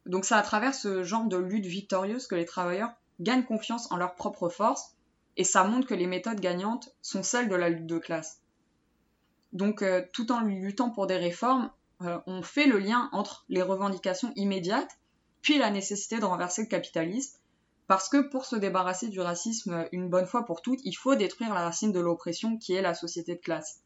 Donc 0.06 0.26
c'est 0.26 0.36
à 0.36 0.42
travers 0.42 0.74
ce 0.74 1.04
genre 1.04 1.26
de 1.26 1.38
lutte 1.38 1.66
victorieuse 1.66 2.28
que 2.28 2.36
les 2.36 2.46
travailleurs 2.46 2.92
gagnent 3.20 3.44
confiance 3.44 3.92
en 3.92 3.98
leur 3.98 4.16
propre 4.16 4.50
force 4.50 4.96
et 5.38 5.44
ça 5.44 5.64
montre 5.64 5.88
que 5.88 5.94
les 5.94 6.08
méthodes 6.08 6.40
gagnantes 6.40 6.90
sont 7.02 7.24
celles 7.24 7.48
de 7.48 7.56
la 7.56 7.70
lutte 7.70 7.86
de 7.86 8.00
classe. 8.00 8.42
Donc, 9.54 9.82
euh, 9.82 10.04
tout 10.12 10.32
en 10.32 10.42
luttant 10.42 10.90
pour 10.90 11.08
des 11.08 11.18
réformes, 11.18 11.72
euh, 12.02 12.20
on 12.26 12.42
fait 12.42 12.66
le 12.66 12.80
lien 12.80 13.10
entre 13.12 13.46
les 13.48 13.62
revendications 13.62 14.34
immédiates, 14.36 14.98
puis 15.42 15.58
la 15.58 15.70
nécessité 15.70 16.20
de 16.20 16.26
renverser 16.26 16.64
le 16.64 16.68
capitalisme, 16.68 17.38
parce 17.88 18.10
que 18.10 18.30
pour 18.30 18.46
se 18.46 18.56
débarrasser 18.56 19.08
du 19.08 19.22
racisme 19.22 19.88
une 19.92 20.10
bonne 20.10 20.26
fois 20.26 20.46
pour 20.46 20.62
toutes, 20.62 20.82
il 20.84 20.94
faut 20.94 21.16
détruire 21.16 21.54
la 21.54 21.64
racine 21.64 21.94
de 21.94 22.00
l'oppression 22.00 22.58
qui 22.58 22.74
est 22.74 22.82
la 22.82 22.94
société 22.94 23.36
de 23.36 23.40
classe. 23.40 23.80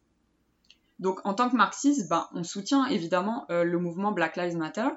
Donc, 1.02 1.20
en 1.26 1.34
tant 1.34 1.50
que 1.50 1.56
marxiste, 1.56 2.08
ben, 2.10 2.28
on 2.34 2.44
soutient 2.44 2.86
évidemment 2.86 3.46
euh, 3.50 3.64
le 3.64 3.78
mouvement 3.80 4.12
Black 4.12 4.38
Lives 4.38 4.56
Matter. 4.56 4.88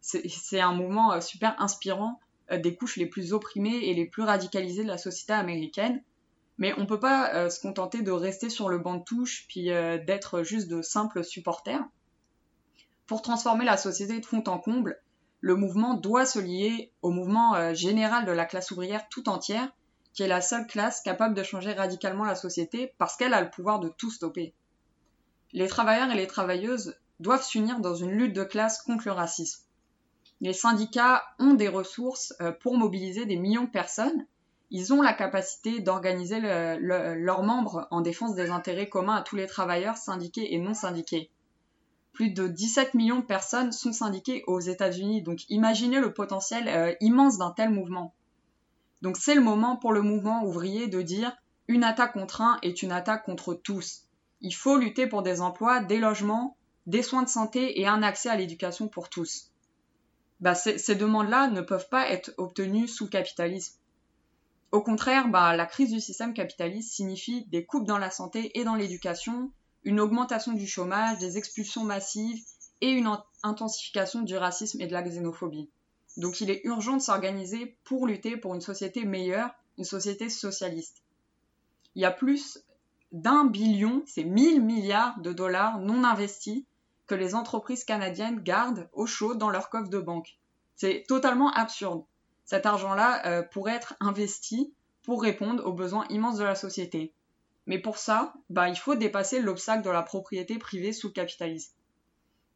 C'est 0.00 0.60
un 0.60 0.72
mouvement 0.72 1.20
super 1.20 1.60
inspirant 1.60 2.20
euh, 2.50 2.58
des 2.58 2.74
couches 2.74 2.96
les 2.96 3.06
plus 3.06 3.32
opprimées 3.32 3.76
et 3.84 3.94
les 3.94 4.06
plus 4.06 4.22
radicalisées 4.22 4.82
de 4.82 4.88
la 4.88 4.98
société 4.98 5.32
américaine. 5.32 6.02
Mais 6.56 6.74
on 6.76 6.82
ne 6.82 6.86
peut 6.86 6.98
pas 6.98 7.34
euh, 7.34 7.50
se 7.50 7.60
contenter 7.60 8.02
de 8.02 8.10
rester 8.10 8.50
sur 8.50 8.68
le 8.68 8.78
banc 8.78 8.96
de 8.96 9.04
touche 9.04 9.46
puis 9.48 9.70
euh, 9.70 9.98
d'être 9.98 10.42
juste 10.42 10.68
de 10.68 10.82
simples 10.82 11.22
supporters. 11.22 11.82
Pour 13.06 13.22
transformer 13.22 13.64
la 13.64 13.76
société 13.76 14.18
de 14.18 14.26
fond 14.26 14.42
en 14.46 14.58
comble, 14.58 15.00
le 15.40 15.54
mouvement 15.54 15.94
doit 15.94 16.26
se 16.26 16.38
lier 16.38 16.92
au 17.00 17.10
mouvement 17.10 17.72
général 17.72 18.26
de 18.26 18.32
la 18.32 18.44
classe 18.44 18.72
ouvrière 18.72 19.08
tout 19.08 19.28
entière, 19.28 19.70
qui 20.12 20.24
est 20.24 20.28
la 20.28 20.40
seule 20.40 20.66
classe 20.66 21.00
capable 21.00 21.34
de 21.34 21.44
changer 21.44 21.72
radicalement 21.72 22.24
la 22.24 22.34
société 22.34 22.92
parce 22.98 23.16
qu'elle 23.16 23.32
a 23.32 23.40
le 23.40 23.48
pouvoir 23.48 23.78
de 23.78 23.88
tout 23.88 24.10
stopper. 24.10 24.52
Les 25.52 25.68
travailleurs 25.68 26.10
et 26.10 26.16
les 26.16 26.26
travailleuses 26.26 26.96
doivent 27.20 27.44
s'unir 27.44 27.80
dans 27.80 27.94
une 27.94 28.12
lutte 28.12 28.34
de 28.34 28.44
classe 28.44 28.82
contre 28.82 29.06
le 29.06 29.12
racisme 29.12 29.62
les 30.40 30.52
syndicats 30.52 31.22
ont 31.38 31.54
des 31.54 31.68
ressources 31.68 32.34
euh, 32.40 32.52
pour 32.52 32.76
mobiliser 32.76 33.26
des 33.26 33.36
millions 33.36 33.64
de 33.64 33.70
personnes. 33.70 34.26
Ils 34.70 34.92
ont 34.92 35.00
la 35.00 35.14
capacité 35.14 35.80
d'organiser 35.80 36.40
leurs 36.40 37.42
membres 37.42 37.88
en 37.90 38.02
défense 38.02 38.34
des 38.34 38.50
intérêts 38.50 38.88
communs 38.88 39.16
à 39.16 39.22
tous 39.22 39.36
les 39.36 39.46
travailleurs 39.46 39.96
syndiqués 39.96 40.52
et 40.52 40.58
non 40.58 40.74
syndiqués. 40.74 41.30
Plus 42.12 42.30
de 42.30 42.48
17 42.48 42.92
millions 42.92 43.20
de 43.20 43.24
personnes 43.24 43.72
sont 43.72 43.94
syndiquées 43.94 44.44
aux 44.46 44.60
États-Unis, 44.60 45.22
donc 45.22 45.48
imaginez 45.48 46.00
le 46.00 46.12
potentiel 46.12 46.68
euh, 46.68 46.94
immense 47.00 47.38
d'un 47.38 47.50
tel 47.50 47.70
mouvement. 47.70 48.12
Donc 49.00 49.16
c'est 49.16 49.34
le 49.34 49.40
moment 49.40 49.76
pour 49.76 49.92
le 49.92 50.02
mouvement 50.02 50.44
ouvrier 50.44 50.86
de 50.86 51.00
dire 51.00 51.34
une 51.66 51.84
attaque 51.84 52.12
contre 52.12 52.42
un 52.42 52.58
est 52.62 52.82
une 52.82 52.92
attaque 52.92 53.24
contre 53.24 53.54
tous. 53.54 54.07
Il 54.40 54.54
faut 54.54 54.76
lutter 54.76 55.06
pour 55.06 55.22
des 55.22 55.40
emplois, 55.40 55.80
des 55.80 55.98
logements, 55.98 56.56
des 56.86 57.02
soins 57.02 57.22
de 57.22 57.28
santé 57.28 57.80
et 57.80 57.86
un 57.86 58.02
accès 58.02 58.28
à 58.28 58.36
l'éducation 58.36 58.88
pour 58.88 59.08
tous 59.08 59.50
bah, 60.40 60.54
ces 60.54 60.94
demandes-là 60.94 61.48
ne 61.48 61.60
peuvent 61.60 61.88
pas 61.88 62.08
être 62.10 62.32
obtenues 62.36 62.88
sous 62.88 63.08
capitalisme. 63.08 63.74
Au 64.70 64.82
contraire, 64.82 65.28
bah, 65.28 65.56
la 65.56 65.66
crise 65.66 65.90
du 65.90 66.00
système 66.00 66.34
capitaliste 66.34 66.92
signifie 66.92 67.46
des 67.46 67.64
coupes 67.64 67.86
dans 67.86 67.98
la 67.98 68.10
santé 68.10 68.56
et 68.58 68.64
dans 68.64 68.74
l'éducation, 68.74 69.50
une 69.84 70.00
augmentation 70.00 70.52
du 70.52 70.66
chômage, 70.66 71.18
des 71.18 71.38
expulsions 71.38 71.84
massives 71.84 72.44
et 72.80 72.90
une 72.90 73.10
intensification 73.42 74.22
du 74.22 74.36
racisme 74.36 74.80
et 74.80 74.86
de 74.86 74.92
la 74.92 75.02
xénophobie. 75.02 75.70
Donc 76.16 76.40
il 76.40 76.50
est 76.50 76.60
urgent 76.64 76.96
de 76.96 77.02
s'organiser 77.02 77.76
pour 77.84 78.06
lutter 78.06 78.36
pour 78.36 78.54
une 78.54 78.60
société 78.60 79.04
meilleure, 79.04 79.50
une 79.78 79.84
société 79.84 80.28
socialiste. 80.28 81.02
Il 81.94 82.02
y 82.02 82.04
a 82.04 82.10
plus 82.10 82.58
d'un 83.12 83.44
billion, 83.44 84.02
c'est 84.06 84.24
1000 84.24 84.62
milliards 84.62 85.18
de 85.20 85.32
dollars 85.32 85.80
non 85.80 86.04
investis 86.04 86.64
que 87.06 87.14
les 87.14 87.34
entreprises 87.34 87.84
canadiennes 87.84 88.40
gardent 88.40 88.88
au 88.92 89.06
chaud 89.06 89.34
dans 89.34 89.50
leur 89.50 89.70
coffre 89.70 89.88
de 89.88 89.98
banque. 89.98 90.38
C'est 90.76 91.04
totalement 91.08 91.50
absurde. 91.52 92.04
Cet 92.44 92.66
argent-là 92.66 93.26
euh, 93.26 93.42
pourrait 93.42 93.74
être 93.74 93.94
investi 94.00 94.72
pour 95.02 95.22
répondre 95.22 95.64
aux 95.66 95.72
besoins 95.72 96.06
immenses 96.10 96.38
de 96.38 96.44
la 96.44 96.54
société. 96.54 97.12
Mais 97.66 97.78
pour 97.78 97.98
ça, 97.98 98.34
bah, 98.50 98.68
il 98.68 98.76
faut 98.76 98.94
dépasser 98.94 99.40
l'obstacle 99.40 99.82
de 99.82 99.90
la 99.90 100.02
propriété 100.02 100.58
privée 100.58 100.92
sous 100.92 101.08
le 101.08 101.12
capitalisme. 101.12 101.72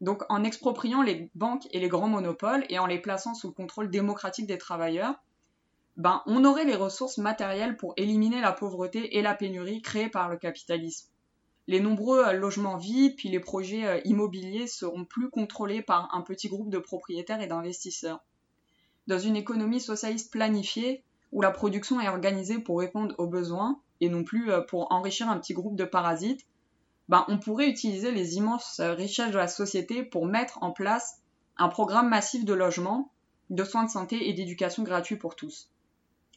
Donc 0.01 0.23
en 0.29 0.43
expropriant 0.43 1.01
les 1.01 1.29
banques 1.35 1.67
et 1.71 1.79
les 1.79 1.87
grands 1.87 2.09
monopoles 2.09 2.65
et 2.69 2.77
en 2.77 2.85
les 2.85 2.99
plaçant 2.99 3.35
sous 3.35 3.47
le 3.47 3.53
contrôle 3.53 3.89
démocratique 3.89 4.47
des 4.47 4.57
travailleurs, 4.57 5.15
ben, 5.97 6.21
on 6.25 6.43
aurait 6.45 6.65
les 6.65 6.75
ressources 6.75 7.17
matérielles 7.17 7.77
pour 7.77 7.93
éliminer 7.97 8.41
la 8.41 8.51
pauvreté 8.51 9.17
et 9.17 9.21
la 9.21 9.35
pénurie 9.35 9.81
créées 9.81 10.09
par 10.09 10.29
le 10.29 10.37
capitalisme 10.37 11.07
les 11.67 11.79
nombreux 11.79 12.25
euh, 12.25 12.33
logements 12.33 12.77
vides 12.77 13.15
puis 13.15 13.29
les 13.29 13.39
projets 13.39 13.85
euh, 13.85 14.01
immobiliers 14.05 14.67
seront 14.67 15.05
plus 15.05 15.29
contrôlés 15.29 15.81
par 15.81 16.13
un 16.13 16.21
petit 16.21 16.49
groupe 16.49 16.69
de 16.69 16.79
propriétaires 16.79 17.41
et 17.41 17.47
d'investisseurs. 17.47 18.23
Dans 19.07 19.19
une 19.19 19.35
économie 19.35 19.81
socialiste 19.81 20.31
planifiée, 20.31 21.03
où 21.31 21.41
la 21.41 21.51
production 21.51 21.99
est 21.99 22.09
organisée 22.09 22.59
pour 22.59 22.79
répondre 22.79 23.15
aux 23.17 23.27
besoins 23.27 23.79
et 24.01 24.09
non 24.09 24.23
plus 24.23 24.51
euh, 24.51 24.61
pour 24.61 24.91
enrichir 24.91 25.29
un 25.29 25.39
petit 25.39 25.53
groupe 25.53 25.75
de 25.75 25.85
parasites, 25.85 26.45
ben, 27.09 27.25
on 27.27 27.37
pourrait 27.37 27.69
utiliser 27.69 28.11
les 28.11 28.35
immenses 28.37 28.79
richesses 28.79 29.31
de 29.31 29.37
la 29.37 29.47
société 29.47 30.03
pour 30.03 30.25
mettre 30.25 30.61
en 30.61 30.71
place 30.71 31.21
un 31.57 31.67
programme 31.67 32.09
massif 32.09 32.45
de 32.45 32.53
logement, 32.53 33.11
de 33.49 33.63
soins 33.63 33.83
de 33.83 33.89
santé 33.89 34.29
et 34.29 34.33
d'éducation 34.33 34.83
gratuits 34.83 35.17
pour 35.17 35.35
tous. 35.35 35.72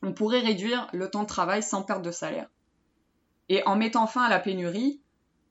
On 0.03 0.13
pourrait 0.13 0.41
réduire 0.41 0.89
le 0.93 1.11
temps 1.11 1.23
de 1.23 1.29
travail 1.29 1.63
sans 1.63 1.83
perte 1.83 2.03
de 2.03 2.11
salaire. 2.11 2.49
Et 3.49 3.63
en 3.67 3.77
mettant 3.77 4.07
fin 4.07 4.23
à 4.23 4.29
la 4.29 4.39
pénurie, 4.39 5.01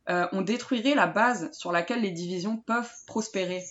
euh, 0.07 0.27
on 0.33 0.41
détruirait 0.41 0.93
la 0.93 1.07
base 1.07 1.51
sur 1.51 1.71
laquelle 1.71 2.01
les 2.01 2.11
divisions 2.11 2.57
peuvent 2.57 2.91
prospérer. 3.07 3.63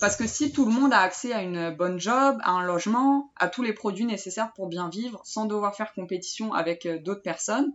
Parce 0.00 0.16
que 0.16 0.26
si 0.26 0.50
tout 0.50 0.64
le 0.64 0.72
monde 0.72 0.92
a 0.92 0.98
accès 0.98 1.32
à 1.32 1.42
une 1.42 1.70
bonne 1.70 2.00
job, 2.00 2.38
à 2.42 2.50
un 2.50 2.64
logement, 2.64 3.30
à 3.36 3.48
tous 3.48 3.62
les 3.62 3.72
produits 3.72 4.04
nécessaires 4.04 4.52
pour 4.54 4.66
bien 4.66 4.88
vivre, 4.88 5.20
sans 5.24 5.46
devoir 5.46 5.76
faire 5.76 5.92
compétition 5.92 6.52
avec 6.54 6.86
euh, 6.86 6.98
d'autres 6.98 7.22
personnes, 7.22 7.72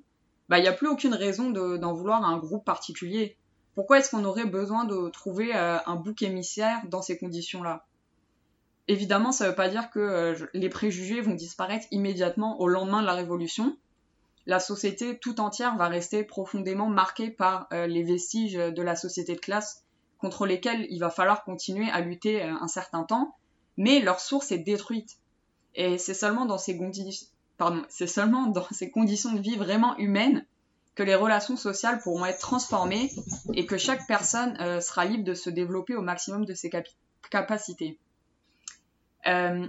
bah, 0.49 0.59
il 0.59 0.63
n'y 0.63 0.67
a 0.67 0.73
plus 0.73 0.88
aucune 0.88 1.13
raison 1.13 1.49
d'en 1.51 1.93
vouloir 1.93 2.23
à 2.23 2.27
un 2.27 2.38
groupe 2.38 2.65
particulier. 2.65 3.38
Pourquoi 3.75 3.99
est-ce 3.99 4.11
qu'on 4.11 4.25
aurait 4.25 4.45
besoin 4.45 4.86
de 4.86 5.09
trouver 5.09 5.55
euh, 5.55 5.77
un 5.86 5.95
bouc 5.95 6.21
émissaire 6.21 6.81
dans 6.88 7.01
ces 7.01 7.17
conditions-là? 7.17 7.86
Évidemment, 8.88 9.31
ça 9.31 9.45
ne 9.45 9.49
veut 9.49 9.55
pas 9.55 9.69
dire 9.69 9.89
que 9.89 10.36
les 10.53 10.69
préjugés 10.69 11.21
vont 11.21 11.33
disparaître 11.33 11.88
immédiatement 11.91 12.59
au 12.61 12.67
lendemain 12.67 13.01
de 13.01 13.07
la 13.07 13.13
Révolution, 13.13 13.77
la 14.45 14.59
société 14.59 15.17
tout 15.17 15.39
entière 15.39 15.75
va 15.75 15.88
rester 15.88 16.23
profondément 16.23 16.88
marquée 16.88 17.31
par 17.31 17.67
les 17.71 18.03
vestiges 18.03 18.53
de 18.53 18.81
la 18.83 18.95
société 18.95 19.33
de 19.33 19.39
classe 19.39 19.83
contre 20.19 20.45
lesquels 20.45 20.86
il 20.91 20.99
va 20.99 21.09
falloir 21.09 21.43
continuer 21.43 21.89
à 21.89 22.01
lutter 22.01 22.43
un 22.43 22.67
certain 22.67 23.03
temps, 23.03 23.36
mais 23.77 23.99
leur 23.99 24.19
source 24.19 24.51
est 24.51 24.59
détruite. 24.59 25.17
Et 25.75 25.97
c'est 25.97 26.13
seulement 26.13 26.45
dans 26.45 26.57
ces 26.57 26.77
conditions, 26.77 27.27
pardon, 27.57 27.83
seulement 27.89 28.47
dans 28.47 28.67
ces 28.71 28.89
conditions 28.91 29.33
de 29.33 29.39
vie 29.39 29.57
vraiment 29.57 29.97
humaines 29.97 30.45
que 30.95 31.03
les 31.03 31.15
relations 31.15 31.57
sociales 31.57 31.99
pourront 31.99 32.25
être 32.25 32.39
transformées 32.39 33.11
et 33.53 33.65
que 33.65 33.77
chaque 33.77 34.07
personne 34.07 34.57
euh, 34.61 34.79
sera 34.79 35.03
libre 35.03 35.25
de 35.25 35.33
se 35.33 35.49
développer 35.49 35.95
au 35.95 36.01
maximum 36.01 36.45
de 36.45 36.53
ses 36.53 36.71
capacités. 37.29 37.99
Euh, 39.28 39.67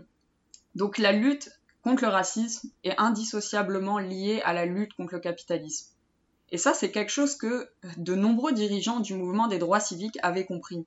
donc 0.75 0.99
la 0.99 1.13
lutte 1.13 1.51
contre 1.83 2.03
le 2.05 2.09
racisme 2.09 2.71
est 2.85 2.99
indissociablement 2.99 3.99
liée 3.99 4.43
à 4.45 4.53
la 4.53 4.67
lutte 4.67 4.95
contre 4.95 5.15
le 5.15 5.21
capitalisme. 5.21 5.93
Et 6.51 6.59
ça, 6.59 6.75
c'est 6.75 6.91
quelque 6.91 7.11
chose 7.11 7.37
que 7.37 7.69
de 7.97 8.15
nombreux 8.15 8.53
dirigeants 8.53 9.01
du 9.01 9.15
mouvement 9.15 9.49
des 9.49 9.59
droits 9.59 9.81
civiques 9.81 10.19
avaient 10.23 10.47
compris. 10.47 10.87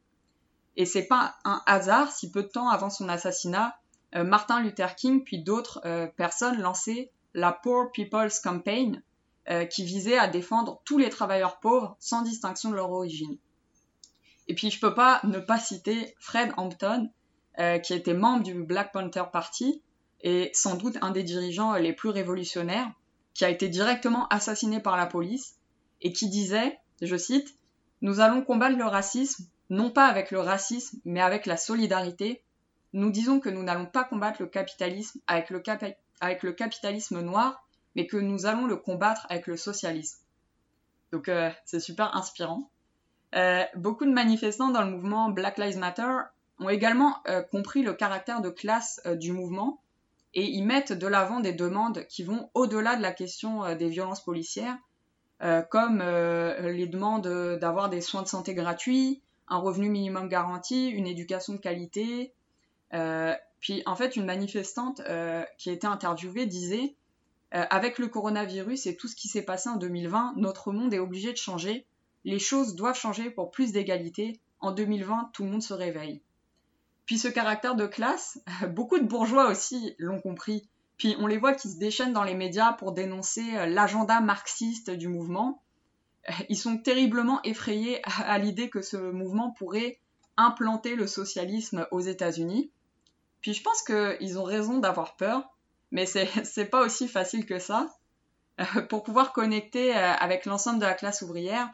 Et 0.77 0.85
c'est 0.85 1.07
pas 1.07 1.35
un 1.43 1.61
hasard 1.65 2.11
si 2.11 2.31
peu 2.31 2.43
de 2.43 2.47
temps 2.47 2.69
avant 2.69 2.89
son 2.89 3.09
assassinat, 3.09 3.77
euh, 4.15 4.23
Martin 4.23 4.61
Luther 4.61 4.95
King 4.95 5.23
puis 5.23 5.43
d'autres 5.43 5.81
personnes 6.15 6.59
lançaient 6.61 7.11
la 7.33 7.51
Poor 7.51 7.91
People's 7.91 8.39
Campaign, 8.39 9.01
euh, 9.49 9.65
qui 9.65 9.83
visait 9.83 10.17
à 10.19 10.27
défendre 10.27 10.79
tous 10.85 10.99
les 10.99 11.09
travailleurs 11.09 11.59
pauvres 11.59 11.95
sans 11.99 12.21
distinction 12.21 12.69
de 12.69 12.75
leur 12.75 12.91
origine. 12.91 13.35
Et 14.47 14.53
puis 14.53 14.69
je 14.69 14.79
peux 14.79 14.93
pas 14.93 15.21
ne 15.23 15.39
pas 15.39 15.57
citer 15.57 16.13
Fred 16.19 16.53
Hampton, 16.55 17.09
euh, 17.09 17.09
qui 17.83 17.93
était 17.93 18.13
membre 18.13 18.43
du 18.43 18.53
Black 18.63 18.93
Panther 18.93 19.25
Party 19.33 19.81
et 20.21 20.49
sans 20.53 20.75
doute 20.75 20.97
un 21.01 21.11
des 21.11 21.23
dirigeants 21.23 21.73
les 21.75 21.93
plus 21.93 22.09
révolutionnaires, 22.09 22.91
qui 23.33 23.45
a 23.45 23.49
été 23.49 23.69
directement 23.69 24.27
assassiné 24.27 24.79
par 24.79 24.97
la 24.97 25.05
police 25.05 25.55
et 26.01 26.11
qui 26.11 26.29
disait, 26.29 26.79
je 27.01 27.15
cite, 27.15 27.55
Nous 28.01 28.19
allons 28.19 28.41
combattre 28.41 28.77
le 28.77 28.85
racisme, 28.85 29.45
non 29.69 29.91
pas 29.91 30.07
avec 30.07 30.31
le 30.31 30.39
racisme, 30.39 30.99
mais 31.05 31.21
avec 31.21 31.45
la 31.45 31.57
solidarité. 31.57 32.43
Nous 32.93 33.11
disons 33.11 33.39
que 33.39 33.49
nous 33.49 33.63
n'allons 33.63 33.85
pas 33.85 34.03
combattre 34.03 34.41
le 34.41 34.47
capitalisme 34.47 35.19
avec 35.27 35.49
le, 35.49 35.61
avec 36.21 36.43
le 36.43 36.53
capitalisme 36.53 37.21
noir, 37.21 37.65
mais 37.95 38.07
que 38.07 38.17
nous 38.17 38.45
allons 38.45 38.65
le 38.65 38.77
combattre 38.77 39.25
avec 39.29 39.47
le 39.47 39.57
socialisme. 39.57 40.19
Donc 41.11 41.29
euh, 41.29 41.49
c'est 41.65 41.79
super 41.79 42.15
inspirant. 42.15 42.69
Euh, 43.35 43.63
beaucoup 43.75 44.05
de 44.05 44.11
manifestants 44.11 44.69
dans 44.69 44.81
le 44.81 44.91
mouvement 44.91 45.29
Black 45.29 45.57
Lives 45.57 45.77
Matter 45.77 46.11
ont 46.59 46.69
également 46.69 47.17
euh, 47.27 47.41
compris 47.41 47.81
le 47.83 47.93
caractère 47.93 48.41
de 48.41 48.49
classe 48.49 49.01
du 49.05 49.31
mouvement 49.31 49.81
et 50.33 50.45
y 50.45 50.61
mettent 50.61 50.93
de 50.93 51.07
l'avant 51.07 51.39
des 51.39 51.53
demandes 51.53 52.05
qui 52.07 52.23
vont 52.23 52.49
au-delà 52.53 52.95
de 52.95 53.01
la 53.01 53.11
question 53.11 53.75
des 53.75 53.89
violences 53.89 54.23
policières, 54.23 54.77
comme 55.71 56.03
les 56.03 56.85
demandes 56.85 57.57
d'avoir 57.59 57.89
des 57.89 57.99
soins 57.99 58.21
de 58.21 58.27
santé 58.27 58.53
gratuits, 58.53 59.23
un 59.47 59.57
revenu 59.57 59.89
minimum 59.89 60.27
garanti, 60.27 60.87
une 60.89 61.07
éducation 61.07 61.53
de 61.53 61.57
qualité. 61.57 62.35
puis 63.59 63.81
en 63.87 63.95
fait, 63.95 64.17
une 64.17 64.25
manifestante 64.25 65.01
qui 65.57 65.71
a 65.71 65.73
été 65.73 65.87
interviewée 65.87 66.45
disait 66.45 66.95
euh, 67.55 67.65
avec 67.71 67.97
le 67.97 68.07
coronavirus 68.07 68.85
et 68.85 68.95
tout 68.95 69.07
ce 69.07 69.15
qui 69.15 69.27
s'est 69.27 69.41
passé 69.41 69.69
en 69.69 69.77
2020, 69.77 70.33
notre 70.37 70.71
monde 70.71 70.93
est 70.93 70.99
obligé 70.99 71.31
de 71.31 71.37
changer. 71.37 71.87
Les 72.23 72.37
choses 72.37 72.75
doivent 72.75 72.97
changer 72.97 73.31
pour 73.31 73.49
plus 73.49 73.71
d'égalité. 73.71 74.39
En 74.59 74.71
2020, 74.71 75.31
tout 75.33 75.43
le 75.43 75.49
monde 75.49 75.63
se 75.63 75.73
réveille. 75.73 76.21
Puis 77.09 77.17
ce 77.17 77.27
caractère 77.27 77.73
de 77.73 77.87
classe, 77.87 78.37
beaucoup 78.69 78.99
de 78.99 79.03
bourgeois 79.03 79.47
aussi 79.47 79.95
l'ont 79.97 80.21
compris. 80.21 80.69
Puis 80.97 81.15
on 81.17 81.25
les 81.25 81.39
voit 81.39 81.55
qui 81.55 81.67
se 81.67 81.79
déchaînent 81.79 82.13
dans 82.13 82.23
les 82.23 82.35
médias 82.35 82.73
pour 82.73 82.91
dénoncer 82.91 83.57
euh, 83.57 83.65
l'agenda 83.65 84.21
marxiste 84.21 84.91
du 84.91 85.07
mouvement. 85.07 85.63
Euh, 86.29 86.33
ils 86.49 86.55
sont 86.55 86.77
terriblement 86.77 87.41
effrayés 87.41 87.99
à 88.03 88.37
l'idée 88.37 88.69
que 88.69 88.83
ce 88.83 88.97
mouvement 88.97 89.49
pourrait 89.49 89.97
implanter 90.37 90.93
le 90.93 91.07
socialisme 91.07 91.87
aux 91.89 91.99
États-Unis. 91.99 92.69
Puis 93.41 93.55
je 93.55 93.63
pense 93.63 93.81
qu'ils 93.81 94.37
ont 94.37 94.43
raison 94.43 94.77
d'avoir 94.77 95.15
peur, 95.15 95.49
mais 95.89 96.05
c'est 96.05 96.65
pas 96.69 96.85
aussi 96.85 97.07
facile 97.07 97.47
que 97.47 97.57
ça. 97.57 97.89
Euh, 98.59 98.81
pour 98.83 99.01
pouvoir 99.01 99.33
connecter 99.33 99.93
avec 99.93 100.45
l'ensemble 100.45 100.77
de 100.77 100.85
la 100.85 100.93
classe 100.93 101.23
ouvrière, 101.23 101.73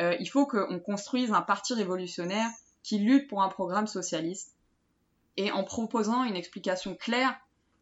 il 0.00 0.28
faut 0.28 0.46
qu'on 0.46 0.80
construise 0.80 1.32
un 1.32 1.42
parti 1.42 1.74
révolutionnaire 1.74 2.50
qui 2.82 2.98
lutte 2.98 3.28
pour 3.28 3.40
un 3.40 3.48
programme 3.48 3.86
socialiste 3.86 4.54
et 5.36 5.50
en 5.50 5.64
proposant 5.64 6.24
une 6.24 6.36
explication 6.36 6.94
claire 6.94 7.34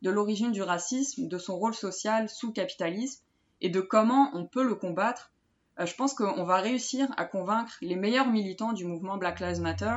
de 0.03 0.11
l'origine 0.11 0.53
du 0.53 0.62
racisme, 0.62 1.28
de 1.28 1.38
son 1.38 1.57
rôle 1.57 1.74
social 1.74 2.28
sous 2.28 2.48
le 2.48 2.53
capitalisme 2.53 3.22
et 3.61 3.68
de 3.68 3.80
comment 3.80 4.30
on 4.34 4.46
peut 4.46 4.64
le 4.64 4.74
combattre, 4.74 5.30
je 5.78 5.94
pense 5.94 6.14
qu'on 6.14 6.44
va 6.44 6.57
réussir 6.57 7.09
à 7.16 7.24
convaincre 7.24 7.72
les 7.80 7.96
meilleurs 7.96 8.28
militants 8.28 8.72
du 8.72 8.84
mouvement 8.84 9.16
Black 9.16 9.40
Lives 9.40 9.61
Matter 9.61 9.96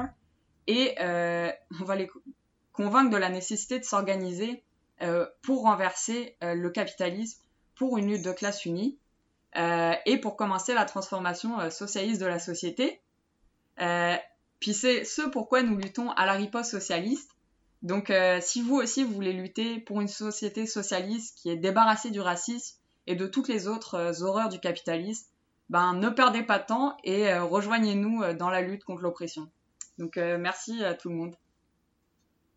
et 0.67 0.95
on 0.99 1.83
va 1.83 1.95
les 1.95 2.09
convaincre 2.75 3.09
de 3.09 3.17
la 3.17 3.29
nécessité 3.29 3.79
de 3.79 3.85
s'organiser 3.85 4.63
euh, 5.01 5.25
pour 5.41 5.63
renverser 5.63 6.37
euh, 6.43 6.53
le 6.53 6.69
capitalisme, 6.69 7.41
pour 7.75 7.97
une 7.97 8.07
lutte 8.07 8.23
de 8.23 8.31
classe 8.31 8.65
unie 8.65 8.97
euh, 9.57 9.93
et 10.05 10.17
pour 10.17 10.35
commencer 10.35 10.73
la 10.73 10.85
transformation 10.85 11.69
socialiste 11.69 12.21
de 12.21 12.27
la 12.27 12.39
société. 12.39 13.01
puis 14.59 14.73
c'est 14.73 15.03
ce 15.03 15.21
pourquoi 15.21 15.63
nous 15.63 15.77
luttons 15.77 16.11
à 16.11 16.25
la 16.25 16.33
riposte 16.33 16.71
socialiste. 16.71 17.31
Donc 17.85 18.11
si 18.41 18.61
vous 18.63 18.75
aussi 18.75 19.03
vous 19.03 19.13
voulez 19.13 19.31
lutter 19.31 19.79
pour 19.79 20.01
une 20.01 20.07
société 20.07 20.65
socialiste 20.65 21.37
qui 21.37 21.49
est 21.49 21.55
débarrassée 21.55 22.09
du 22.09 22.19
racisme 22.19 22.79
et 23.05 23.15
de 23.15 23.27
toutes 23.27 23.47
les 23.47 23.67
autres 23.67 24.23
horreurs 24.23 24.49
du 24.49 24.59
capitalisme, 24.59 25.27
ben 25.69 25.93
ne 25.93 26.09
perdez 26.09 26.41
pas 26.41 26.57
de 26.57 26.65
temps 26.65 26.97
et 27.03 27.31
rejoignez-nous 27.37 28.33
dans 28.33 28.49
la 28.49 28.61
lutte 28.61 28.83
contre 28.83 29.03
l'oppression. 29.03 29.49
Donc 29.99 30.17
merci 30.17 30.83
à 30.83 30.95
tout 30.95 31.09
le 31.09 31.15
monde. 31.15 31.35